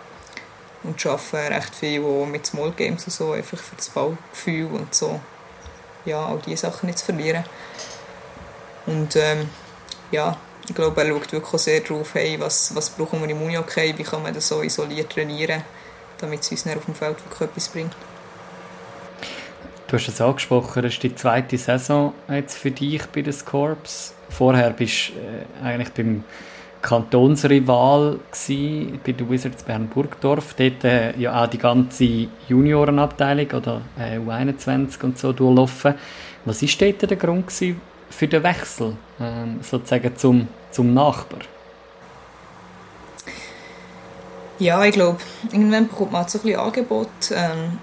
und 0.83 1.05
arbeiten 1.05 1.53
recht 1.53 1.75
viel 1.75 2.01
mit 2.25 2.45
Small 2.45 2.71
Games 2.71 3.05
und 3.05 3.13
so, 3.13 3.31
einfach 3.31 3.57
für 3.57 3.75
das 3.75 3.89
Ballgefühl 3.89 4.65
und 4.65 4.93
so, 4.93 5.21
ja, 6.05 6.25
all 6.25 6.39
diese 6.45 6.69
Sachen 6.69 6.87
nicht 6.87 6.99
zu 6.99 7.05
verlieren. 7.05 7.45
Und 8.85 9.15
ähm, 9.15 9.49
ja, 10.11 10.37
ich 10.67 10.75
glaube, 10.75 11.01
er 11.01 11.07
schaut 11.07 11.31
wirklich 11.31 11.61
sehr 11.61 11.79
darauf, 11.79 12.13
hey, 12.15 12.37
was, 12.39 12.75
was 12.75 12.89
brauchen 12.89 13.21
wir 13.21 13.29
im 13.29 13.41
Uni-OK, 13.41 13.77
wie 13.77 14.03
kann 14.03 14.23
man 14.23 14.33
das 14.33 14.49
so 14.49 14.61
isoliert 14.61 15.11
trainieren 15.11 15.63
damit 16.19 16.41
es 16.41 16.51
uns 16.51 16.67
auf 16.67 16.85
dem 16.85 16.95
Feld 16.95 17.23
wirklich 17.23 17.49
etwas 17.49 17.69
bringt. 17.69 17.95
Du 19.87 19.97
hast 19.97 20.07
es 20.07 20.21
angesprochen, 20.21 20.81
das 20.81 20.93
ist 20.93 21.03
die 21.03 21.13
zweite 21.13 21.57
Saison 21.57 22.13
jetzt 22.27 22.57
für 22.57 22.71
dich 22.71 23.05
bei 23.07 23.21
den 23.21 23.33
Scorps. 23.33 24.15
Vorher 24.29 24.71
bist 24.71 25.09
du 25.09 25.13
äh, 25.19 25.63
eigentlich 25.63 25.91
beim 25.91 26.23
Kantonsrival 26.81 28.19
gsi, 28.31 28.99
bei 29.05 29.13
den 29.13 29.29
Wizards 29.29 29.63
Bern-Burgdorf. 29.63 30.55
Dort 30.55 30.83
äh, 30.83 31.17
ja 31.17 31.43
auch 31.43 31.47
die 31.47 31.57
ganze 31.57 32.27
Juniorenabteilung 32.47 33.51
oder 33.51 33.81
äh, 33.97 34.17
U21 34.17 35.03
und 35.03 35.17
so 35.17 35.31
durchlaufen. 35.31 35.93
Was 36.45 36.61
war 36.61 36.69
dort 36.79 37.09
der 37.09 37.17
Grund 37.17 37.51
für 37.51 38.27
den 38.27 38.43
Wechsel 38.43 38.97
ähm, 39.21 39.59
sozusagen 39.61 40.15
zum, 40.17 40.47
zum 40.71 40.93
Nachbar? 40.93 41.39
Ja, 44.59 44.83
ich 44.85 44.93
glaube, 44.93 45.19
irgendwann 45.51 45.87
bekommt 45.87 46.11
man 46.11 46.27
so 46.27 46.37
ein 46.37 46.43
bisschen 46.43 46.59
Angebot, 46.59 47.09
ähm, 47.31 47.79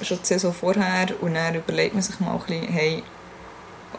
schon 0.00 0.18
die 0.18 0.26
Saison 0.26 0.54
vorher, 0.54 1.08
und 1.20 1.34
dann 1.34 1.54
überlegt 1.56 1.94
man 1.94 2.02
sich 2.02 2.20
mal 2.20 2.32
ein 2.32 2.40
bisschen, 2.40 2.68
hey, 2.68 3.02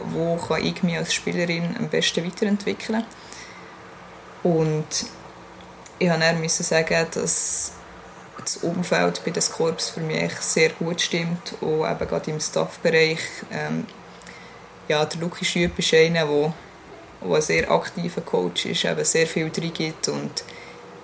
wo 0.05 0.37
kann 0.37 0.63
ich 0.63 0.81
mich 0.81 0.97
als 0.97 1.13
Spielerin 1.13 1.75
am 1.77 1.89
besten 1.89 2.25
weiterentwickeln. 2.25 3.03
Und 4.43 4.85
ich 5.99 6.07
musste 6.07 6.19
dann 6.19 6.47
sagen, 6.47 7.07
dass 7.13 7.73
das 8.41 8.57
Umfeld 8.57 9.21
bei 9.25 9.31
den 9.31 9.43
Korps 9.43 9.89
für 9.89 9.99
mich 9.99 10.31
sehr 10.39 10.69
gut 10.69 11.01
stimmt, 11.01 11.53
und 11.59 11.85
eben 11.85 12.07
gerade 12.07 12.31
im 12.31 12.39
Staffbereich. 12.39 13.19
Ähm, 13.51 13.85
ja, 14.87 15.03
der 15.03 15.19
Luki 15.19 15.43
Schüpp 15.43 15.77
ist 15.77 15.93
einer, 15.93 16.25
der, 16.25 16.53
der 17.21 17.35
ein 17.35 17.41
sehr 17.41 17.69
aktiver 17.69 18.21
Coach 18.21 18.67
ist, 18.67 18.85
eben 18.85 19.03
sehr 19.03 19.27
viel 19.27 19.49
drin 19.49 19.73
gibt 19.73 20.07
und 20.07 20.43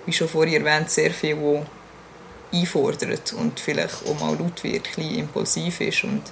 wie 0.06 0.12
schon 0.12 0.28
vorher 0.28 0.60
erwähnt, 0.60 0.90
sehr 0.90 1.10
viel, 1.10 1.36
wo 1.36 1.66
einfordert 2.52 3.32
und 3.32 3.58
vielleicht 3.60 4.06
auch 4.06 4.20
mal 4.20 4.36
laut 4.36 4.62
wird, 4.62 4.88
ein 4.96 5.14
impulsiv 5.18 5.80
ist. 5.80 6.04
Und 6.04 6.22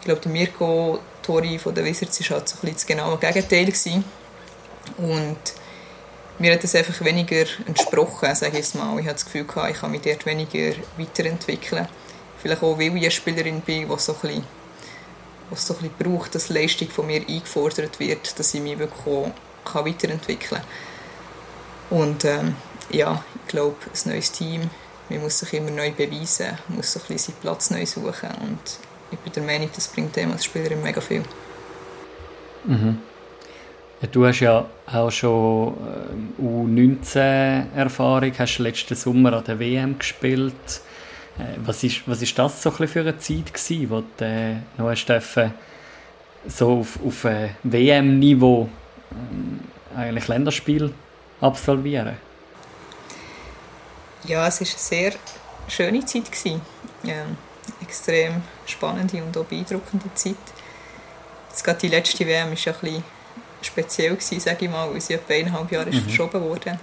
ich 0.00 0.04
glaube, 0.04 0.20
der 0.20 0.32
Mirko 0.32 1.00
Tori 1.22 1.58
von 1.58 1.74
den 1.74 1.84
Wizards 1.84 2.20
war 2.30 2.38
halt 2.38 2.48
so 2.48 2.56
ein 2.62 2.72
das 2.72 2.86
genaue 2.86 3.18
Gegenteil. 3.18 3.66
Gewesen. 3.66 4.04
Und 4.98 5.38
mir 6.38 6.54
hat 6.54 6.64
das 6.64 6.74
einfach 6.74 7.04
weniger 7.04 7.44
entsprochen, 7.66 8.34
sage 8.34 8.58
ich 8.58 8.74
mal. 8.74 8.98
Ich 8.98 9.06
hatte 9.06 9.14
das 9.14 9.24
Gefühl, 9.24 9.44
gehabt, 9.44 9.70
ich 9.70 9.80
kann 9.80 9.90
mich 9.90 10.02
dort 10.02 10.26
weniger 10.26 10.74
weiterentwickeln. 10.96 11.88
Vielleicht 12.38 12.62
auch, 12.62 12.78
weil 12.78 12.96
ich 12.96 13.02
eine 13.02 13.10
Spielerin 13.10 13.60
bin, 13.60 13.88
die 13.88 13.98
so 13.98 14.14
ein 14.14 14.20
bisschen, 14.20 14.44
was 15.50 15.66
so 15.66 15.74
ein 15.74 15.80
bisschen 15.80 16.12
braucht, 16.12 16.34
dass 16.34 16.48
Leistung 16.48 16.88
von 16.88 17.06
mir 17.06 17.20
eingefordert 17.20 18.00
wird, 18.00 18.38
dass 18.38 18.54
ich 18.54 18.60
mich 18.62 18.78
wirklich 18.78 19.06
auch 19.06 19.84
weiterentwickeln 19.84 20.62
kann. 21.90 21.98
Und 21.98 22.24
ähm, 22.24 22.56
ja, 22.92 23.24
ich 23.34 23.50
glaube, 23.50 23.76
ein 23.86 24.10
neues 24.10 24.32
Team, 24.32 24.70
man 25.08 25.20
muss 25.22 25.38
sich 25.38 25.52
immer 25.54 25.70
neu 25.70 25.90
beweisen, 25.90 26.58
man 26.68 26.78
muss 26.78 26.94
bisschen 26.94 27.18
seinen 27.18 27.36
Platz 27.40 27.70
neu 27.70 27.84
suchen 27.84 28.30
und 28.42 28.60
ich 29.10 29.18
bin 29.18 29.32
der 29.32 29.42
Meinung, 29.42 29.70
das 29.74 29.88
bringt 29.88 30.14
dem 30.16 30.32
als 30.32 30.44
Spielerin 30.44 30.82
mega 30.82 31.00
viel. 31.00 31.22
Mhm. 32.64 32.98
Ja, 34.00 34.08
du 34.10 34.26
hast 34.26 34.40
ja 34.40 34.66
auch 34.86 35.10
schon 35.10 35.74
äh, 36.38 36.42
U19-Erfahrung, 36.42 38.32
hast 38.38 38.58
letzten 38.58 38.94
Sommer 38.94 39.34
an 39.34 39.44
der 39.44 39.58
WM 39.58 39.98
gespielt. 39.98 40.54
Äh, 41.38 41.58
was 41.64 41.82
ist, 41.84 42.02
was 42.06 42.22
ist 42.22 42.38
das 42.38 42.62
so 42.62 42.70
für 42.70 43.00
eine 43.00 43.18
Zeit 43.18 43.52
gewesen, 43.52 43.90
wo 43.90 44.02
du 44.16 44.24
äh, 44.24 44.54
noch 44.78 44.88
hast 44.88 45.06
dürfen, 45.06 45.52
so 46.46 46.78
auf, 46.78 46.98
auf 47.04 47.24
äh, 47.24 47.50
WM-Niveau 47.62 48.68
äh, 49.96 49.98
eigentlich 49.98 50.28
Länderspiel 50.28 50.94
absolvieren? 51.40 52.16
Ja, 54.24 54.46
es 54.46 54.60
war 54.60 54.66
eine 54.66 54.78
sehr 54.78 55.12
schöne 55.68 56.04
Zeit. 56.04 56.24
Ja, 57.02 57.24
extrem 57.82 58.42
spannende 58.66 59.22
und 59.22 59.36
auch 59.36 59.44
beeindruckende 59.44 60.12
Zeit. 60.14 60.36
Jetzt 61.48 61.64
gerade 61.64 61.78
die 61.78 61.88
letzte 61.88 62.26
WM 62.26 62.44
war 62.44 62.48
ein 62.48 62.54
bisschen 62.54 63.04
speziell, 63.62 64.14
gewesen, 64.14 64.40
sage 64.40 64.64
ich 64.64 64.70
mal, 64.70 64.92
weil 64.92 65.00
sie 65.00 65.14
etwa 65.14 65.34
eineinhalb 65.34 65.70
Jahre 65.72 65.90
mhm. 65.90 66.02
verschoben 66.02 66.40
wurde. 66.42 66.78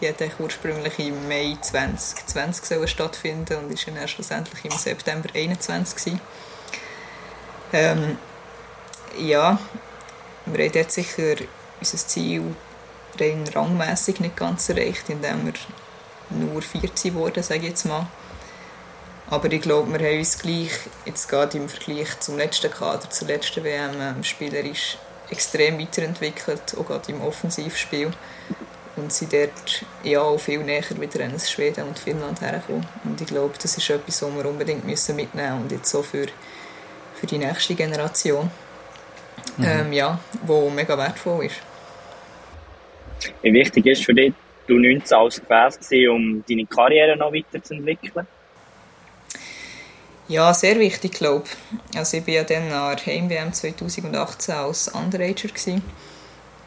Die 0.00 0.06
hätte 0.06 0.30
ursprünglich 0.38 0.98
im 0.98 1.28
Mai 1.28 1.56
2020 1.60 2.90
stattfinden 2.90 3.58
und 3.58 3.72
ist 3.72 3.86
dann 3.86 4.08
schlussendlich 4.08 4.64
im 4.64 4.72
September 4.72 5.28
2021. 5.28 6.14
Ähm, 7.72 8.18
ja, 9.18 9.58
wir 10.46 10.64
haben 10.64 10.72
dort 10.72 10.92
sicher 10.92 11.36
unser 11.78 11.96
Ziel 11.98 12.54
rein 13.18 13.44
rangmäßig 13.54 14.20
nicht 14.20 14.36
ganz 14.36 14.68
erreicht, 14.68 15.08
indem 15.08 15.46
wir 15.46 15.52
nur 16.38 16.62
14 16.62 17.14
wurden, 17.14 17.42
sage 17.42 17.60
ich 17.60 17.68
jetzt 17.68 17.84
mal. 17.84 18.06
Aber 19.30 19.50
ich 19.50 19.62
glaube, 19.62 19.90
wir 19.98 20.06
haben 20.06 20.18
uns 20.18 20.38
gleich, 20.38 20.72
jetzt 21.06 21.28
gerade 21.28 21.56
im 21.56 21.68
Vergleich 21.68 22.20
zum 22.20 22.36
letzten 22.36 22.70
Kader, 22.70 23.08
zur 23.08 23.28
letzten 23.28 23.64
WM, 23.64 23.92
ähm, 23.98 24.24
spielerisch 24.24 24.98
extrem 25.30 25.78
weiterentwickelt, 25.78 26.76
auch 26.78 26.86
gerade 26.86 27.10
im 27.10 27.22
Offensivspiel. 27.22 28.10
Und 28.94 29.10
sind 29.10 29.32
dort 29.32 29.86
ja 30.02 30.20
auch 30.20 30.38
viel 30.38 30.58
näher 30.58 30.84
wieder 31.00 31.24
an 31.24 31.40
Schweden 31.40 31.88
und 31.88 31.98
Finnland 31.98 32.42
hergekommen. 32.42 32.86
Und 33.04 33.18
ich 33.22 33.26
glaube, 33.26 33.54
das 33.60 33.78
ist 33.78 33.88
etwas, 33.88 34.20
was 34.20 34.34
wir 34.34 34.44
unbedingt 34.44 34.86
müssen 34.86 35.16
mitnehmen 35.16 35.48
müssen 35.48 35.62
und 35.62 35.72
jetzt 35.72 35.90
so 35.90 36.02
für, 36.02 36.26
für 37.14 37.26
die 37.26 37.38
nächste 37.38 37.74
Generation. 37.74 38.50
Mhm. 39.56 39.64
Ähm, 39.64 39.92
ja, 39.94 40.20
wo 40.44 40.68
mega 40.68 40.96
wertvoll 40.98 41.46
ist. 41.46 41.56
Wie 43.40 43.52
wichtig 43.52 43.86
ist 43.86 44.04
für 44.04 44.12
dich, 44.12 44.34
du 44.66 44.78
19 44.78 45.16
als 45.16 45.40
Gefäß 45.40 45.78
um 46.10 46.44
deine 46.48 46.66
Karriere 46.66 47.16
noch 47.16 47.32
weiterzuentwickeln? 47.32 48.26
Ja, 50.28 50.54
sehr 50.54 50.78
wichtig, 50.78 51.12
glaube 51.12 51.44
ich. 51.46 51.98
Also 51.98 52.16
ich 52.16 52.26
war 52.26 52.34
ja 52.34 52.44
dann 52.44 52.70
an 52.72 52.96
der 52.96 53.06
Heim-WM 53.06 53.52
2018 53.52 54.54
als 54.54 54.88
Underager. 54.88 55.48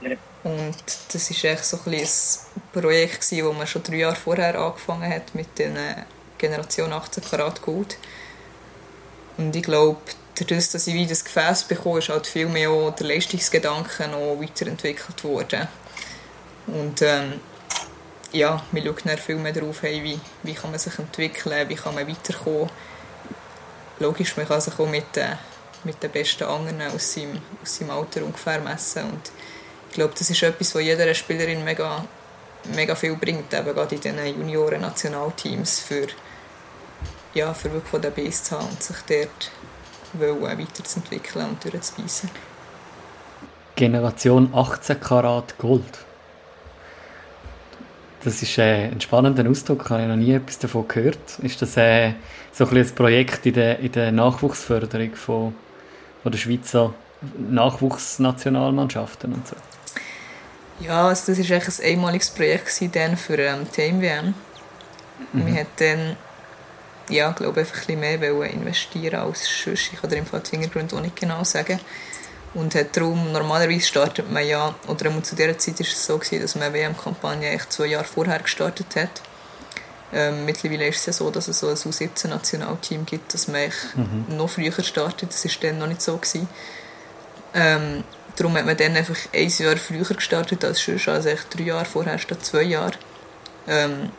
Ja. 0.02 0.12
Und 0.44 0.76
das 1.12 1.44
war 1.44 1.52
echt 1.52 1.66
so 1.66 1.80
ein, 1.86 1.94
ein 1.94 2.08
Projekt, 2.72 3.32
das 3.32 3.32
man 3.32 3.66
schon 3.66 3.82
drei 3.82 3.96
Jahre 3.96 4.16
vorher 4.16 4.60
angefangen 4.60 5.12
hat 5.12 5.34
mit 5.34 5.58
der 5.58 6.06
Generation 6.38 6.94
18 6.94 7.24
Karat 7.24 7.62
Gold. 7.62 7.98
Und 9.38 9.56
ich 9.56 9.64
glaube, 9.64 10.00
dadurch, 10.38 10.70
dass 10.70 10.88
ich 10.88 10.94
wieder 10.94 11.10
das 11.10 11.24
Gefäß 11.24 11.64
bekomme, 11.64 12.00
ist 12.00 12.10
halt 12.10 12.28
viel 12.28 12.48
mehr 12.48 12.70
auch 12.70 12.92
der 12.92 13.08
Leistungsgedanke 13.08 14.08
noch 14.08 14.40
weiterentwickelt 14.40 15.24
worden. 15.24 15.68
Und 16.68 17.02
ähm, 17.02 17.40
ja, 18.36 18.64
wir 18.72 18.84
schauen 18.84 18.96
dann 19.06 19.18
viel 19.18 19.36
mehr 19.36 19.54
darauf, 19.54 19.82
hey, 19.82 20.04
wie, 20.04 20.20
wie 20.44 20.54
kann 20.54 20.72
man 20.72 20.80
sich 20.80 20.98
entwickeln, 21.00 21.70
wie 21.70 21.76
kann 21.76 21.96
man 21.96 22.08
weiterkommen 22.08 22.70
logisch, 24.00 24.36
man 24.38 24.48
kann 24.48 24.62
sich 24.62 24.78
auch 24.78 24.88
mit, 24.88 25.18
äh, 25.18 25.36
mit 25.84 26.02
den 26.02 26.12
besten 26.12 26.44
anderen 26.44 26.82
aus 26.82 27.14
seinem, 27.14 27.42
aus 27.62 27.78
seinem 27.78 27.92
Alter 27.92 28.24
ungefähr 28.24 28.60
messen. 28.60 29.04
Und 29.04 29.32
ich 29.90 29.96
glaube, 29.96 30.14
das 30.18 30.30
ist 30.30 30.44
etwas, 30.44 30.76
was 30.76 30.82
jeder 30.82 31.14
Spielerin 31.14 31.64
mega, 31.64 32.06
mega 32.74 32.96
viel 32.96 33.16
bringt, 33.16 33.54
eben 33.54 33.74
gerade 33.74 33.96
in 33.96 34.02
diesen 34.02 34.26
Junioren-Nationalteams, 34.26 35.80
für, 35.80 36.08
ja, 37.34 37.54
für 37.54 37.72
wirklich 37.72 38.02
den 38.02 38.12
Biss 38.12 38.44
zu 38.44 38.58
haben 38.58 38.68
und 38.68 38.82
sich 38.82 38.98
dort 39.08 39.52
wollen, 40.14 40.60
weiterzuentwickeln 40.60 41.50
und 41.50 41.64
durchzubeissen. 41.64 42.30
Generation 43.76 44.54
18 44.54 45.00
Karat 45.02 45.58
Gold. 45.58 46.05
Das 48.26 48.42
ist 48.42 48.58
äh, 48.58 48.86
ein 48.88 49.00
spannender 49.00 49.48
Ausdruck, 49.48 49.88
habe 49.92 50.02
ich 50.02 50.08
noch 50.08 50.16
nie 50.16 50.34
etwas 50.34 50.58
davon 50.58 50.88
gehört. 50.88 51.38
Ist 51.44 51.62
das 51.62 51.78
äh, 51.78 52.14
so 52.52 52.66
ein, 52.66 52.76
ein 52.76 52.96
Projekt 52.96 53.46
in 53.46 53.54
der, 53.54 53.78
in 53.78 53.92
der 53.92 54.12
Nachwuchsförderung 54.12 55.14
von, 55.14 55.54
von 56.24 56.32
der 56.32 56.40
Schweizer 56.40 56.96
Nachwuchsnationalmannschaften 57.38 59.32
und 59.32 59.48
so? 59.48 59.56
Ja, 60.80 61.08
also 61.08 61.34
das 61.34 61.50
war 61.50 61.58
ein 61.58 61.94
einmaliges 61.94 62.32
Projekt 62.32 62.96
dann 62.96 63.16
für 63.16 63.38
ähm, 63.38 63.68
die 63.78 64.02
WM. 64.02 64.34
Mhm. 65.32 65.46
Wir 65.46 65.60
haben 65.60 65.68
dann, 65.78 66.18
ja, 67.10 67.32
glaube 67.32 67.62
ich, 67.62 67.68
einfach 67.68 67.88
ein 67.88 68.00
bisschen 68.00 68.20
mehr 68.20 68.52
investieren 68.52 69.20
als 69.20 69.48
sonst. 69.64 69.94
Ich 69.94 70.02
kann 70.02 70.10
dir 70.10 70.18
im 70.18 70.26
Fall 70.26 70.42
Hintergründe 70.50 70.96
auch 70.96 71.02
nicht 71.02 71.16
genau 71.16 71.44
sagen. 71.44 71.80
Und 72.56 72.74
hat 72.74 72.96
darum, 72.96 73.34
normalerweise 73.34 73.86
startet 73.86 74.32
man 74.32 74.48
ja, 74.48 74.74
oder 74.88 75.12
zu 75.24 75.36
dieser 75.36 75.58
Zeit 75.58 75.80
war 75.80 75.86
es 75.86 76.06
so, 76.06 76.18
gewesen, 76.18 76.42
dass 76.42 76.56
man 76.56 76.64
eine 76.64 76.74
WM-Kampagne 76.74 77.50
echt 77.50 77.72
zwei 77.72 77.88
Jahre 77.88 78.06
vorher 78.06 78.40
gestartet 78.40 78.96
hat. 78.96 79.22
Ähm, 80.14 80.46
mittlerweile 80.46 80.88
ist 80.88 81.00
es 81.00 81.06
ja 81.08 81.14
so, 81.14 81.30
dass 81.30 81.50
es 81.50 81.60
so 81.60 81.68
ein 81.68 81.76
U17-Nationalteam 81.76 83.06
gibt, 83.06 83.34
dass 83.34 83.50
man 83.50 83.70
mhm. 83.96 84.38
noch 84.38 84.50
früher 84.50 84.72
startet. 84.82 85.32
Das 85.32 85.44
war 85.44 85.52
dann 85.62 85.80
noch 85.80 85.88
nicht 85.88 86.02
so. 86.02 86.16
Gewesen. 86.16 86.48
Ähm, 87.54 88.06
darum 88.38 88.56
hat 88.56 88.66
man 88.66 88.78
dann 88.78 88.96
einfach 88.96 89.18
ein 89.34 89.50
Jahr 89.50 89.76
früher 89.76 90.06
gestartet 90.06 90.64
als 90.64 90.84
sonst, 90.84 91.10
also 91.10 91.30
echt 91.30 91.54
drei 91.54 91.64
Jahre 91.64 91.86
vorher 91.86 92.18
statt 92.20 92.46
zwei 92.46 92.64
Jahre. 92.64 92.94
Ähm, 93.68 94.12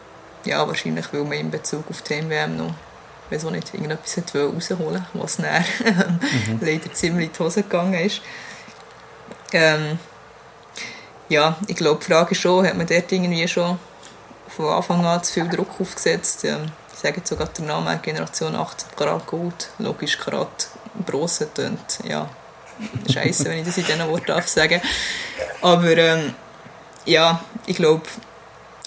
ja, 0.44 0.66
wahrscheinlich, 0.66 1.06
weil 1.12 1.24
man 1.24 1.32
in 1.32 1.50
Bezug 1.50 1.88
auf 1.90 2.02
die 2.02 2.28
WM 2.28 2.56
noch 2.56 2.74
weiß 3.30 3.44
auch 3.44 3.50
nicht, 3.50 3.74
irgendetwas 3.74 4.18
rausholen 4.34 5.06
was 5.14 5.36
dann 5.36 5.64
mhm. 5.80 6.58
leider 6.60 6.92
ziemlich 6.92 7.28
in 7.28 7.32
die 7.32 7.38
Hose 7.38 7.62
gegangen 7.62 7.94
ist. 7.94 8.20
Ähm, 9.52 9.98
ja, 11.28 11.56
ich 11.66 11.76
glaube, 11.76 12.00
die 12.00 12.12
Frage 12.12 12.32
ist 12.32 12.40
schon, 12.40 12.66
hat 12.66 12.76
man 12.76 12.86
dort 12.86 13.10
irgendwie 13.10 13.46
schon 13.48 13.78
von 14.48 14.66
Anfang 14.66 15.04
an 15.04 15.22
zu 15.22 15.32
viel 15.32 15.48
Druck 15.48 15.80
aufgesetzt? 15.80 16.44
Ähm, 16.44 16.70
ich 16.92 17.00
sage 17.00 17.18
jetzt 17.18 17.28
sogar 17.28 17.48
den 17.48 17.66
Namen 17.66 18.00
Generation 18.00 18.54
18 18.54 18.88
Karat 18.96 19.26
Gold, 19.26 19.70
logisch 19.78 20.18
Karat 20.18 20.68
Bronze 21.04 21.52
tönt, 21.52 21.98
ja, 22.04 22.28
scheiße, 23.10 23.44
wenn 23.46 23.58
ich 23.58 23.66
das 23.66 23.76
in 23.76 23.84
diesen 23.84 24.08
Worten 24.08 24.26
darf 24.26 24.48
sagen. 24.48 24.80
Aber 25.60 25.96
ähm, 25.96 26.34
ja, 27.04 27.40
ich 27.66 27.76
glaube, 27.76 28.04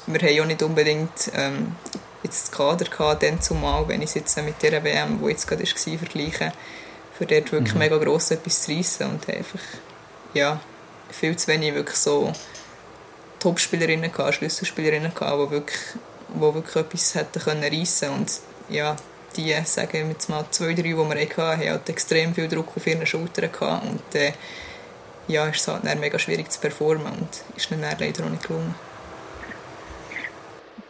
wir 0.08 0.20
haben 0.20 0.36
ja 0.36 0.46
nicht 0.46 0.64
unbedingt 0.64 1.32
ähm, 1.34 1.76
jetzt 2.24 2.48
das 2.48 2.52
Kader 2.52 2.86
gehabt, 2.86 3.24
dann 3.24 3.42
zumal, 3.42 3.88
wenn 3.88 4.02
ich 4.02 4.10
es 4.10 4.16
jetzt 4.16 4.38
mit 4.38 4.62
der 4.62 4.84
WM, 4.84 5.20
die 5.22 5.30
jetzt 5.30 5.48
gerade 5.48 5.64
war, 5.64 5.98
vergleiche, 5.98 6.52
für 7.18 7.26
dort 7.26 7.52
wirklich 7.52 7.74
mhm. 7.74 7.80
mega 7.80 7.98
gross 7.98 8.32
etwas 8.32 8.64
zu 8.64 8.72
reissen 8.72 9.10
und 9.10 9.30
einfach, 9.30 9.60
ja, 10.34 10.60
viel 11.10 11.36
zu 11.36 11.48
wenig 11.48 11.74
wirklich 11.74 11.98
so 11.98 12.32
Topspielerinnen 13.40 14.12
gehabt, 14.12 14.36
Schlüsselspielerinnen 14.36 15.14
gehabt, 15.14 15.48
die 15.48 15.52
wirklich, 15.52 15.80
die 16.30 16.42
wirklich 16.42 16.76
etwas 16.76 17.16
hätten 17.16 17.40
können 17.42 17.64
reissen 17.64 18.10
und 18.10 18.32
ja, 18.70 18.96
die, 19.36 19.56
sagen 19.64 19.94
wir 19.94 20.08
jetzt 20.08 20.30
mal, 20.30 20.46
zwei, 20.52 20.74
drei, 20.74 20.84
die 20.84 20.96
wir 20.96 21.06
hatten, 21.06 21.38
haben 21.38 21.70
halt 21.70 21.90
extrem 21.90 22.34
viel 22.34 22.48
Druck 22.48 22.76
auf 22.76 22.86
ihren 22.86 23.06
Schultern 23.06 23.52
gehabt 23.52 23.86
und 23.86 24.16
äh, 24.16 24.34
ja, 25.28 25.46
ist 25.48 25.62
es 25.62 25.68
halt 25.68 25.84
mega 26.00 26.18
schwierig 26.18 26.52
zu 26.52 26.60
performen 26.60 27.14
und 27.14 27.30
ist 27.56 27.72
dann 27.72 27.82
leider 27.82 28.26
auch 28.26 28.30
nicht 28.30 28.44
gelungen 28.44 28.76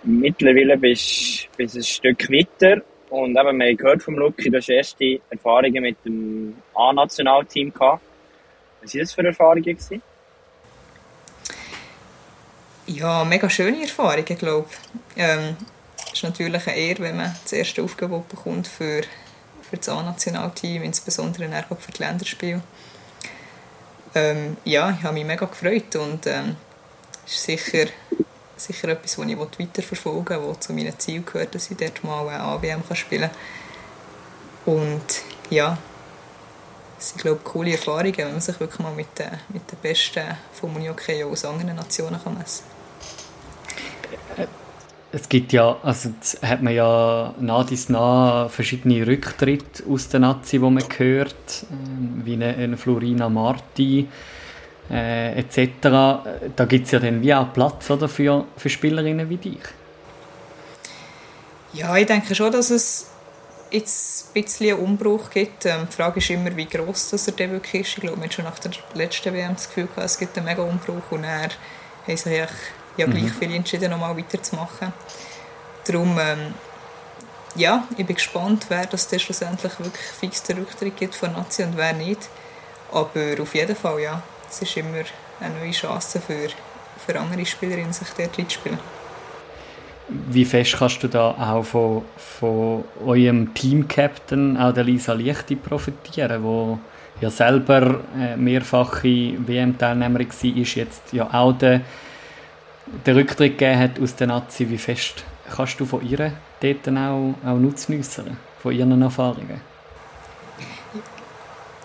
mittlerweile 0.04 0.78
bist 0.78 1.50
du 1.58 1.64
ein 1.64 1.84
Stück 1.84 2.30
weiter. 2.32 2.82
Und 3.10 3.32
eben, 3.32 3.58
wir 3.58 3.68
haben 3.68 3.78
gehört 3.78 4.04
vom 4.04 4.16
Luki, 4.16 4.50
du 4.50 4.58
hast 4.58 4.70
erste 4.70 5.20
Erfahrungen 5.30 5.82
mit 5.82 5.98
dem 6.06 6.56
A-Nationalteam 6.76 7.74
gehabt. 7.74 8.04
Was 8.82 8.94
waren 8.94 9.02
das 9.02 9.14
für 9.14 9.26
Erfahrungen? 9.26 9.64
Gewesen? 9.64 10.02
Ja, 12.86 13.24
mega 13.24 13.50
schöne 13.50 13.82
Erfahrungen, 13.82 14.38
glaube 14.38 14.68
ich. 15.16 15.24
Ähm, 15.24 15.58
es 16.06 16.14
ist 16.14 16.24
natürlich 16.24 16.68
eine 16.68 16.78
Ehre, 16.78 17.00
wenn 17.04 17.18
man 17.18 17.36
das 17.44 17.54
erste 17.54 17.84
Aufgebot 17.84 18.30
bekommt 18.30 18.68
für, 18.68 19.02
für 19.62 19.78
das 19.78 19.90
A-Nationalteam, 19.90 20.84
insbesondere 20.84 21.50
für 21.80 21.92
die 21.92 22.04
Länderspiele. 22.04 22.62
Ähm, 24.16 24.58
ja, 24.66 24.90
ich 24.92 25.04
habe 25.04 25.14
mich 25.14 25.26
mega 25.26 25.46
gefreut 25.46 25.96
und 25.96 26.26
ähm, 26.26 26.56
ist 27.26 27.44
sicher 27.44 27.86
sicher 28.60 28.90
etwas, 28.90 29.16
das 29.16 29.26
ich 29.26 29.38
weiterverfolgen 29.38 30.42
will, 30.42 30.50
was 30.50 30.60
zu 30.60 30.74
meinen 30.74 30.98
Zielen 31.00 31.26
gehört, 31.26 31.56
dass 31.56 31.72
ich 31.72 31.78
dort 31.78 32.04
mal 32.04 32.28
eine 32.28 32.42
AWM 32.42 32.84
spielen 32.94 33.30
kann. 34.66 34.74
Und 34.74 35.02
ja, 35.50 35.78
es 36.98 37.10
sind 37.10 37.22
glaube 37.22 37.40
ich, 37.44 37.52
coole 37.52 37.72
Erfahrungen, 37.72 38.18
wenn 38.18 38.32
man 38.32 38.42
sich 38.42 38.60
wirklich 38.60 38.80
mal 38.80 38.94
mit 38.94 39.18
den, 39.18 39.32
mit 39.50 39.72
den 39.72 39.80
Besten 39.80 40.24
vom 40.54 40.76
Unihockey 40.76 41.24
aus 41.24 41.46
anderen 41.46 41.76
Nationen 41.76 42.22
kann 42.22 42.38
messen 42.38 42.66
kann. 44.36 44.48
Es 45.12 45.28
gibt 45.28 45.54
ja, 45.54 45.76
also 45.82 46.12
hat 46.44 46.62
man 46.62 46.74
ja 46.74 47.34
nah 47.40 47.64
dies 47.64 47.90
nah 47.90 48.48
verschiedene 48.48 49.08
Rücktritte 49.08 49.84
aus 49.90 50.10
der 50.10 50.20
Nazi, 50.20 50.60
die 50.60 50.70
man 50.70 50.84
hört, 50.98 51.66
ähm, 51.72 52.22
wie 52.26 52.34
eine, 52.34 52.56
eine 52.56 52.78
Florina 52.78 53.28
Marti, 53.28 54.08
äh, 54.90 55.40
etc. 55.40 55.70
Da 56.56 56.66
gibt 56.66 56.86
es 56.86 56.92
ja 56.92 57.00
dann 57.00 57.22
wie 57.22 57.34
auch 57.34 57.54
Platz 57.54 57.90
oder, 57.90 58.10
für, 58.10 58.46
für 58.58 58.70
Spielerinnen 58.70 59.30
wie 59.30 59.38
dich. 59.38 59.60
Ja, 61.74 61.96
ich 61.96 62.08
denke 62.08 62.34
schon, 62.34 62.52
dass 62.52 62.72
es 62.72 63.08
jetzt 63.72 64.30
ein 64.30 64.44
bisschen 64.44 64.76
einen 64.76 64.84
Umbruch 64.84 65.30
gibt. 65.30 65.66
Ähm, 65.66 65.88
die 65.90 65.96
Frage 65.96 66.20
ist 66.20 66.30
immer, 66.30 66.56
wie 66.56 66.66
gross 66.66 67.10
das 67.12 67.28
er 67.28 67.34
denn 67.34 67.52
wirklich 67.52 67.84
ist. 67.84 67.98
Ich 67.98 68.02
glaube, 68.02 68.18
wir 68.18 68.24
haben 68.24 68.32
schon 68.32 68.46
nach 68.46 68.60
der 68.60 68.72
letzten 68.96 69.34
WM 69.34 69.54
das 69.54 69.68
Gefühl 69.68 69.88
gehabt, 69.88 70.06
es 70.06 70.18
gibt 70.18 70.38
einen 70.38 70.48
mega 70.48 70.64
Umbruch 70.64 71.12
und 71.12 71.24
er 71.24 71.50
haben 72.08 72.18
sich 72.18 72.26
ja 72.26 72.48
gleich 73.06 73.24
mhm. 73.24 73.34
viele 73.40 73.56
entschieden, 73.56 73.92
nochmal 73.92 74.18
weiterzumachen. 74.18 74.94
Darum, 75.86 76.18
ähm, 76.20 76.54
ja, 77.56 77.88
ich 77.98 78.06
bin 78.06 78.16
gespannt, 78.16 78.66
wer 78.70 78.86
das 78.86 79.08
dann 79.08 79.20
schlussendlich 79.20 79.80
wirklich 79.80 80.06
fix 80.20 80.44
den 80.44 80.60
Rücktritt 80.60 80.98
gibt 80.98 81.16
von 81.16 81.34
Nazi 81.34 81.64
und 81.64 81.78
wer 81.78 81.94
nicht. 81.94 82.30
Aber 82.92 83.42
auf 83.42 83.56
jeden 83.56 83.76
Fall, 83.76 84.00
ja, 84.00 84.22
es 84.50 84.62
ist 84.62 84.78
immer 84.78 85.04
eine 85.40 85.56
neue 85.60 85.72
Chance 85.72 86.20
für, 86.20 86.50
für 87.06 87.20
andere 87.20 87.46
Spielerinnen, 87.46 87.94
sich 87.94 88.10
dort 88.18 88.38
reinzuspielen. 88.38 88.80
Wie 90.08 90.46
fest 90.46 90.76
kannst 90.78 91.04
du 91.04 91.08
da 91.08 91.32
auch 91.32 91.64
von, 91.64 92.04
von 92.18 92.84
eurem 93.06 93.54
Team-Captain, 93.54 94.58
auch 94.58 94.74
der 94.74 94.84
Lisa 94.84 95.14
Lichti, 95.14 95.56
profitieren, 95.56 96.44
wo 96.44 96.80
ja 97.22 97.30
selber 97.30 98.02
äh, 98.18 98.36
mehrfache 98.36 99.36
WM-Teilnehmerin 99.46 100.30
war, 100.30 100.58
ist 100.58 100.76
jetzt 100.76 101.14
ja 101.14 101.30
auch 101.32 101.54
der 101.54 101.82
den 103.06 103.16
Rücktritt 103.16 103.58
gegeben 103.58 103.80
hat 103.80 104.00
aus 104.00 104.16
der 104.16 104.28
Nazi, 104.28 104.70
wie 104.70 104.78
fest 104.78 105.24
kannst 105.56 105.80
du 105.80 105.86
von 105.86 106.08
ihr 106.08 106.34
dort 106.62 106.88
auch, 106.88 107.34
auch 107.46 107.58
Nutzen 107.58 108.00
äußern, 108.00 108.38
von 108.62 108.74
ihren 108.74 109.02
Erfahrungen? 109.02 109.62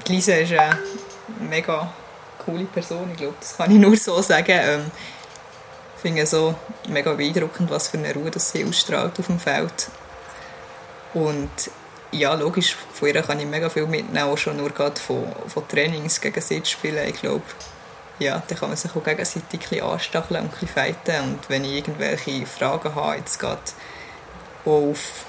Lisa 0.09 0.35
ist 0.35 0.53
eine 0.53 0.77
mega 1.49 1.93
coole 2.45 2.65
Person, 2.65 3.11
ich 3.13 3.19
glaube, 3.19 3.35
das 3.41 3.57
kann 3.57 3.71
ich 3.71 3.79
nur 3.79 3.97
so 3.97 4.21
sagen. 4.23 4.47
Ähm, 4.49 4.91
ich 5.97 6.03
finde 6.03 6.27
so 6.27 6.55
mega 6.89 7.13
beeindruckend, 7.15 7.71
was 7.71 7.89
für 7.89 7.97
eine 7.97 8.13
Ruhe 8.13 8.31
das 8.31 8.51
sie 8.51 8.65
ausstrahlt 8.65 9.19
auf 9.19 9.27
dem 9.27 9.39
Feld. 9.39 9.89
Und 11.15 11.51
ja, 12.13 12.35
logisch, 12.35 12.77
von 12.93 13.09
ihr 13.09 13.23
kann 13.23 13.41
ich 13.41 13.47
mega 13.47 13.69
viel 13.69 13.87
mitnehmen, 13.87 14.29
auch 14.29 14.39
schon 14.39 14.57
nur 14.57 14.71
gerade 14.71 15.01
von, 15.01 15.25
von 15.49 15.67
Trainings 15.67 16.21
gegen 16.21 16.41
Sitzspielen. 16.41 17.09
Ich 17.09 17.21
glaube, 17.21 17.45
ja, 18.19 18.43
da 18.47 18.55
kann 18.55 18.69
man 18.69 18.77
sich 18.77 18.95
auch 18.95 19.03
gegenseitig 19.03 19.61
ein 19.73 19.81
anstacheln 19.83 20.45
und 20.45 20.63
ein 20.63 20.69
fighten. 20.69 21.21
Und 21.23 21.49
wenn 21.49 21.65
ich 21.65 21.73
irgendwelche 21.73 22.47
Fragen 22.47 22.95
habe, 22.95 23.17
jetzt 23.17 23.39
gerade 23.39 23.63
auf, 24.65 25.25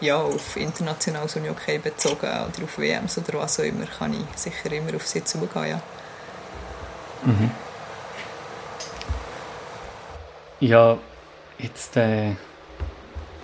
ja, 0.00 0.18
auf 0.18 0.56
internationales 0.56 1.36
Unihockey 1.36 1.78
bezogen 1.78 2.26
oder 2.26 2.64
auf 2.64 2.78
WMs 2.78 3.18
oder 3.18 3.38
was 3.38 3.58
auch 3.58 3.64
immer, 3.64 3.86
kann 3.86 4.14
ich 4.14 4.40
sicher 4.40 4.72
immer 4.72 4.94
auf 4.94 5.06
sie 5.06 5.24
zugehen, 5.24 5.68
ja. 5.68 5.82
Mhm. 7.24 7.50
Ja, 10.60 10.98
jetzt 11.58 11.96
äh, 11.96 12.32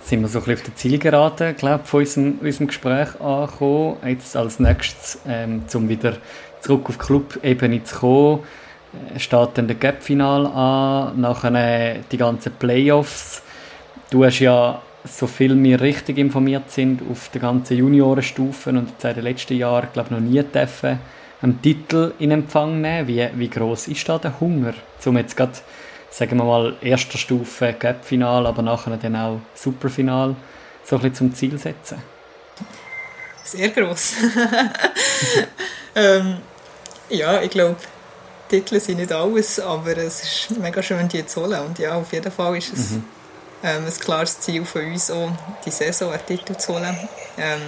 sind 0.03 0.21
wir 0.21 0.27
so 0.27 0.39
ein 0.39 0.45
bisschen 0.45 0.55
auf 0.55 0.63
der 0.63 0.75
Zielgerade, 0.75 1.53
glaube 1.53 1.83
von 1.85 2.01
unserem, 2.01 2.39
unserem 2.41 2.67
Gespräch 2.67 3.19
angekommen. 3.21 3.97
Jetzt 4.05 4.35
als 4.35 4.59
nächstes, 4.59 5.19
ähm, 5.27 5.63
um 5.73 5.89
wieder 5.89 6.17
zurück 6.61 6.89
auf 6.89 6.97
Club-Ebene 6.97 7.83
zu 7.83 7.95
kommen, 7.95 8.39
äh, 9.13 9.19
steht 9.19 9.49
dann 9.55 9.67
der 9.67 9.77
Gap-Final 9.77 10.45
an, 10.47 11.21
nachher 11.21 11.95
die 12.11 12.17
ganzen 12.17 12.51
Playoffs. 12.53 13.41
Du 14.09 14.25
hast 14.25 14.39
ja, 14.39 14.81
so 15.05 15.27
viel 15.27 15.61
wir 15.61 15.81
richtig 15.81 16.17
informiert 16.17 16.69
sind, 16.71 17.01
auf 17.09 17.29
der 17.29 17.41
ganzen 17.41 17.77
Juniorenstufen 17.77 18.77
und 18.77 18.89
seit 18.99 19.17
den 19.17 19.23
letzten 19.23 19.55
Jahren, 19.55 19.87
glaube 19.93 20.09
ich, 20.09 20.11
noch 20.11 20.19
nie 20.19 20.43
dürfen 20.43 20.99
einen 21.45 21.61
Titel 21.61 22.13
in 22.19 22.31
Empfang 22.31 22.81
nehmen. 22.81 23.07
Wie, 23.07 23.29
wie 23.35 23.49
groß 23.49 23.87
ist 23.87 24.09
da 24.09 24.17
der 24.17 24.39
Hunger, 24.39 24.73
um 25.05 25.17
jetzt 25.17 25.37
gerade 25.37 25.53
sagen 26.09 26.37
wir 26.37 26.45
mal, 26.45 26.75
erster 26.81 27.17
Stufe 27.17 27.73
Cup-Final, 27.73 28.47
aber 28.47 28.61
nachher 28.61 28.97
dann 28.97 29.15
auch 29.15 29.39
Superfinal 29.53 30.35
so 30.83 30.95
ein 30.95 31.01
bisschen 31.01 31.15
zum 31.15 31.35
Ziel 31.35 31.57
setzen? 31.57 32.01
Sehr 33.43 33.69
gross. 33.69 34.13
ähm, 35.95 36.37
ja, 37.09 37.41
ich 37.41 37.51
glaube, 37.51 37.75
Titel 38.49 38.79
sind 38.79 38.97
nicht 38.97 39.11
alles, 39.11 39.59
aber 39.59 39.97
es 39.97 40.23
ist 40.23 40.57
mega 40.57 40.81
schön, 40.81 41.07
die 41.07 41.25
zu 41.25 41.41
holen. 41.41 41.59
Und 41.59 41.79
ja, 41.79 41.93
auf 41.95 42.11
jeden 42.11 42.31
Fall 42.31 42.57
ist 42.57 42.73
es 42.73 42.91
mhm. 42.91 43.03
ähm, 43.61 43.85
ein 43.85 43.99
klares 43.99 44.39
Ziel 44.39 44.65
von 44.65 44.85
uns, 44.85 45.11
auch 45.11 45.31
die 45.63 45.71
Saison 45.71 46.11
einen 46.11 46.25
Titel 46.25 46.55
zu 46.55 46.73
holen. 46.73 46.97
Ähm, 47.37 47.61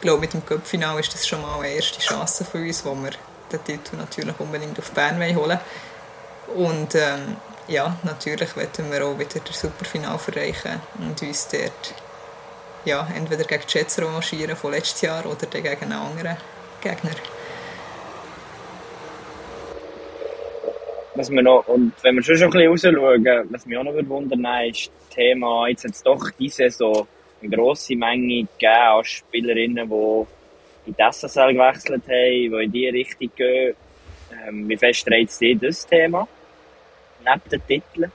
glaube, 0.00 0.20
mit 0.20 0.34
dem 0.34 0.44
Cup-Final 0.44 0.98
ist 1.00 1.14
das 1.14 1.26
schon 1.26 1.42
mal 1.42 1.58
eine 1.58 1.68
erste 1.68 2.00
Chance 2.00 2.44
für 2.44 2.58
uns, 2.58 2.84
wo 2.84 2.94
wir 2.94 3.10
den 3.52 3.64
Titel 3.64 3.96
natürlich 3.96 4.38
unbedingt 4.38 4.78
auf 4.78 4.90
Bern 4.92 5.20
holen 5.20 5.36
wollen. 5.36 5.60
Und 6.54 6.94
ähm, 6.94 7.36
ja, 7.68 7.96
natürlich 8.02 8.56
wollen 8.56 8.92
wir 8.92 9.06
auch 9.06 9.18
wieder 9.18 9.40
das 9.44 9.60
Superfinal 9.60 10.18
erreichen 10.26 10.80
und 10.98 11.20
uns 11.22 11.48
dort 11.48 11.94
ja, 12.84 13.06
entweder 13.16 13.44
gegen 13.44 13.62
die 13.66 13.78
Jets 13.78 13.98
revanchieren 13.98 14.56
von 14.56 14.70
letztes 14.70 15.02
Jahr 15.02 15.26
oder 15.26 15.46
gegen 15.46 15.66
einen 15.68 15.92
anderen 15.92 16.36
Gegner. 16.80 17.10
Was 21.16 21.30
wir 21.30 21.42
noch, 21.42 21.66
und 21.66 21.94
wenn 22.02 22.14
wir 22.14 22.22
schon, 22.22 22.36
schon 22.36 22.56
ein 22.56 22.70
bisschen 22.72 22.96
rausschauen, 22.96 23.48
was 23.50 23.66
mich 23.66 23.78
auch 23.78 23.82
noch 23.82 24.08
wundern 24.08 24.46
ist 24.68 24.90
das 25.08 25.16
Thema, 25.16 25.66
jetzt 25.66 25.84
hat 25.84 25.92
es 25.92 26.02
doch 26.02 26.30
diese 26.38 26.70
Saison 26.70 27.08
eine 27.40 27.56
grosse 27.56 27.96
Menge 27.96 28.46
gegeben 28.58 28.72
an 28.72 29.04
Spielerinnen, 29.04 29.88
die 29.88 30.26
in 30.90 30.96
die 30.96 31.02
SSL 31.02 31.52
gewechselt 31.52 32.02
haben, 32.08 32.10
die 32.10 32.64
in 32.64 32.72
diese 32.72 32.92
Richtung 32.92 33.30
gehen. 33.36 33.76
Ähm, 34.46 34.68
wie 34.68 34.76
fest 34.76 35.06
dreht 35.06 35.30
es 35.30 35.60
das 35.60 35.86
Thema? 35.86 36.26
neben 37.26 37.50
den 37.50 37.66
Titeln? 37.66 38.12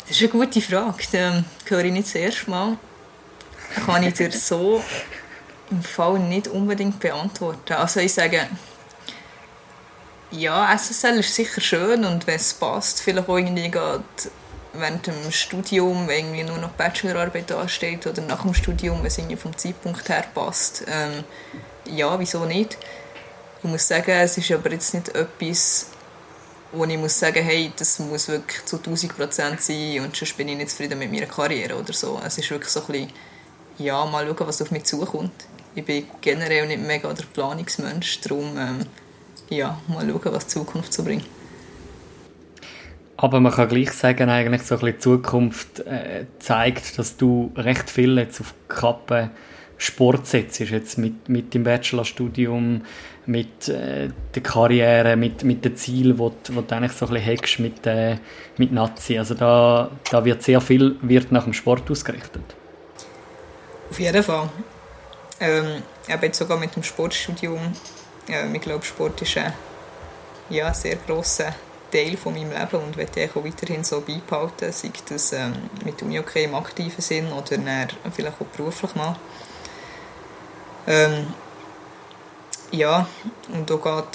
Das 0.00 0.10
ist 0.10 0.20
eine 0.20 0.44
gute 0.44 0.60
Frage. 0.60 0.96
Die 1.12 1.70
höre 1.70 1.84
ich 1.84 1.92
nicht 1.92 2.06
das 2.06 2.14
erste 2.14 2.50
Mal. 2.50 2.76
Kann 3.86 4.02
ich 4.02 4.14
dir 4.14 4.30
so 4.30 4.82
im 5.70 5.82
Fall 5.82 6.18
nicht 6.18 6.48
unbedingt 6.48 7.00
beantworten. 7.00 7.72
Also 7.72 8.00
ich 8.00 8.12
sage, 8.12 8.46
ja, 10.30 10.76
SSL 10.76 11.20
ist 11.20 11.34
sicher 11.34 11.60
schön 11.60 12.04
und 12.04 12.26
wenn 12.26 12.36
es 12.36 12.52
passt, 12.52 13.00
vielleicht 13.00 13.28
auch 13.28 13.36
irgendwie 13.36 13.70
geht 13.70 14.30
während 14.74 15.06
dem 15.06 15.30
Studium, 15.30 16.08
irgendwie 16.08 16.44
nur 16.44 16.58
noch 16.58 16.70
Bachelorarbeit 16.70 17.52
ansteht 17.52 18.06
oder 18.06 18.22
nach 18.22 18.42
dem 18.42 18.54
Studium, 18.54 18.98
wenn 18.98 19.06
es 19.06 19.18
irgendwie 19.18 19.36
vom 19.36 19.56
Zeitpunkt 19.56 20.08
her 20.08 20.24
passt. 20.34 20.84
Ähm, 20.88 21.24
ja, 21.86 22.18
wieso 22.18 22.44
nicht? 22.44 22.78
Ich 23.62 23.68
muss 23.68 23.86
sagen, 23.86 24.10
es 24.10 24.38
ist 24.38 24.50
aber 24.50 24.72
jetzt 24.72 24.94
nicht 24.94 25.14
etwas, 25.14 25.86
wo 26.72 26.84
ich 26.84 26.98
muss 26.98 27.18
sagen, 27.18 27.42
hey, 27.42 27.70
das 27.76 27.98
muss 27.98 28.28
wirklich 28.28 28.64
zu 28.64 28.76
1000 28.76 29.16
Prozent 29.16 29.60
sein 29.60 30.00
und 30.00 30.16
sonst 30.16 30.36
bin 30.36 30.48
ich 30.48 30.56
nicht 30.56 30.70
zufrieden 30.70 30.98
mit 30.98 31.12
meiner 31.12 31.26
Karriere 31.26 31.76
oder 31.76 31.92
so. 31.92 32.20
Es 32.24 32.38
ist 32.38 32.50
wirklich 32.50 32.70
so 32.70 32.80
ein 32.80 32.86
bisschen, 32.86 33.12
ja, 33.78 34.04
mal 34.06 34.26
schauen, 34.26 34.46
was 34.46 34.62
auf 34.62 34.70
mich 34.70 34.84
zukommt. 34.84 35.32
Ich 35.74 35.84
bin 35.84 36.06
generell 36.20 36.66
nicht 36.66 36.82
mega 36.82 37.12
der 37.12 37.24
Planungsmensch, 37.24 38.20
darum, 38.22 38.56
ähm, 38.58 38.86
ja, 39.50 39.78
mal 39.86 40.08
schauen, 40.08 40.32
was 40.32 40.46
die 40.46 40.54
Zukunft 40.54 40.92
so 40.92 41.02
bringt. 41.02 41.26
Aber 43.16 43.40
man 43.40 43.52
kann 43.52 43.68
gleich 43.68 43.92
sagen, 43.92 44.30
eigentlich 44.30 44.62
so 44.62 44.74
ein 44.74 44.80
bisschen 44.80 44.96
die 44.96 44.98
Zukunft 44.98 45.80
äh, 45.80 46.26
zeigt, 46.38 46.98
dass 46.98 47.16
du 47.16 47.52
recht 47.56 47.90
viel 47.90 48.18
jetzt 48.18 48.40
auf 48.40 48.54
Kappe 48.68 49.30
Sport 49.76 50.26
setzt, 50.26 50.60
jetzt 50.60 50.96
mit, 50.96 51.28
mit 51.28 51.54
dem 51.54 51.64
Bachelorstudium, 51.64 52.82
mit 53.26 53.68
äh, 53.68 54.10
der 54.34 54.42
Karriere, 54.42 55.16
mit, 55.16 55.42
mit 55.42 55.64
den 55.64 55.76
Zielen, 55.76 56.16
die 56.16 56.52
du 56.52 56.74
eigentlich 56.74 56.92
so 56.92 57.06
ein 57.06 57.14
bisschen 57.14 57.38
hast 57.38 57.58
mit, 57.58 57.86
äh, 57.86 58.16
mit 58.58 58.72
Nazi. 58.72 59.18
Also 59.18 59.34
da, 59.34 59.90
da 60.10 60.24
wird 60.24 60.42
sehr 60.42 60.60
viel 60.60 60.96
wird 61.02 61.32
nach 61.32 61.44
dem 61.44 61.52
Sport 61.52 61.90
ausgerichtet. 61.90 62.44
Auf 63.90 63.98
jeden 63.98 64.22
Fall. 64.22 64.48
Ähm, 65.40 65.82
aber 66.08 66.26
jetzt 66.26 66.38
sogar 66.38 66.58
mit 66.58 66.74
dem 66.76 66.84
Sportstudium. 66.84 67.60
Ähm, 68.28 68.54
ich 68.54 68.60
glaube, 68.60 68.84
Sport 68.84 69.20
ist 69.22 69.36
ein 69.36 69.52
ja, 70.48 70.72
sehr 70.72 70.96
grosser 70.96 71.52
Teil 71.92 72.16
von 72.16 72.32
meinem 72.32 72.50
Leben 72.50 72.84
und 72.84 72.96
werde 72.96 73.24
ich 73.24 73.36
auch 73.36 73.44
weiterhin 73.44 73.84
so 73.84 74.00
beibehalten, 74.00 74.72
sei 74.72 74.90
das 75.08 75.32
ähm, 75.32 75.52
mit 75.84 76.02
Uni 76.02 76.18
okay 76.18 76.44
im 76.44 76.54
aktiven 76.54 77.00
Sinn 77.00 77.26
oder 77.30 77.58
vielleicht 78.10 78.40
auch 78.40 78.56
beruflich 78.56 78.94
mal. 78.94 79.16
Ähm, 80.86 81.26
ja, 82.72 83.06
und 83.52 83.70
auch 83.70 83.80
gerade, 83.80 84.08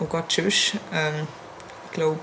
auch 0.00 0.08
gerade 0.08 0.26
sonst, 0.28 0.74
ähm, 0.94 1.26
ich 1.86 1.92
glaube, 1.92 2.20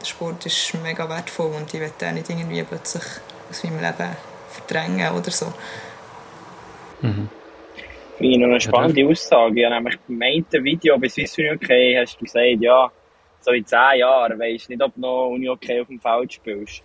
der 0.00 0.06
Sport 0.06 0.46
ist 0.46 0.74
mega 0.82 1.08
wertvoll 1.08 1.52
und 1.54 1.72
ich 1.72 1.80
will 1.80 1.92
den 2.00 2.14
nicht 2.14 2.30
irgendwie 2.30 2.62
plötzlich 2.62 3.04
aus 3.50 3.62
meinem 3.62 3.80
Leben 3.80 4.16
verdrängen 4.48 5.12
oder 5.12 5.30
so. 5.30 5.52
Mhm. 7.02 7.28
Finde 8.16 8.32
ich 8.32 8.38
noch 8.38 8.46
eine 8.46 8.60
spannende 8.60 9.06
Aussage. 9.06 9.60
Ich 9.60 9.66
habe 9.66 9.74
nämlich 9.74 9.98
gemeint, 10.06 10.46
Video 10.52 10.98
bei 10.98 11.08
Swiss 11.08 11.36
Uni 11.36 11.50
okay 11.52 12.00
hast 12.00 12.16
du 12.16 12.24
gesagt, 12.24 12.60
ja, 12.60 12.90
so 13.44 13.52
in 13.52 13.66
zehn 13.66 13.98
Jahren 13.98 14.38
weisst 14.38 14.68
du 14.68 14.72
nicht, 14.72 14.82
ob 14.82 14.94
du 14.94 15.00
noch 15.00 15.28
Uni 15.28 15.48
okay 15.48 15.80
auf 15.80 15.88
dem 15.88 16.00
Feld 16.00 16.32
spielst. 16.32 16.82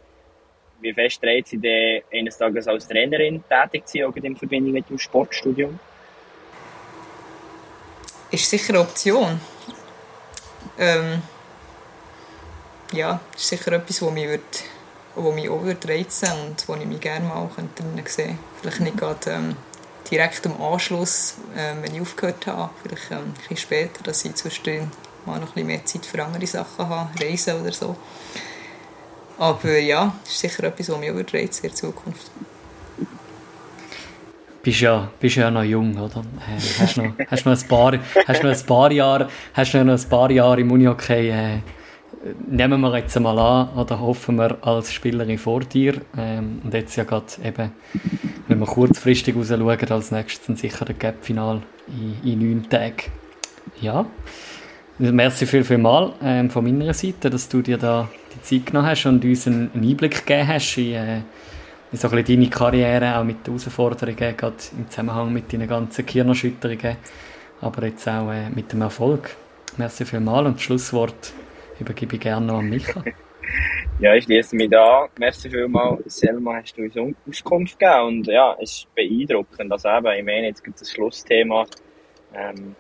Wie 0.82 0.94
fest 0.94 1.22
dreht 1.24 1.48
sie 1.48 1.58
denn 1.58 2.04
eines 2.12 2.38
Tages 2.38 2.68
als 2.68 2.88
Trainerin 2.88 3.44
tätig 3.50 3.88
zu 3.88 3.98
sein, 3.98 4.24
in 4.24 4.36
Verbindung 4.36 4.74
mit 4.74 4.90
dem 4.90 5.00
Sportstudium? 5.00 5.80
Ist 8.32 8.50
sicher 8.50 8.74
eine 8.74 8.82
Option. 8.82 9.40
Ähm, 10.78 11.22
ja, 12.94 13.20
ist 13.36 13.48
sicher 13.48 13.74
etwas, 13.74 14.02
was 14.02 14.12
mich, 14.12 14.28
mich 14.28 15.50
auch 15.50 15.64
würde 15.64 15.88
reizen 15.88 16.30
und 16.46 16.68
wo 16.68 16.76
ich 16.76 16.86
mich 16.86 17.02
gerne 17.02 17.26
mal 17.26 17.50
drinnen 17.76 18.06
sehen 18.06 18.40
Vielleicht 18.62 18.80
nicht 18.82 18.98
gerade 18.98 19.32
ähm, 19.32 19.56
direkt 20.10 20.46
im 20.46 20.62
Anschluss, 20.62 21.38
ähm, 21.58 21.84
wenn 21.84 21.96
ich 21.96 22.02
aufgehört 22.02 22.48
habe, 22.48 22.70
vielleicht 22.82 23.12
ähm, 23.12 23.18
ein 23.18 23.34
bisschen 23.34 23.58
später, 23.58 24.04
dass 24.04 24.24
ich 24.24 24.36
zwischendrin 24.36 24.92
mal 25.26 25.40
noch 25.40 25.48
ein 25.50 25.54
bisschen 25.54 25.68
mehr 25.68 25.86
Zeit 25.86 26.06
für 26.06 26.24
andere 26.24 26.48
Sachen 26.48 26.88
habe, 26.88 27.10
reisen 27.24 27.62
oder 27.62 27.72
so. 27.72 27.96
Aber 29.38 29.78
ja, 29.78 30.14
das 30.24 30.34
ist 30.34 30.40
sicher 30.40 30.64
etwas, 30.66 30.90
was 30.90 31.00
mich 31.00 31.10
überträgt 31.10 31.56
in 31.58 31.62
der 31.62 31.74
Zukunft. 31.74 32.30
Bist 34.62 34.82
ja, 34.82 35.10
bist 35.20 35.38
ja 35.38 35.50
noch 35.50 35.64
jung, 35.64 35.98
oder? 35.98 36.20
Äh, 36.20 36.60
hast 36.80 36.98
noch, 36.98 37.14
hast 37.32 37.46
noch 37.46 37.54
ein 37.54 37.68
paar, 37.68 37.98
hast 38.28 38.44
noch 38.44 38.52
ein 38.52 38.66
paar 38.66 38.92
Jahre, 38.92 39.30
hast 39.54 39.74
noch 39.74 39.82
ein 39.82 40.10
paar 40.10 40.30
Jahre 40.32 40.60
im 40.60 40.70
Unihockey. 40.70 41.30
Äh, 41.30 41.60
nehmen 42.50 42.82
wir 42.82 42.98
jetzt 42.98 43.16
einmal 43.16 43.40
an, 43.40 43.70
oder 43.78 44.00
hoffen 44.00 44.36
wir 44.36 44.58
als 44.62 44.92
Spielerin 44.92 45.38
vor 45.38 45.62
dir. 45.62 46.02
Ähm, 46.18 46.62
und 46.64 46.74
jetzt 46.74 46.98
ja 46.98 47.06
gerade 47.06 47.26
eben, 47.42 47.72
wenn 48.50 48.60
wir 48.60 48.66
kurzfristig 48.66 49.36
raus 49.36 49.48
schauen, 49.48 49.92
als 49.92 50.12
nächstes 50.12 50.60
sicher 50.60 50.84
der 50.84 50.96
Gap-Final 50.96 51.62
in, 51.88 52.30
in 52.30 52.40
neun 52.40 52.70
Tagen. 52.70 53.12
Ja, 53.80 54.06
Merci 55.02 55.46
viel, 55.46 55.64
viel 55.64 55.78
mal 55.78 56.12
ähm, 56.22 56.50
von 56.50 56.62
meiner 56.66 56.94
Seite, 56.94 57.30
dass 57.30 57.48
du 57.48 57.62
dir 57.62 57.78
da 57.78 58.10
die 58.36 58.42
Zeit 58.42 58.66
genommen 58.66 58.90
hast 58.90 59.06
und 59.06 59.24
uns 59.24 59.48
einen 59.48 59.72
Einblick 59.74 60.26
gegeben 60.26 60.48
hast 60.50 60.78
in, 60.78 60.94
äh, 60.94 61.22
in 61.94 61.98
so 61.98 62.10
ein 62.10 62.26
deine 62.26 62.50
Karriere, 62.50 63.18
auch 63.18 63.24
mit 63.24 63.48
den 63.48 63.58
Herausforderungen, 63.58 64.36
gerade 64.36 64.58
im 64.78 64.90
Zusammenhang 64.90 65.32
mit 65.32 65.54
deinen 65.54 65.70
ganzen 65.70 66.06
Kirnerschütterungen, 66.06 66.98
aber 67.62 67.86
jetzt 67.86 68.10
auch 68.10 68.30
äh, 68.30 68.50
mit 68.50 68.74
dem 68.74 68.82
Erfolg. 68.82 69.38
Merci 69.78 70.04
viel 70.04 70.20
mal 70.20 70.46
und 70.46 70.56
das 70.56 70.64
Schlusswort 70.64 71.32
übergebe 71.80 72.16
ich 72.16 72.22
gerne 72.22 72.48
noch 72.48 72.60
an 72.60 72.70
Micha. 72.70 73.02
Ja, 74.00 74.16
ich 74.16 74.26
schließe 74.26 74.56
mich 74.56 74.70
da 74.70 75.02
an. 75.04 75.10
Merci 75.18 75.50
vielmals, 75.50 76.20
Selma, 76.20 76.56
hast 76.62 76.78
du 76.78 76.84
uns 76.84 77.18
Auskunft 77.28 77.80
gegeben. 77.80 78.02
Und 78.06 78.28
ja, 78.28 78.56
es 78.62 78.72
ist 78.72 78.96
beeindruckend. 78.96 79.72
Also 79.72 79.90
eben, 79.90 80.20
ich 80.20 80.24
meine, 80.24 80.48
jetzt 80.48 80.64
gibt 80.64 80.76
es 80.76 80.84
das 80.84 80.92
Schlussthema. 80.92 81.66
Ähm, 82.34 82.76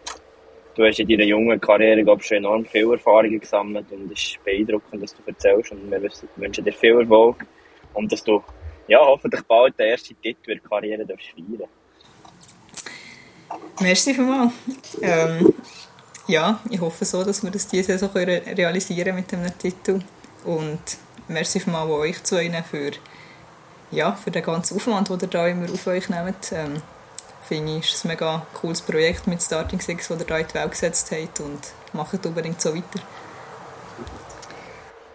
du 0.79 0.87
hast 0.87 0.99
in 0.99 1.07
deiner 1.09 1.25
jungen 1.25 1.59
Karriere, 1.59 2.03
glaube 2.03 2.21
ich, 2.21 2.27
schon 2.27 2.37
enorm 2.37 2.65
viele 2.65 2.93
Erfahrungen 2.93 3.39
gesammelt 3.39 3.85
und 3.91 4.11
es 4.13 4.23
ist 4.23 4.43
beeindruckend, 4.45 5.03
dass 5.03 5.13
du 5.13 5.21
erzählst 5.25 5.71
und 5.71 5.91
wir 5.91 6.01
wünschen 6.37 6.63
dir 6.63 6.71
viel 6.71 7.01
Erfolg 7.01 7.45
und 7.93 8.09
dass 8.09 8.23
du, 8.23 8.41
ja, 8.87 8.99
hoffentlich 8.99 9.41
bald 9.43 9.77
den 9.77 9.87
ersten 9.87 10.19
Titel 10.21 10.55
der 10.55 10.59
Karriere 10.59 11.05
darfst 11.05 11.27
feiern. 11.31 11.69
Merci 13.81 14.13
vielmals. 14.13 14.53
Ähm, 15.01 15.53
ja, 16.27 16.61
ich 16.69 16.79
hoffe 16.79 17.03
so, 17.03 17.23
dass 17.25 17.43
wir 17.43 17.51
das 17.51 17.67
diese 17.67 17.97
Saison 17.97 18.11
realisieren 18.11 19.15
mit 19.15 19.31
dem 19.31 19.45
Titel 19.57 19.99
und 20.45 20.79
merci 21.27 21.59
vielmals 21.59 21.91
euch 21.91 22.23
zu 22.23 22.41
Ihnen 22.41 22.63
für, 22.63 22.91
ja, 23.91 24.13
für 24.13 24.31
den 24.31 24.43
ganzen 24.43 24.77
Aufwand, 24.77 25.09
den 25.09 25.19
ihr 25.19 25.27
da 25.27 25.47
immer 25.47 25.69
auf 25.69 25.87
euch 25.87 26.07
nehmt. 26.07 26.53
Ähm, 26.53 26.81
finde 27.49 27.77
ich, 27.77 27.91
ist 27.91 28.05
ein 28.05 28.09
mega 28.09 28.45
cooles 28.53 28.79
Projekt 28.81 29.25
mit 29.25 29.41
Starting 29.41 29.81
Six, 29.81 30.07
das 30.07 30.19
ihr 30.19 30.25
da 30.25 30.37
in 30.37 30.45
die 30.47 30.53
Welt 30.53 30.71
gesetzt 30.71 31.11
habt 31.11 31.39
und 31.39 31.59
macht 31.93 32.23
unbedingt 32.25 32.61
so 32.61 32.73
weiter. 32.75 32.99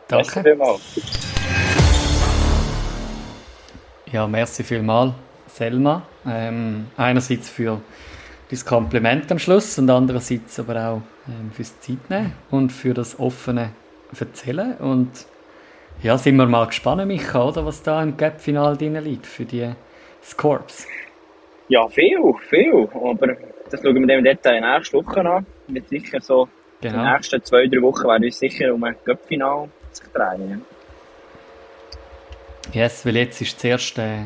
Danke. 0.08 0.42
vielmals. 0.42 0.80
Ja, 4.10 4.26
merci 4.26 4.64
vielmals, 4.64 5.14
Selma. 5.46 6.02
Ähm, 6.26 6.88
einerseits 6.96 7.48
für 7.48 7.80
das 8.50 8.64
Kompliment 8.64 9.30
am 9.30 9.38
Schluss 9.38 9.78
und 9.78 9.88
andererseits 9.88 10.58
aber 10.58 10.88
auch 10.88 11.02
ähm, 11.28 11.52
fürs 11.52 11.78
Zeitnehmen 11.80 12.32
und 12.50 12.70
für 12.70 12.94
das 12.94 13.18
offene 13.18 13.70
Erzählen. 14.18 14.76
Und 14.78 15.10
ja, 16.02 16.18
sind 16.18 16.36
wir 16.36 16.46
mal 16.46 16.66
gespannt, 16.66 17.06
Micha, 17.06 17.44
oder, 17.44 17.64
was 17.64 17.82
da 17.82 18.02
im 18.02 18.16
Gap-Final 18.16 18.76
drin 18.76 18.96
liegt 18.96 19.26
für 19.26 19.44
die 19.44 19.72
Scorps. 20.22 20.86
Ja, 21.68 21.88
viel, 21.88 22.18
viel. 22.48 22.88
Aber 22.92 23.36
das 23.70 23.80
schauen 23.82 23.94
wir 23.94 24.06
dann 24.06 24.18
im 24.18 24.24
Detail 24.24 24.60
nächste 24.60 24.98
Woche 24.98 25.20
an. 25.20 25.46
Mit 25.68 25.88
sicher 25.88 26.20
so 26.20 26.48
genau. 26.80 27.02
die 27.02 27.10
nächsten 27.12 27.44
zwei, 27.44 27.66
drei 27.66 27.82
Wochen 27.82 28.06
werden 28.06 28.22
wir 28.22 28.32
sicher 28.32 28.74
um 28.74 28.84
ein 28.84 28.96
Cup-Final 29.04 29.68
sich 29.92 30.06
drehen. 30.12 30.62
Yes, 32.72 33.06
weil 33.06 33.16
jetzt 33.16 33.40
ist 33.40 33.60
zuerst 33.60 33.98
äh, 33.98 34.24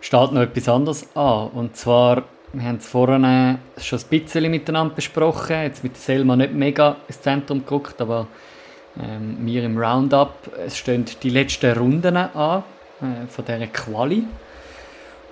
steht 0.00 0.32
noch 0.32 0.42
etwas 0.42 0.68
anderes 0.68 1.16
an. 1.16 1.48
Und 1.50 1.76
zwar, 1.76 2.24
wir 2.52 2.64
haben 2.64 2.76
es 2.76 2.88
vorhin 2.88 3.58
schon 3.78 3.98
ein 3.98 4.04
bisschen 4.08 4.50
miteinander 4.50 4.94
besprochen, 4.94 5.62
jetzt 5.62 5.84
mit 5.84 5.96
Selma 5.96 6.36
nicht 6.36 6.52
mega 6.52 6.96
ins 7.06 7.20
Zentrum 7.20 7.60
geguckt, 7.60 8.00
aber 8.00 8.26
ähm, 9.00 9.38
wir 9.40 9.64
im 9.64 9.78
Roundup, 9.78 10.50
es 10.64 10.78
stehen 10.78 11.04
die 11.22 11.30
letzten 11.30 11.76
Runden 11.76 12.16
an 12.16 12.64
äh, 13.00 13.26
von 13.28 13.44
dieser 13.44 13.66
Quali. 13.66 14.24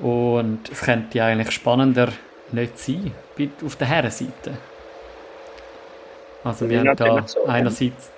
Und 0.01 0.69
es 0.71 0.81
könnte 0.81 1.23
eigentlich 1.23 1.51
spannender 1.51 2.09
nicht 2.53 2.79
sein 2.79 3.13
auf 3.65 3.77
der 3.77 3.87
Herrenseite. 3.89 4.57
Also 6.45 6.69
wir 6.69 6.81
haben 6.81 6.97
da 6.97 7.25
einerseits 7.47 8.11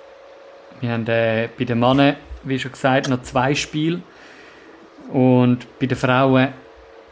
wir 0.81 0.89
haben 0.89 1.07
äh, 1.07 1.47
bei 1.57 1.65
den 1.65 1.79
Männern, 1.79 2.15
wie 2.43 2.57
schon 2.57 2.71
gesagt, 2.71 3.07
noch 3.07 3.21
zwei 3.21 3.53
Spiele 3.53 4.01
und 5.13 5.67
bei 5.79 5.85
den 5.85 5.97
Frauen 5.97 6.49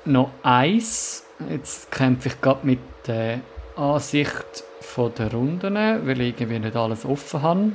noch 0.05 0.31
eins. 0.41 1.23
Jetzt 1.51 1.91
kämpfe 1.91 2.29
ich 2.29 2.41
gerade 2.41 2.65
mit 2.65 2.79
der 3.05 3.41
Ansicht 3.75 4.63
von 4.81 5.13
der 5.15 5.31
Runden, 5.31 5.75
weil 5.75 6.21
ich 6.21 6.41
irgendwie 6.41 6.57
nicht 6.57 6.75
alles 6.75 7.05
offen 7.05 7.41
habe. 7.43 7.71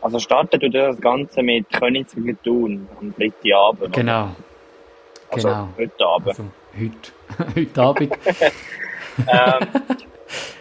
Also 0.00 0.18
startet 0.18 0.60
du 0.60 0.70
das 0.70 1.00
Ganze 1.00 1.40
mit 1.42 1.70
Königs 1.70 2.16
gegen 2.16 2.36
Thun 2.42 2.88
am 2.98 3.14
Abend? 3.54 3.92
Genau. 3.92 4.24
Oder? 4.24 4.36
Also 5.32 5.48
genau. 5.48 5.68
heute 5.78 6.06
Abend. 6.06 6.28
Also 6.28 6.44
heute, 6.78 7.54
heute 7.56 7.82
Abend. 7.82 8.12
ähm, 9.18 9.68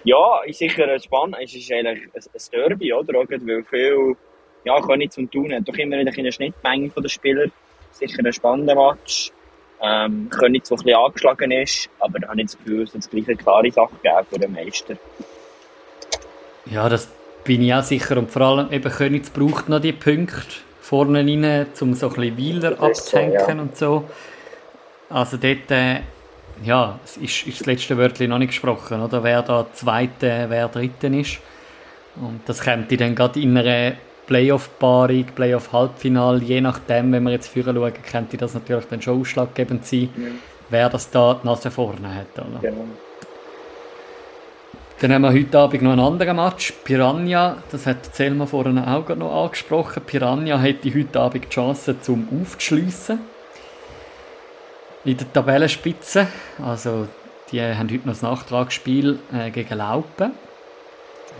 ja, 0.04 0.42
ist 0.46 0.60
sicher 0.60 1.00
spannend. 1.00 1.38
Es 1.42 1.54
ist 1.54 1.72
eigentlich 1.72 2.10
ein 2.14 2.42
Derby, 2.52 2.94
oder? 2.94 3.14
Weil 3.14 3.64
viel, 3.66 4.16
ja, 4.64 4.80
Königs 4.82 5.18
und 5.18 5.32
Thun 5.32 5.54
hat 5.54 5.68
doch 5.68 5.76
immer 5.76 5.98
wieder 5.98 6.12
eine 6.12 6.32
Schnittmenge 6.32 6.90
von 6.90 7.04
den 7.04 7.10
Spielern. 7.10 7.52
Sicher 7.92 8.24
ein 8.24 8.32
spannender 8.32 8.76
Match. 8.76 9.32
Ähm, 9.84 10.30
Königs, 10.30 10.70
der 10.70 10.78
ein 10.78 10.84
bisschen 10.84 11.00
angeschlagen 11.00 11.52
ist, 11.52 11.90
aber 12.00 12.20
da 12.20 12.30
habe 12.30 12.40
ich 12.40 12.48
das 12.48 12.58
Gefühl, 12.58 12.84
es 12.84 12.94
wird 12.94 13.10
gleich 13.10 13.28
eine 13.28 13.38
klare 13.38 13.72
Sache 13.72 13.96
geben 14.04 14.28
für 14.30 14.40
den 14.40 14.54
Meister. 14.54 14.96
Ja, 16.66 16.88
das 16.88 17.10
bin 17.44 17.64
ich 17.64 17.74
auch 17.74 17.82
sicher. 17.82 18.18
Und 18.18 18.30
vor 18.30 18.44
allem 18.44 18.72
eben 18.72 18.92
Königs 18.92 19.32
braucht 19.32 19.70
noch 19.70 19.80
die 19.80 19.92
Punkte 19.92 20.46
vorne 20.82 21.20
rein, 21.20 21.68
um 21.80 21.94
so 21.94 22.10
ein 22.10 22.14
bisschen 22.14 22.38
Weiler 22.38 22.82
abzuhängen 22.82 23.40
so, 23.40 23.48
ja. 23.48 23.62
und 23.62 23.78
so. 23.78 24.04
Also 25.12 25.38
dort, 25.38 25.70
äh, 25.72 26.02
ja, 26.64 27.00
es 27.04 27.18
ist, 27.18 27.48
ist 27.48 27.60
das 27.62 27.68
letzte 27.68 27.98
Wörtchen 27.98 28.30
noch 28.30 28.38
nicht 28.38 28.50
gesprochen, 28.50 29.02
oder? 29.02 29.24
Wer 29.24 29.42
da 29.42 29.66
Zweite, 29.74 30.46
wer 30.48 30.68
Dritte 30.70 31.08
ist. 31.08 31.40
Und 32.16 32.42
das 32.46 32.62
kommt 32.62 32.92
dann 33.00 33.16
gerade 33.16 33.40
in 33.42 33.58
einer 33.58 33.94
Playoff-Paarung, 34.28 35.26
Playoff-Halbfinal, 35.36 36.42
je 36.44 36.62
nachdem, 36.62 37.12
wenn 37.12 37.24
wir 37.24 37.32
jetzt 37.32 37.48
führen 37.48 37.76
schauen, 37.76 37.94
könnte 38.10 38.38
das 38.38 38.54
natürlich 38.54 38.86
dann 38.86 39.02
schon 39.02 39.20
ausschlaggebend 39.20 39.86
sein, 39.86 40.10
ja. 40.16 40.28
wer 40.70 40.90
das 40.90 41.10
da 41.10 41.40
die 41.42 41.48
Nase 41.48 41.72
vorne 41.72 42.14
hat, 42.16 42.34
oder? 42.36 42.60
Genau. 42.62 42.86
Dann 45.00 45.14
haben 45.14 45.22
wir 45.24 45.34
heute 45.34 45.58
Abend 45.58 45.82
noch 45.82 45.92
einen 45.94 46.00
anderen 46.00 46.36
Match. 46.36 46.74
Piranha, 46.84 47.58
das 47.72 47.88
hat 47.88 48.14
Selma 48.14 48.46
vorhin 48.46 48.78
auch 48.78 49.10
noch 49.16 49.46
angesprochen. 49.46 50.04
Piranha 50.06 50.60
hätte 50.60 50.94
heute 50.94 51.20
Abend 51.20 51.46
die 51.46 51.50
Chance, 51.50 52.00
zum 52.02 52.28
aufzuschliessen 52.40 53.20
in 55.04 55.18
der 55.18 55.32
Tabellenspitze. 55.32 56.28
Also 56.64 57.08
die 57.52 57.62
haben 57.62 57.90
heute 57.90 58.08
noch 58.08 58.14
das 58.14 58.22
Nachtragsspiel 58.22 59.20
äh, 59.34 59.50
gegen 59.52 59.78
Laupen. 59.78 60.32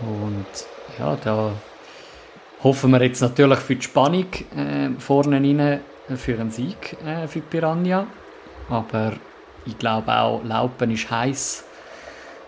Und 0.00 0.46
ja, 0.98 1.16
da 1.22 1.52
hoffen 2.62 2.90
wir 2.90 3.02
jetzt 3.02 3.20
natürlich 3.20 3.58
für 3.58 3.76
die 3.76 3.82
Spannung 3.82 4.26
äh, 4.56 4.90
vorne 4.98 5.36
rein 5.36 5.80
für 6.16 6.34
einen 6.34 6.50
Sieg 6.50 6.96
äh, 7.06 7.26
für 7.26 7.40
Piranha. 7.40 8.06
Aber 8.68 9.12
ich 9.64 9.78
glaube 9.78 10.12
auch, 10.12 10.42
Laupen 10.44 10.90
ist 10.90 11.10
heiß. 11.10 11.64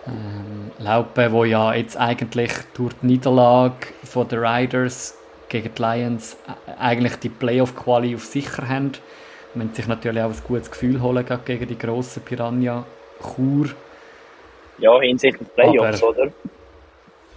Ähm, 0.07 0.71
Laupen, 0.79 1.33
wo 1.33 1.45
ja 1.45 1.73
jetzt 1.75 1.97
eigentlich 1.97 2.53
durch 2.75 2.93
die 3.01 3.07
Niederlage 3.07 3.89
von 4.05 4.29
den 4.29 4.45
Riders 4.45 5.17
gegen 5.49 5.75
die 5.75 5.83
Lions 5.83 6.37
äh, 6.67 6.79
eigentlich 6.79 7.17
die 7.17 7.29
Playoff-Quali 7.31 8.15
auf 8.15 8.25
sicher 8.25 8.69
haben 8.69 8.93
man 9.57 9.73
sich 9.75 9.87
natürlich 9.87 10.23
auch 10.23 10.31
ein 10.31 10.43
gutes 10.47 10.71
Gefühl 10.71 11.01
holen 11.01 11.25
gegen 11.45 11.69
die 11.69 11.79
grossen 11.79 12.23
Piranha 12.23 12.85
Chur. 13.21 13.71
Ja, 14.79 15.01
hinsichtlich 15.01 15.49
Playoffs, 15.55 16.03
Aber, 16.03 16.11
oder? 16.11 16.33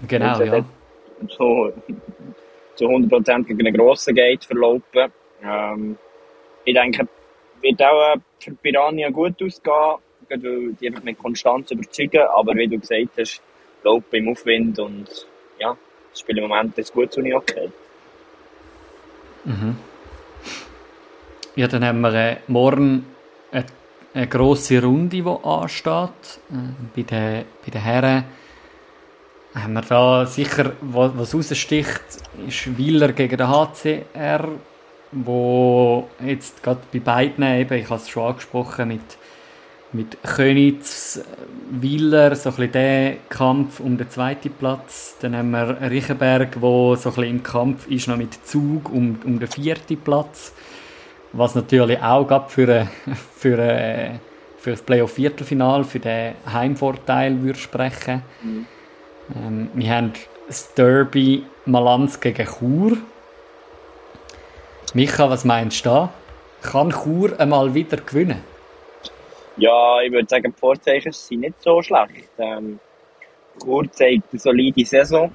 Genau, 0.08 0.42
ja. 0.42 0.66
So, 1.30 1.74
zu 2.76 2.86
100% 2.86 3.44
gegen 3.44 3.68
einen 3.68 3.76
grossen 3.76 4.16
Gate 4.16 4.44
verlaufen. 4.44 5.12
Ähm, 5.44 5.98
ich 6.66 6.74
denke, 6.74 7.08
wird 7.62 7.82
auch 7.82 8.16
äh, 8.16 8.20
für 8.40 8.52
Piranha 8.52 9.10
gut 9.10 9.42
ausgehen, 9.42 9.98
weil 10.30 10.74
die 10.74 10.88
einfach 10.88 11.04
mit 11.04 11.18
Konstanz 11.18 11.72
überzeugen. 11.72 12.24
Aber 12.36 12.54
wie 12.56 12.68
du 12.68 12.80
gesagt 12.80 13.18
hast, 13.18 13.42
laufen 13.84 14.16
im 14.16 14.30
Aufwind 14.30 14.80
und 14.80 15.28
ja, 15.60 15.76
das 16.12 16.20
Spiel 16.20 16.38
im 16.38 16.48
Moment 16.48 16.78
ist 16.78 16.94
gut 16.94 17.12
zu 17.12 17.22
okay. 17.22 17.70
Mhm. 19.46 19.78
Ja, 21.58 21.68
dann 21.68 21.84
haben 21.84 22.02
wir 22.02 22.14
äh, 22.14 22.38
morgen 22.46 23.04
eine, 23.52 23.66
eine 24.14 24.28
grosse 24.28 24.80
Runde, 24.80 25.24
die 25.24 25.28
ansteht. 25.28 26.40
Äh, 26.52 26.56
bei, 26.96 27.02
den, 27.02 27.46
bei 27.66 27.72
den 27.72 27.82
Herren 27.82 28.24
haben 29.56 29.74
wir 29.74 29.82
da 29.82 30.28
sicher, 30.28 30.74
was 30.82 31.34
raussticht, 31.34 32.04
ist 32.48 32.78
Wieler 32.78 33.12
gegen 33.12 33.38
den 33.38 33.48
HCR, 33.48 34.50
wo 35.12 36.08
jetzt 36.24 36.62
gerade 36.62 36.82
bei 36.94 37.00
beiden 37.00 37.44
eben, 37.44 37.74
ich 37.74 37.90
habe 37.90 38.02
es 38.02 38.08
schon 38.08 38.28
angesprochen, 38.28 38.90
mit, 38.90 39.18
mit 39.94 40.22
Könitz, 40.22 41.22
Wieler, 41.72 42.36
so 42.36 42.50
ein 42.50 42.56
bisschen 42.56 42.72
der 42.74 43.16
Kampf 43.30 43.80
um 43.80 43.98
den 43.98 44.12
zweiten 44.12 44.52
Platz. 44.52 45.16
Dann 45.22 45.36
haben 45.36 45.50
wir 45.50 45.90
Riechenberg, 45.90 46.62
wo 46.62 46.96
so 46.96 47.10
ein 47.10 47.16
bisschen 47.16 47.36
im 47.38 47.42
Kampf 47.42 47.88
ist 47.88 48.08
noch 48.08 48.18
mit 48.18 48.46
Zug 48.46 48.92
um, 48.92 49.18
um 49.26 49.40
den 49.40 49.48
vierten 49.48 49.98
Platz. 49.98 50.54
Was 51.34 51.56
natürlich 51.56 52.02
auch 52.02 52.50
für, 52.50 52.88
für, 53.36 54.20
für 54.58 54.72
das 54.72 54.82
Playoff-Viertelfinal, 54.82 55.84
für 55.84 56.00
den 56.00 56.34
Heimvorteil 56.52 57.42
würde 57.42 57.60
sprechen. 57.60 58.22
Mhm. 58.42 58.66
Ähm, 59.36 59.70
wir 59.74 59.90
haben 59.90 60.14
das 60.48 60.74
Derby 60.74 61.44
Malanz 61.66 62.20
gegen 62.20 62.46
Chur. 62.46 62.98
Micha, 64.94 65.30
was 65.30 65.44
meinst 65.44 65.86
du 65.86 65.90
da? 65.90 66.14
Kann 66.62 66.92
Chur 66.92 67.40
einmal 67.40 67.74
wieder 67.74 67.98
gewinnen? 67.98 68.42
Ja, 69.58 70.02
ich 70.02 70.12
würde 70.12 70.28
sagen, 70.30 70.54
die 70.56 70.60
Vorzeichen 70.60 71.12
sind 71.12 71.42
nicht 71.42 71.62
so 71.62 71.82
schlecht. 71.82 72.30
Ähm, 72.38 72.80
Chur 73.62 73.92
zeigt 73.92 74.32
eine 74.32 74.40
solide 74.40 74.86
Saison. 74.86 75.32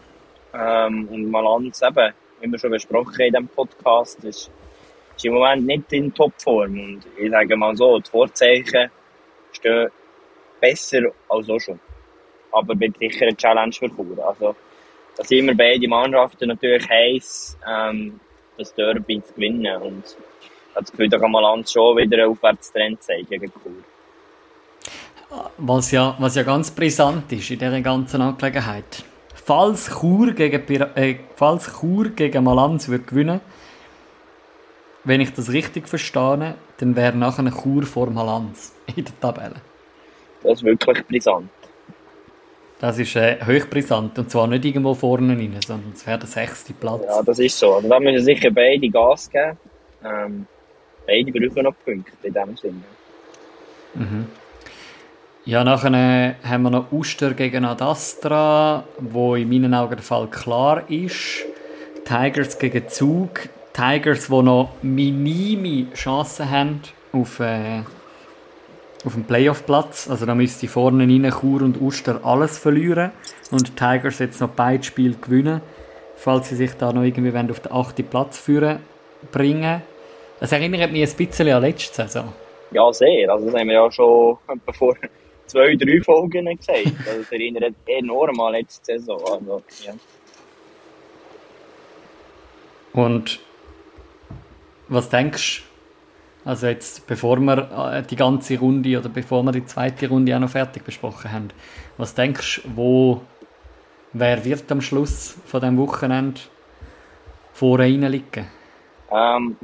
Ähm, 0.55 1.09
und 1.11 1.31
Malanz 1.31 1.83
eben, 1.83 2.15
wie 2.41 2.51
wir 2.51 2.59
schon 2.59 2.71
besprochen 2.71 3.15
haben 3.15 3.21
in 3.21 3.33
diesem 3.33 3.49
Podcast, 3.49 4.25
ist, 4.25 4.51
ist 5.17 5.25
im 5.25 5.35
Moment 5.35 5.67
nicht 5.67 5.93
in 5.93 6.13
Topform. 6.13 6.73
Und 6.73 7.01
ich 7.19 7.31
sage 7.31 7.57
mal 7.57 7.77
so, 7.77 7.99
die 7.99 8.11
Vorzeichen 8.11 8.91
stehen 9.53 9.91
besser 10.61 11.01
als 11.29 11.49
auch 11.49 11.61
schon. 11.61 11.81
Aber 12.53 12.75
mit 12.75 12.99
sicher 12.99 13.27
eine 13.27 13.37
Challenge 13.37 13.73
für 13.73 13.89
Chur. 13.89 14.27
Also, 14.27 14.55
da 15.17 15.25
sind 15.25 15.47
wir 15.47 15.57
beide 15.57 15.89
Mannschaften 15.89 16.49
natürlich 16.49 16.89
heiß, 16.89 17.59
ähm, 17.69 18.21
das 18.57 18.75
Derby 18.75 19.23
zu 19.23 19.35
gewinnen. 19.35 19.83
Und 19.83 20.17
das 20.75 20.91
Gefühl, 20.91 21.09
da 21.09 21.19
kann 21.19 21.31
Malanz 21.31 21.73
schon 21.73 21.97
wieder 21.97 22.19
einen 22.19 22.31
Aufwärtstrend 22.31 23.03
zeigen 23.03 23.29
gegen 23.29 23.53
Chur. 23.53 23.73
Was 25.57 25.91
ja, 25.91 26.15
was 26.19 26.35
ja 26.37 26.43
ganz 26.43 26.71
brisant 26.71 27.33
ist 27.33 27.51
in 27.51 27.59
dieser 27.59 27.81
ganzen 27.81 28.21
Angelegenheit. 28.21 29.05
Falls 29.35 29.91
Chur 29.99 30.33
gegen, 30.33 30.63
äh, 30.95 31.17
falls 31.37 31.81
Chur 31.81 32.11
gegen 32.11 32.45
Malanz 32.45 32.89
würde 32.89 33.05
gewinnen 33.05 33.41
wenn 35.05 35.21
ich 35.21 35.33
das 35.33 35.53
richtig 35.53 35.89
verstehe, 35.89 36.55
dann 36.79 36.97
wäre 36.97 37.17
nachher 37.17 37.41
eine 37.41 37.53
Chur 37.53 37.85
vor 37.85 38.11
Malanz 38.11 38.73
in 38.95 39.05
der 39.05 39.21
Tabelle. 39.21 39.57
Das 40.43 40.55
ist 40.55 40.65
wirklich 40.65 41.07
brisant. 41.07 41.51
Das 42.81 42.99
ist 42.99 43.15
äh, 43.15 43.39
hochbrisant 43.47 44.19
und 44.19 44.29
zwar 44.29 44.49
nicht 44.49 44.65
irgendwo 44.65 44.95
vorne 44.95 45.37
rein, 45.37 45.57
sondern 45.65 45.93
es 45.95 46.05
wäre 46.05 46.19
der 46.19 46.27
sechste 46.27 46.73
Platz. 46.73 47.03
Ja, 47.07 47.23
das 47.23 47.39
ist 47.39 47.57
so. 47.57 47.75
Also 47.75 47.89
da 47.89 48.01
müssen 48.01 48.25
sicher 48.25 48.51
beide 48.51 48.89
Gas 48.89 49.31
geben. 49.31 49.57
Ähm, 50.05 50.47
beide 51.07 51.31
brauchen 51.31 51.63
noch 51.63 51.75
Punkte 51.85 52.13
in 52.25 52.33
dem 52.33 52.57
Sinne. 52.57 52.83
Mhm. 53.95 54.27
Ja, 55.45 55.63
nachher 55.63 55.93
äh, 55.93 56.35
haben 56.45 56.63
wir 56.65 56.71
noch 56.71 56.91
Uster 56.91 57.35
gegen 57.35 57.65
Adastra, 57.65 58.85
wo 58.99 59.37
in 59.37 59.49
meinen 59.49 59.75
Augen 59.75 59.95
der 59.95 60.03
Fall 60.03 60.27
klar 60.29 60.83
ist. 60.89 61.45
Tigers 62.05 62.59
gegen 62.59 62.89
Zug. 62.89 63.49
Tigers, 63.73 64.27
die 64.27 64.43
noch 64.43 64.71
minime 64.83 65.91
Chancen 65.95 66.51
haben 66.51 66.81
auf, 67.13 67.41
äh, 67.41 67.83
auf 69.05 69.15
dem 69.15 69.25
Playoff-Platz. 69.25 70.11
Also 70.11 70.27
da 70.27 70.35
müsste 70.35 70.69
vorne 70.69 71.05
rein 71.05 71.31
Chur 71.31 71.63
und 71.63 71.81
Uster 71.81 72.21
alles 72.25 72.59
verlieren 72.59 73.13
und 73.51 73.69
die 73.69 73.73
Tigers 73.73 74.19
jetzt 74.19 74.41
noch 74.41 74.51
beide 74.51 74.83
Spiele 74.83 75.15
gewinnen, 75.15 75.63
falls 76.17 76.51
sie 76.51 76.57
sich 76.57 76.75
da 76.75 76.93
noch 76.93 77.03
irgendwie 77.03 77.37
auf 77.51 77.61
den 77.61 77.73
achten 77.73 78.05
Platz 78.05 78.39
führen 78.39 78.81
bringen. 79.31 79.83
Das 80.39 80.53
erinnert 80.53 80.93
mich 80.93 81.09
ein 81.09 81.17
bisschen 81.17 81.49
an 81.49 81.63
letzte 81.63 82.03
Saison. 82.03 82.33
Ja, 82.73 82.93
sehr. 82.93 83.31
Also 83.31 83.47
das 83.47 83.55
haben 83.55 83.69
wir 83.69 83.75
ja 83.75 83.91
schon 83.91 84.39
vor 84.73 84.97
zwei, 85.47 85.77
drei 85.77 86.01
Folgen 86.03 86.57
gesagt. 86.57 86.87
Also 87.07 87.21
das 87.21 87.33
erinnert 87.33 87.75
enorm 87.87 88.41
an 88.41 88.53
letzte 88.53 88.99
Saison. 88.99 89.21
Also, 89.21 89.63
ja. 89.85 89.93
Und 92.93 93.41
was 94.89 95.09
denkst 95.09 95.63
du, 95.63 96.51
also 96.51 96.67
jetzt, 96.67 97.07
bevor 97.07 97.39
wir 97.39 97.93
äh, 97.95 98.03
die 98.03 98.17
ganze 98.17 98.59
Runde 98.59 98.99
oder 98.99 99.09
bevor 99.09 99.43
wir 99.45 99.53
die 99.53 99.65
zweite 99.65 100.09
Runde 100.09 100.35
auch 100.35 100.41
noch 100.41 100.51
fertig 100.51 100.85
besprochen 100.85 101.31
haben, 101.33 101.49
was 101.97 102.15
denkst 102.15 102.63
du, 102.65 102.77
wo, 102.77 103.23
wer 104.13 104.45
wird 104.45 104.71
am 104.73 104.81
Schluss 104.81 105.39
von 105.47 105.61
dem 105.61 105.79
Wochenende 105.79 106.41
vorne 107.53 108.09
liegen? 108.09 108.47
Ähm, 109.13 109.57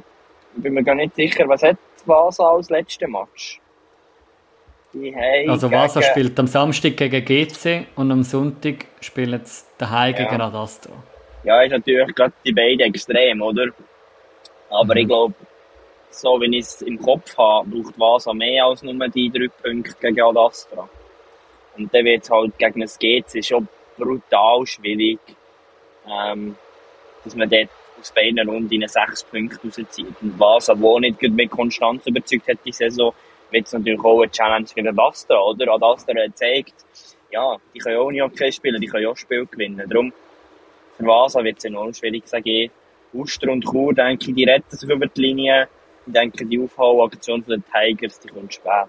ich 0.57 0.63
bin 0.63 0.75
mir 0.75 0.85
gar 0.85 0.95
nicht 0.95 1.17
sicher, 1.17 1.49
was 1.49 1.63
hat 1.63 1.79
Vasa 2.05 2.45
als 2.49 2.71
letzten 2.71 3.11
Match? 3.11 3.61
also 5.49 5.71
Vasa 5.71 6.01
gegen... 6.01 6.13
spielt 6.13 6.41
am 6.41 6.47
Samstag 6.47 6.97
gegen 6.97 7.25
GC 7.25 7.87
und 7.97 8.11
am 8.11 8.23
Sonntag 8.23 8.87
spielen 9.01 9.41
sie 9.45 9.65
daheim 9.77 10.15
ja. 10.15 10.25
gegen 10.25 10.41
Adastro. 10.41 10.93
Ja, 11.45 11.61
ist 11.63 11.71
natürlich 11.71 12.15
gerade 12.15 12.33
die 12.45 12.53
beiden 12.53 12.81
extrem, 12.81 13.43
oder? 13.43 13.67
Aber 14.71 14.95
mhm. 14.95 15.01
ich 15.01 15.07
glaube, 15.07 15.35
so 16.11 16.41
wie 16.41 16.57
ich 16.57 16.65
es 16.65 16.83
im 16.83 17.01
Kopf 17.01 17.37
habe, 17.37 17.69
braucht 17.69 17.99
Vasa 17.99 18.33
mehr 18.33 18.65
als 18.65 18.83
nur 18.83 19.09
die 19.09 19.31
drei 19.31 19.49
Punkte 19.49 19.95
gegen 20.01 20.23
Adastra. 20.23 20.89
Und 21.77 21.95
dann 21.95 22.05
wird 22.05 22.25
es 22.25 22.31
halt 22.31 22.59
gegen 22.59 22.81
das 22.81 22.99
GC 22.99 23.45
schon 23.45 23.69
brutal 23.97 24.67
schwierig, 24.67 25.21
ähm, 26.09 26.57
dass 27.25 27.35
man 27.35 27.49
dort 27.49 27.69
aus 28.01 28.13
beiden 28.13 28.49
Runden 28.49 28.89
sechs 28.89 29.25
Punkte 29.25 29.59
rauszieht. 29.65 30.15
Und 30.21 30.39
Vasa, 30.39 30.75
wo 30.79 30.99
nicht 30.99 31.21
mit 31.21 31.51
Konstanz 31.51 32.07
überzeugt 32.07 32.49
hat 32.49 32.59
die 32.65 32.73
Saison, 32.73 33.13
wird 33.51 33.67
es 33.67 33.73
natürlich 33.73 34.01
auch 34.01 34.21
eine 34.21 34.31
Challenge 34.31 34.67
für 34.67 34.89
Adastra, 34.89 35.41
oder? 35.41 35.73
Adastra 35.73 36.15
zeigt, 36.35 36.75
ja, 37.31 37.57
die 37.75 37.79
können 37.79 37.99
auch 37.99 38.11
nicht 38.11 38.23
okay 38.23 38.53
spielen, 38.53 38.81
die 38.81 38.87
können 38.87 39.07
auch 39.07 39.17
Spiel 39.17 39.47
gewinnen. 39.47 39.89
Darum, 39.89 40.13
für 40.97 41.05
Vasa 41.05 41.43
wird 41.43 41.59
es 41.59 41.65
enorm 41.65 41.93
schwierig, 41.93 42.27
sage 42.27 42.65
ich. 42.65 42.71
Uster 43.13 43.51
und 43.51 43.65
Chur, 43.65 43.95
denke 43.95 44.31
ich, 44.31 44.35
die 44.35 44.45
retten 44.45 44.77
sich 44.77 44.89
über 44.89 45.07
die 45.07 45.21
Linie. 45.21 45.69
Ich 46.07 46.13
denke, 46.13 46.45
die 46.45 46.61
Aufholaktion 46.61 47.45
der 47.47 47.59
Tigers, 47.73 48.21
die 48.21 48.29
kommt 48.29 48.55
spät. 48.55 48.87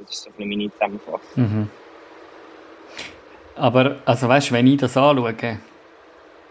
Das 0.00 0.10
ist 0.10 0.22
so 0.22 0.30
ein 0.38 0.48
meine 0.48 0.70
Zusammenfassung. 0.72 1.20
Mhm. 1.34 1.70
Aber, 3.56 3.96
also 4.04 4.28
weißt 4.28 4.50
du, 4.50 4.54
wenn 4.54 4.66
ich 4.66 4.78
das 4.78 4.96
anschaue, 4.96 5.34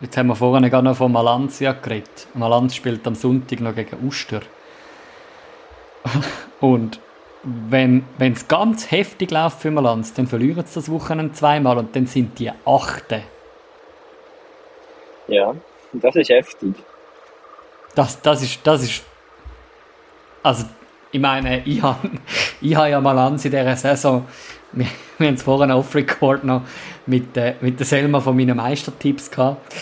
jetzt 0.01 0.17
haben 0.17 0.27
wir 0.27 0.35
vorhin 0.35 0.69
gerade 0.69 0.83
noch 0.83 0.97
von 0.97 1.11
Malanzia 1.11 1.71
geredet. 1.73 2.27
Malanz 2.33 2.75
spielt 2.75 3.07
am 3.07 3.15
Sonntag 3.15 3.61
noch 3.61 3.73
gegen 3.73 4.05
Uster. 4.05 4.41
und 6.59 6.99
wenn 7.43 8.03
es 8.19 8.47
ganz 8.47 8.91
heftig 8.91 9.31
läuft 9.31 9.61
für 9.61 9.71
Malanz, 9.71 10.13
dann 10.13 10.27
verlieren 10.27 10.65
sie 10.65 10.75
das 10.75 10.91
Wochenende 10.91 11.33
zweimal 11.33 11.77
und 11.77 11.95
dann 11.95 12.07
sind 12.07 12.37
die 12.39 12.51
Achte. 12.65 13.23
Ja, 15.27 15.55
das 15.93 16.15
ist 16.15 16.29
heftig. 16.29 16.73
Das, 17.97 18.21
das 18.21 18.43
ist, 18.43 18.59
das 18.63 18.83
ist, 18.83 19.03
also 20.43 20.65
ich 21.11 21.19
meine, 21.19 21.61
ich 21.65 21.81
habe 21.81 22.11
ich 22.61 22.75
hab 22.75 22.87
ja 22.87 23.01
mal 23.01 23.17
an 23.17 23.33
in 23.33 23.39
dieser 23.39 23.75
Saison, 23.75 24.27
wir, 24.71 24.85
wir 25.17 25.27
haben 25.27 25.33
es 25.33 25.41
vorhin 25.41 25.71
off-record 25.71 26.43
noch 26.43 26.61
mit, 27.07 27.35
äh, 27.35 27.55
mit 27.59 27.79
der 27.79 27.87
Selma 27.87 28.19
von 28.19 28.37
meinen 28.37 28.55
Meistertipps 28.55 29.31
gehabt. 29.31 29.75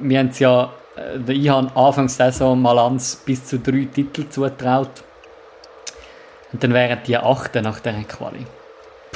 Wir 0.00 0.18
haben 0.18 0.28
es 0.28 0.38
ja, 0.38 0.72
äh, 0.96 1.30
ich 1.30 1.46
habe 1.50 1.70
Anfangs 1.76 2.16
Saison 2.16 2.60
mal 2.60 2.78
ans 2.78 3.16
bis 3.16 3.44
zu 3.44 3.58
drei 3.58 3.86
Titel 3.92 4.26
zutraut. 4.30 5.04
Und 6.52 6.64
dann 6.64 6.72
wären 6.72 7.00
die 7.06 7.18
achte 7.18 7.60
nach 7.60 7.80
der 7.80 8.02
Quali. 8.04 8.46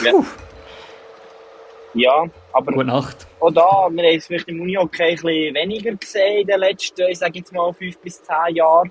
Ja. 0.04 0.12
ja, 1.94 2.24
aber 2.58 2.72
Gute 2.72 2.86
Nacht. 2.86 3.28
auch 3.38 3.52
da, 3.52 3.88
wir 3.88 4.02
haben 4.02 4.16
es 4.16 4.26
vielleicht 4.26 4.48
im 4.48 4.60
Uni-Hockey 4.60 5.02
ein 5.02 5.14
bisschen 5.14 5.54
weniger 5.54 5.94
gesehen 5.94 6.40
in 6.40 6.46
den 6.48 6.58
letzten, 6.58 7.08
ich 7.08 7.18
sage 7.18 7.38
jetzt 7.38 7.52
mal, 7.52 7.72
fünf 7.72 7.96
bis 7.98 8.20
zehn 8.20 8.56
Jahren. 8.56 8.90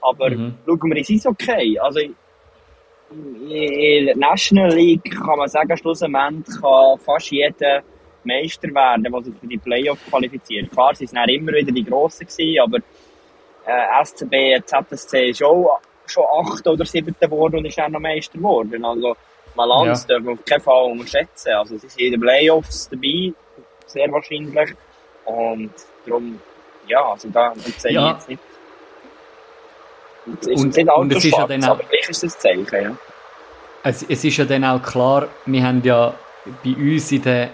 Aber 0.00 0.30
mhm. 0.30 0.54
schauen 0.64 0.90
wir 0.90 0.96
ins 0.96 1.10
Eishockey. 1.10 1.78
Also, 1.80 2.00
in 2.00 4.06
der 4.06 4.16
National 4.16 4.72
League 4.72 5.10
kann 5.10 5.36
man 5.36 5.48
sagen, 5.48 5.76
schlussendlich 5.76 6.60
kann 6.60 6.98
fast 7.00 7.32
jeder 7.32 7.82
Meister 8.22 8.68
werden, 8.68 9.02
der 9.02 9.22
sich 9.22 9.34
für 9.36 9.48
die 9.48 9.58
Playoffs 9.58 10.06
qualifiziert. 10.08 10.70
Klar, 10.70 10.94
sie 10.94 11.12
waren 11.12 11.28
immer 11.28 11.52
wieder 11.52 11.72
die 11.72 11.84
Grossen, 11.84 12.26
gewesen, 12.26 12.60
aber 12.60 12.78
äh, 13.66 14.04
SCB, 14.04 14.64
ZSC 14.64 15.30
ist 15.30 15.42
auch 15.42 15.80
schon 16.06 16.24
achter 16.24 16.72
oder 16.72 16.84
siebter 16.84 17.26
geworden 17.26 17.56
und 17.56 17.64
ist 17.64 17.78
dann 17.78 17.92
noch 17.92 18.00
Meister 18.00 18.38
geworden. 18.38 18.84
Also, 18.84 19.16
Malanz 19.54 20.02
ja. 20.02 20.08
dürfen 20.08 20.26
wir 20.26 20.32
auf 20.34 20.44
keinen 20.44 20.60
Fall 20.60 20.90
unterschätzen. 20.90 21.52
Also, 21.52 21.76
sie 21.76 21.88
sind 21.88 22.00
in 22.00 22.12
den 22.12 22.20
Playoffs 22.20 22.88
dabei, 22.90 23.32
sehr 23.86 24.10
wahrscheinlich. 24.10 24.74
Und 25.24 25.72
darum, 26.06 26.40
ja, 26.86 27.04
also 27.04 27.28
da, 27.28 27.52
da 27.54 27.70
sehe 27.78 27.92
ja. 27.92 28.08
ich 28.08 28.14
jetzt 28.14 28.28
nicht. 28.28 28.42
Es 30.40 30.46
ist 30.46 30.64
und, 30.64 30.76
nicht 30.76 30.88
und 30.88 31.12
es 31.12 31.24
ist 31.24 31.36
ja 31.36 31.46
dann 31.46 31.64
auch, 31.64 31.70
aber 31.70 31.84
gleich 31.84 32.08
ist 32.08 32.22
das 32.22 32.38
Zeichen, 32.38 32.66
ja. 32.72 32.96
Es, 33.82 34.04
es 34.08 34.24
ist 34.24 34.36
ja 34.36 34.44
dann 34.44 34.64
auch 34.64 34.80
klar, 34.80 35.26
wir 35.46 35.62
haben 35.64 35.82
ja 35.82 36.14
bei 36.64 36.74
uns 36.76 37.10
in 37.10 37.22
der, 37.22 37.50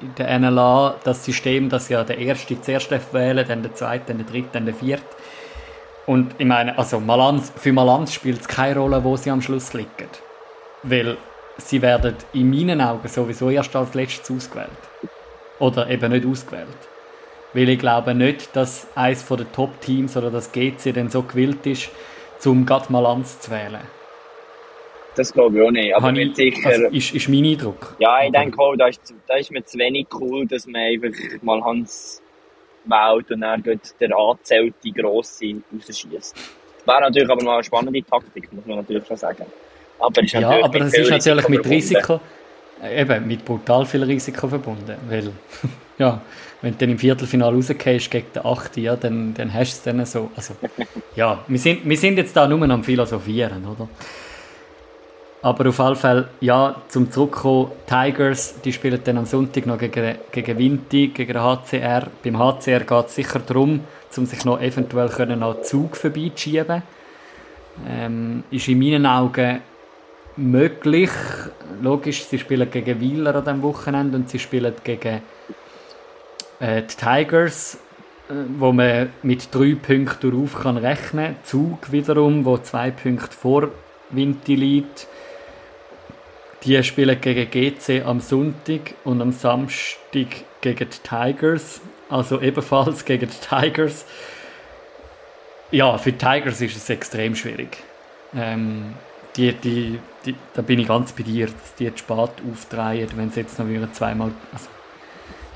in 0.00 0.14
der 0.16 0.38
NLA 0.38 0.96
das 1.04 1.24
System, 1.24 1.68
dass 1.68 1.88
ja 1.88 2.02
der 2.02 2.18
Erste 2.18 2.60
zuerst 2.60 2.90
wählen 3.12 3.46
dann 3.46 3.62
der 3.62 3.74
Zweite, 3.74 4.06
dann 4.08 4.18
der 4.18 4.26
Dritte, 4.26 4.48
dann 4.52 4.64
der 4.64 4.74
Vierte. 4.74 5.04
Und 6.06 6.34
ich 6.38 6.46
meine, 6.46 6.76
also 6.76 6.98
Malanz, 6.98 7.52
für 7.56 7.72
Malanz 7.72 8.12
spielt 8.12 8.40
es 8.40 8.48
keine 8.48 8.80
Rolle, 8.80 9.04
wo 9.04 9.16
sie 9.16 9.30
am 9.30 9.40
Schluss 9.40 9.72
liegen. 9.72 10.08
Weil 10.82 11.16
sie 11.58 11.80
werden 11.82 12.16
in 12.32 12.50
meinen 12.50 12.80
Augen 12.80 13.06
sowieso 13.08 13.50
erst 13.50 13.74
als 13.76 13.94
letztes 13.94 14.30
ausgewählt. 14.30 14.70
Oder 15.58 15.88
eben 15.88 16.10
nicht 16.12 16.26
ausgewählt. 16.26 16.66
Weil 17.52 17.68
ich 17.68 17.78
glaube 17.78 18.14
nicht, 18.14 18.54
dass 18.56 18.86
eines 18.94 19.26
der 19.26 19.50
Top-Teams 19.52 20.16
oder 20.16 20.30
das 20.30 20.50
GC 20.52 20.92
dann 20.94 21.10
so 21.10 21.22
gewillt 21.22 21.66
ist, 21.66 21.90
zum 22.38 22.66
gerade 22.66 22.90
Malanz 22.90 23.38
zu 23.40 23.50
wählen. 23.50 23.80
Das 25.14 25.32
glaube 25.32 25.58
ich 25.58 25.62
auch 25.62 25.70
nicht. 25.70 25.94
Aber 25.94 26.10
ich, 26.14 26.34
sicher. 26.34 26.68
also 26.70 26.86
ist, 26.86 27.14
ist 27.14 27.28
mein 27.28 27.44
Eindruck. 27.44 27.94
ja, 27.98 28.22
ich 28.22 28.28
Aber- 28.28 28.38
denke 28.38 28.58
auch, 28.60 28.74
da 28.76 28.86
ist, 28.88 29.14
da 29.28 29.34
ist 29.36 29.50
mir 29.50 29.62
zu 29.64 29.78
wenig 29.78 30.06
cool, 30.14 30.46
dass 30.46 30.66
man 30.66 30.80
einfach 30.80 31.10
mal 31.42 31.62
Hans 31.62 32.22
wählt 32.86 33.30
und 33.30 33.40
dann 33.42 33.62
geht 33.62 33.94
der 34.00 34.16
angezählte 34.16 34.90
Grosse 34.90 35.56
rausschießt. 35.72 36.34
Wäre 36.86 37.00
natürlich 37.02 37.28
aber 37.30 37.44
mal 37.44 37.54
eine 37.54 37.64
spannende 37.64 38.02
Taktik, 38.02 38.50
muss 38.52 38.64
man 38.66 38.78
natürlich 38.78 39.06
schon 39.06 39.16
sagen. 39.18 39.46
Aber 40.02 40.22
ist 40.22 40.32
Ja, 40.32 40.64
aber 40.64 40.78
das 40.80 40.94
ist 40.94 41.10
natürlich 41.10 41.48
mit. 41.48 41.66
Risiko, 41.68 42.20
äh, 42.82 43.00
eben 43.02 43.26
mit 43.26 43.44
brutal 43.44 43.86
viel 43.86 44.02
Risiko 44.02 44.48
verbunden. 44.48 44.96
Weil, 45.08 45.30
ja, 45.98 46.20
wenn 46.60 46.72
du 46.72 46.78
dann 46.78 46.90
im 46.90 46.98
Viertelfinale 46.98 47.54
rausgehst 47.54 48.10
gegen 48.10 48.26
den 48.34 48.44
8., 48.44 48.76
ja, 48.78 48.96
dann, 48.96 49.34
dann 49.34 49.52
hast 49.52 49.72
du 49.72 49.90
es 49.90 49.96
dann 49.96 50.06
so. 50.06 50.30
Also, 50.36 50.54
ja, 51.16 51.44
wir 51.46 51.58
sind, 51.58 51.88
wir 51.88 51.96
sind 51.96 52.18
jetzt 52.18 52.36
da 52.36 52.46
nur 52.48 52.62
am 52.68 52.84
Philosophieren, 52.84 53.64
oder? 53.66 53.88
Aber 55.44 55.68
auf 55.68 55.80
alle 55.80 55.96
Fälle, 55.96 56.28
ja, 56.40 56.76
zum 56.86 57.10
Zurückkommen, 57.10 57.72
Tigers, 57.86 58.60
die 58.64 58.72
spielen 58.72 59.00
dann 59.02 59.18
am 59.18 59.26
Sonntag 59.26 59.66
noch 59.66 59.76
gegen, 59.76 60.16
gegen 60.30 60.56
Vinti, 60.56 61.08
gegen 61.08 61.32
den 61.32 61.42
HCR. 61.42 62.06
Beim 62.22 62.38
HCR 62.38 62.80
geht 62.80 63.06
es 63.06 63.16
sicher 63.16 63.40
darum, 63.40 63.80
um 64.16 64.26
sich 64.26 64.44
noch 64.44 64.60
eventuell 64.60 65.08
können 65.08 65.42
an 65.42 65.56
Zug 65.64 65.96
vorbeizuschieben. 65.96 66.82
Ähm, 67.88 68.44
ist 68.52 68.68
in 68.68 68.78
meinen 68.78 69.04
Augen 69.04 69.62
möglich. 70.36 71.10
Logisch, 71.80 72.24
sie 72.24 72.38
spielen 72.38 72.70
gegen 72.70 73.00
Wieler 73.00 73.34
an 73.34 73.44
diesem 73.44 73.62
Wochenende 73.62 74.16
und 74.16 74.30
sie 74.30 74.38
spielen 74.38 74.74
gegen 74.84 75.22
äh, 76.60 76.82
die 76.82 76.94
Tigers, 76.94 77.78
äh, 78.28 78.34
wo 78.58 78.72
man 78.72 79.10
mit 79.22 79.54
drei 79.54 79.74
Punkten 79.74 80.30
darauf 80.30 80.62
kann 80.62 80.76
rechnen 80.76 81.34
kann. 81.34 81.44
Zug 81.44 81.92
wiederum, 81.92 82.44
wo 82.44 82.58
zwei 82.58 82.90
Punkte 82.90 83.36
vor 83.36 83.68
Vinti 84.10 84.54
liegt. 84.54 85.06
Die 86.64 86.82
spielen 86.84 87.20
gegen 87.20 87.50
GC 87.50 88.06
am 88.06 88.20
Sonntag 88.20 88.94
und 89.04 89.20
am 89.20 89.32
Samstag 89.32 90.28
gegen 90.60 90.88
die 90.88 91.08
Tigers. 91.08 91.80
Also 92.08 92.40
ebenfalls 92.40 93.04
gegen 93.06 93.28
die 93.28 93.48
Tigers. 93.48 94.04
Ja, 95.72 95.98
für 95.98 96.12
die 96.12 96.18
Tigers 96.18 96.60
ist 96.60 96.76
es 96.76 96.88
extrem 96.90 97.34
schwierig. 97.34 97.78
Ähm, 98.36 98.94
die, 99.36 99.52
die, 99.52 99.98
die, 100.24 100.34
da 100.54 100.62
bin 100.62 100.78
ich 100.78 100.88
ganz 100.88 101.12
bei 101.12 101.22
dir, 101.22 101.46
dass 101.46 101.74
die 101.78 101.84
jetzt 101.84 102.00
spät 102.00 102.30
aufdrehen, 102.50 103.08
wenn 103.16 103.30
sie 103.30 103.40
jetzt 103.40 103.58
noch 103.58 103.68
wieder 103.68 103.92
zweimal. 103.92 104.30
Also, 104.52 104.68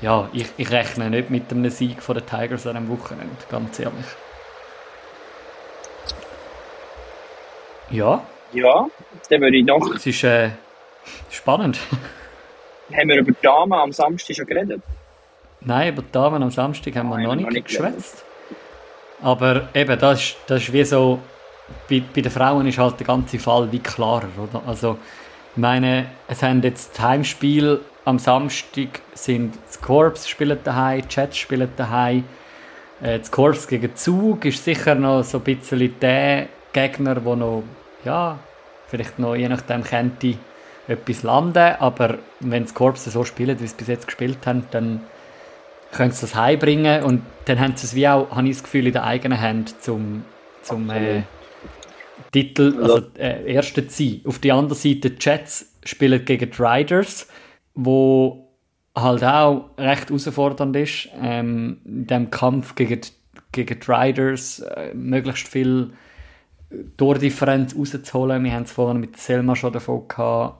ja, 0.01 0.29
ich, 0.33 0.47
ich 0.57 0.71
rechne 0.71 1.09
nicht 1.09 1.29
mit 1.29 1.51
einem 1.51 1.69
Sieg 1.69 2.01
von 2.01 2.15
den 2.15 2.25
Tigers 2.25 2.67
an 2.67 2.77
einem 2.77 2.89
Wochenende, 2.89 3.35
ganz 3.49 3.79
ehrlich. 3.79 4.05
Ja, 7.89 8.21
Ja, 8.53 8.87
dann 9.29 9.41
würde 9.41 9.57
ich 9.57 9.65
noch. 9.65 9.95
es 9.95 10.05
ist 10.05 10.23
äh, 10.23 10.49
spannend. 11.29 11.79
Haben 12.93 13.09
wir 13.09 13.17
über 13.17 13.31
die 13.31 13.41
Damen 13.41 13.73
am 13.73 13.91
Samstag 13.91 14.35
schon 14.35 14.45
geredet? 14.45 14.81
Nein, 15.61 15.93
über 15.93 16.01
die 16.01 16.11
Damen 16.11 16.41
am 16.43 16.51
Samstag 16.51 16.95
haben 16.95 17.09
wir 17.09 17.17
Nein, 17.17 17.25
noch 17.25 17.35
nicht 17.35 17.51
nicht 17.51 17.67
geschwätzt. 17.67 18.23
Aber 19.21 19.67
eben, 19.73 19.99
das 19.99 20.21
ist, 20.21 20.37
das 20.47 20.61
ist 20.63 20.71
wie 20.73 20.85
so, 20.85 21.19
bei, 21.89 22.01
bei 22.13 22.21
den 22.21 22.31
Frauen 22.31 22.67
ist 22.67 22.77
halt 22.77 22.99
der 22.99 23.07
ganze 23.07 23.39
Fall 23.39 23.71
wie 23.71 23.79
klarer, 23.79 24.29
oder? 24.37 24.61
Also, 24.65 24.97
ich 25.55 25.61
meine, 25.61 26.07
es 26.27 26.43
haben 26.43 26.61
jetzt 26.61 26.99
Heimspiel 26.99 27.79
am 28.05 28.19
Samstag, 28.19 29.01
sind 29.13 29.57
das 29.65 29.81
Corps 29.81 30.27
spielen 30.27 30.59
daheim, 30.63 31.03
Jets 31.09 31.37
spielen 31.37 31.69
daheim. 31.75 32.23
Äh, 33.01 33.19
das 33.19 33.31
Corps 33.31 33.67
gegen 33.67 33.95
Zug 33.95 34.45
ist 34.45 34.63
sicher 34.63 34.95
noch 34.95 35.23
so 35.23 35.39
ein 35.39 35.43
bisschen 35.43 35.99
der 35.99 36.47
Gegner, 36.71 37.15
der 37.15 37.35
noch, 37.35 37.63
ja, 38.05 38.37
vielleicht 38.87 39.19
noch 39.19 39.35
je 39.35 39.49
nachdem 39.49 39.83
könnte 39.83 40.35
etwas 40.87 41.23
landen, 41.23 41.75
aber 41.79 42.17
wenn 42.39 42.63
das 42.63 42.73
Corps 42.73 42.95
so 42.95 43.25
spielt, 43.25 43.59
wie 43.59 43.65
es 43.65 43.73
bis 43.73 43.87
jetzt 43.87 44.07
gespielt 44.07 44.45
haben, 44.45 44.63
dann 44.71 45.01
können 45.91 46.11
sie 46.11 46.21
das 46.21 46.35
heimbringen 46.35 47.03
und 47.03 47.23
dann 47.45 47.59
haben 47.59 47.75
sie 47.75 47.87
es 47.87 47.95
wie 47.95 48.07
auch, 48.07 48.29
habe 48.31 48.47
ich 48.47 48.55
das 48.55 48.63
Gefühl, 48.63 48.87
in 48.87 48.93
der 48.93 49.03
eigenen 49.03 49.39
Hand 49.39 49.81
zum, 49.81 50.23
zum 50.61 50.89
äh, 50.89 51.23
Titel, 52.31 52.77
also 52.81 53.01
äh, 53.17 53.53
Erste 53.53 53.85
sein. 53.89 54.21
Auf 54.25 54.39
der 54.39 54.55
anderen 54.55 54.77
Seite, 54.77 55.11
die 55.11 55.17
Jets 55.19 55.73
spielen 55.83 56.23
gegen 56.25 56.51
die 56.51 56.61
Riders, 56.61 57.27
wo 57.73 58.49
halt 58.95 59.23
auch 59.23 59.69
recht 59.77 60.09
herausfordernd 60.09 60.75
ist, 60.75 61.09
ähm, 61.21 61.77
in 61.85 62.07
diesem 62.07 62.31
Kampf 62.31 62.75
gegen, 62.75 63.01
die- 63.01 63.09
gegen 63.51 63.79
die 63.79 63.91
Riders 63.91 64.59
äh, 64.59 64.93
möglichst 64.93 65.47
viel 65.47 65.91
Tordifferenz 66.97 67.75
rauszuholen. 67.77 68.43
Wir 68.43 68.53
haben 68.53 68.63
es 68.63 68.71
vorhin 68.71 68.99
mit 68.99 69.17
Selma 69.17 69.55
schon 69.55 69.71
davon 69.73 70.07
gehabt, 70.07 70.55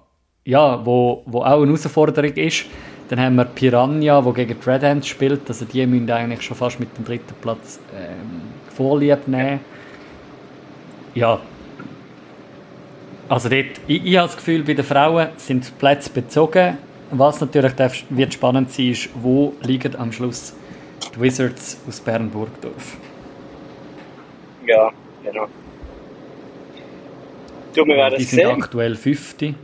ja, 0.45 0.85
wo, 0.85 1.23
wo 1.25 1.39
auch 1.39 1.57
eine 1.61 1.65
Herausforderung 1.67 2.31
ist. 2.33 2.65
Dann 3.09 3.19
haben 3.19 3.35
wir 3.35 3.45
Piranha, 3.45 4.23
wo 4.23 4.31
gegen 4.31 4.57
die 4.59 4.69
Red 4.69 4.83
Ants 4.83 5.07
spielt. 5.07 5.47
Also 5.49 5.65
die 5.65 5.85
müssen 5.85 6.09
eigentlich 6.09 6.41
schon 6.41 6.55
fast 6.57 6.79
mit 6.79 6.95
dem 6.97 7.05
dritten 7.05 7.33
Platz 7.41 7.79
ähm, 7.95 8.41
Vorlieb 8.73 9.27
nehmen. 9.27 9.59
Ja. 11.17 11.39
Also 13.27 13.49
dort, 13.49 13.65
ich, 13.87 14.05
ich 14.05 14.17
habe 14.17 14.27
das 14.27 14.37
Gefühl, 14.37 14.63
bei 14.63 14.75
den 14.75 14.85
Frauen 14.85 15.29
sind 15.37 15.67
die 15.67 15.71
Plätze 15.71 16.11
bezogen. 16.11 16.77
Was 17.09 17.41
natürlich 17.41 17.73
darf, 17.73 17.95
wird 18.09 18.33
spannend 18.35 18.71
sein, 18.71 18.91
ist, 18.91 19.09
wo 19.15 19.53
liegen 19.63 19.95
am 19.95 20.11
Schluss 20.11 20.53
die 21.15 21.19
Wizards 21.21 21.77
aus 21.87 21.99
Bern-Burgdorf. 22.01 22.97
Ja, 24.65 24.91
genau. 25.23 25.47
Du, 27.73 27.85
wir 27.85 27.95
werden 27.95 28.15
Die 28.17 28.23
es 28.23 28.29
sind 28.29 28.39
sehen. 28.41 28.61
aktuell 28.61 28.95
50. 28.95 29.55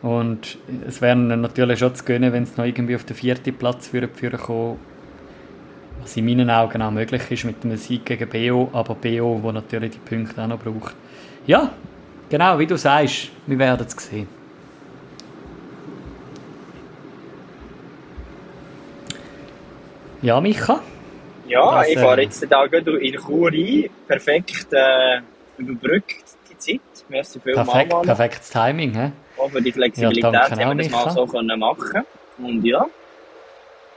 Und 0.00 0.58
es 0.88 1.02
wäre 1.02 1.16
natürlich 1.16 1.78
schon 1.80 1.94
zu 1.94 2.04
gönnen, 2.04 2.32
wenn 2.32 2.44
es 2.44 2.56
noch 2.56 2.64
irgendwie 2.64 2.96
auf 2.96 3.04
den 3.04 3.16
vierten 3.16 3.54
Platz 3.54 3.92
würden 3.92 4.10
führen 4.14 4.40
kommen. 4.40 4.78
Was 6.02 6.16
in 6.16 6.24
meinen 6.24 6.50
Augen 6.50 6.82
auch 6.82 6.90
möglich 6.90 7.22
ist 7.30 7.44
mit 7.44 7.64
einem 7.64 7.76
Sieg 7.76 8.04
gegen 8.04 8.28
BO, 8.28 8.70
aber 8.72 8.94
BO, 8.96 9.38
wo 9.40 9.52
natürlich 9.52 9.92
die 9.92 9.98
Punkte 9.98 10.42
auch 10.42 10.48
noch 10.48 10.58
braucht. 10.58 10.94
Ja, 11.46 11.70
genau, 12.28 12.58
wie 12.58 12.66
du 12.66 12.76
sagst, 12.76 13.30
wir 13.46 13.58
werden 13.58 13.86
es 13.86 14.04
sehen. 14.04 14.26
Ja, 20.22 20.40
Micha? 20.40 20.80
Ja, 21.48 21.78
Das, 21.78 21.88
ich 21.88 21.96
äh, 21.96 22.00
fahre 22.00 22.22
jetzt 22.22 22.46
da 22.50 22.66
gerade 22.66 22.98
in 22.98 23.14
Chur 23.14 23.52
ein. 23.52 23.90
Perfekt 24.06 24.72
äh, 24.72 25.20
überbrückt 25.58 26.24
die 26.50 26.58
Zeit. 26.58 26.80
Merci 27.08 27.40
vielmals. 27.40 27.68
Perfekt, 27.70 28.02
perfektes 28.02 28.50
Timing. 28.50 28.92
He? 28.92 29.12
Auch 29.36 29.50
für 29.50 29.60
die 29.60 29.72
Flexibilität 29.72 30.32
Ja, 30.32 30.50
haben 30.50 30.58
wir 30.58 30.68
auch, 30.68 30.74
das 30.74 30.90
mal 30.90 31.10
so 31.10 31.26
können 31.26 31.58
machen 31.58 32.02
Und 32.38 32.64
ja, 32.64 32.86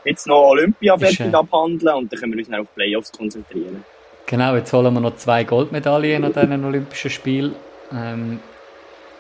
jetzt 0.06 0.28
noch 0.28 0.50
Olympia 0.50 0.96
Ist, 0.96 1.02
fertig 1.02 1.34
äh, 1.34 1.36
abhandeln 1.36 1.96
und 1.96 2.12
dann 2.12 2.20
können 2.20 2.34
wir 2.34 2.40
uns 2.40 2.50
dann 2.50 2.62
auf 2.62 2.74
Playoffs 2.76 3.12
konzentrieren. 3.12 3.84
Genau, 4.26 4.56
jetzt 4.56 4.74
holen 4.74 4.94
wir 4.94 5.02
noch 5.02 5.16
zwei 5.18 5.44
Goldmedaillen 5.44 6.24
an 6.24 6.34
diesen 6.34 6.66
Olympischen 6.66 7.12
Spielen. 7.12 7.56
Ähm, 7.92 8.40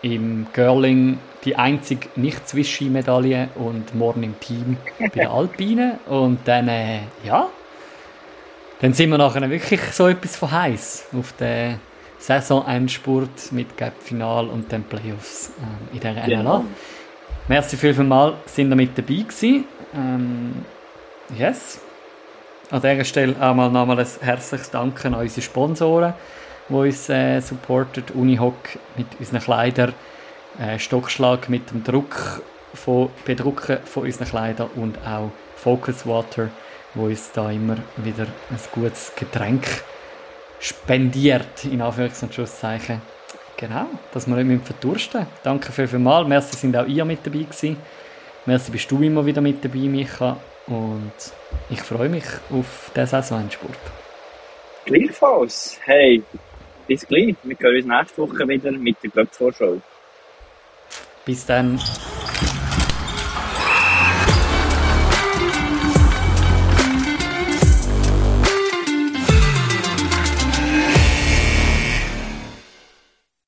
Im 0.01 0.47
Girling 0.53 1.19
die 1.43 1.55
einzige 1.55 2.09
Nicht-Swiss-Ski-Medaille 2.15 3.49
und 3.55 3.93
morgen 3.93 4.23
im 4.23 4.39
Team 4.39 4.77
bei 4.99 5.07
den 5.09 5.27
Alpinen. 5.27 5.99
Und 6.07 6.39
dann, 6.45 6.67
äh, 6.67 7.01
ja, 7.23 7.49
dann 8.81 8.93
sind 8.93 9.11
wir 9.11 9.17
nachher 9.17 9.47
wirklich 9.49 9.81
so 9.91 10.07
etwas 10.07 10.35
von 10.35 10.51
heiß 10.51 11.09
auf 11.17 11.33
den 11.33 11.79
Saisonendspurt 12.17 13.51
mit 13.51 13.77
Gap-Final 13.77 14.47
und 14.47 14.71
den 14.71 14.83
Playoffs 14.83 15.51
ähm, 15.59 15.93
in 15.93 15.99
der 15.99 16.13
NLA. 16.13 16.25
Genau. 16.25 16.65
Merci 17.47 17.77
vielmals, 17.77 18.35
sind 18.47 18.71
ihr 18.71 18.75
mit 18.75 18.97
dabei 18.97 19.13
gewesen. 19.13 19.65
Ähm, 19.95 20.65
yes. 21.37 21.79
An 22.71 22.81
dieser 22.81 23.05
Stelle 23.05 23.35
auch 23.39 23.53
mal 23.53 23.69
nochmal 23.69 23.99
ein 23.99 24.07
herzliches 24.21 24.71
Danke 24.71 25.07
an 25.07 25.13
unsere 25.13 25.41
Sponsoren, 25.41 26.13
die 26.69 26.73
uns 26.73 27.09
äh, 27.09 27.39
supportet. 27.39 28.11
Unihoc 28.11 28.55
mit 28.97 29.07
unseren 29.19 29.39
Kleidern, 29.39 29.93
äh, 30.59 30.79
Stockschlag 30.79 31.47
mit 31.49 31.69
dem 31.71 31.83
Druck 31.83 32.41
von, 32.73 33.09
Bedrucken 33.23 33.77
von 33.85 34.03
unseren 34.03 34.27
Kleidern 34.27 34.69
und 34.75 34.97
auch 35.05 35.31
Focus 35.55 36.07
Water, 36.07 36.49
wo 36.95 37.05
uns 37.05 37.31
da 37.31 37.51
immer 37.51 37.77
wieder 37.97 38.25
ein 38.49 38.59
gutes 38.71 39.13
Getränk 39.15 39.65
spendiert, 40.59 41.65
in 41.65 41.81
Anführungs- 41.81 42.23
und 42.23 42.33
Schlusszeichen. 42.33 43.01
Genau, 43.57 43.85
dass 44.11 44.27
wir 44.27 44.35
nicht 44.43 44.65
verdursten. 44.65 45.27
Danke 45.43 45.71
viel, 45.71 45.87
viel 45.87 45.99
mal. 45.99 46.25
Merci, 46.25 46.57
sind 46.57 46.75
auch 46.75 46.87
ihr 46.87 47.05
mit 47.05 47.25
dabei 47.25 47.39
gewesen. 47.39 47.77
Merci, 48.45 48.71
bist 48.71 48.91
du 48.91 49.01
immer 49.01 49.25
wieder 49.25 49.41
mit 49.41 49.63
dabei, 49.63 49.79
Micha. 49.79 50.37
Und 50.67 51.13
ich 51.69 51.81
freue 51.81 52.09
mich 52.09 52.25
auf 52.49 52.91
den 52.95 53.05
Saisonendspurt. 53.05 53.77
Gleichfalls. 54.85 55.79
Hey, 55.83 56.23
bis 56.87 57.05
gleich. 57.07 57.35
Wir 57.43 57.57
hören 57.59 57.75
uns 57.75 57.85
nächste 57.85 58.21
Woche 58.21 58.47
wieder 58.47 58.71
mit 58.71 58.97
der 59.03 59.09
Göppvorschau. 59.11 59.81
Bis 61.25 61.45
dann. 61.45 61.79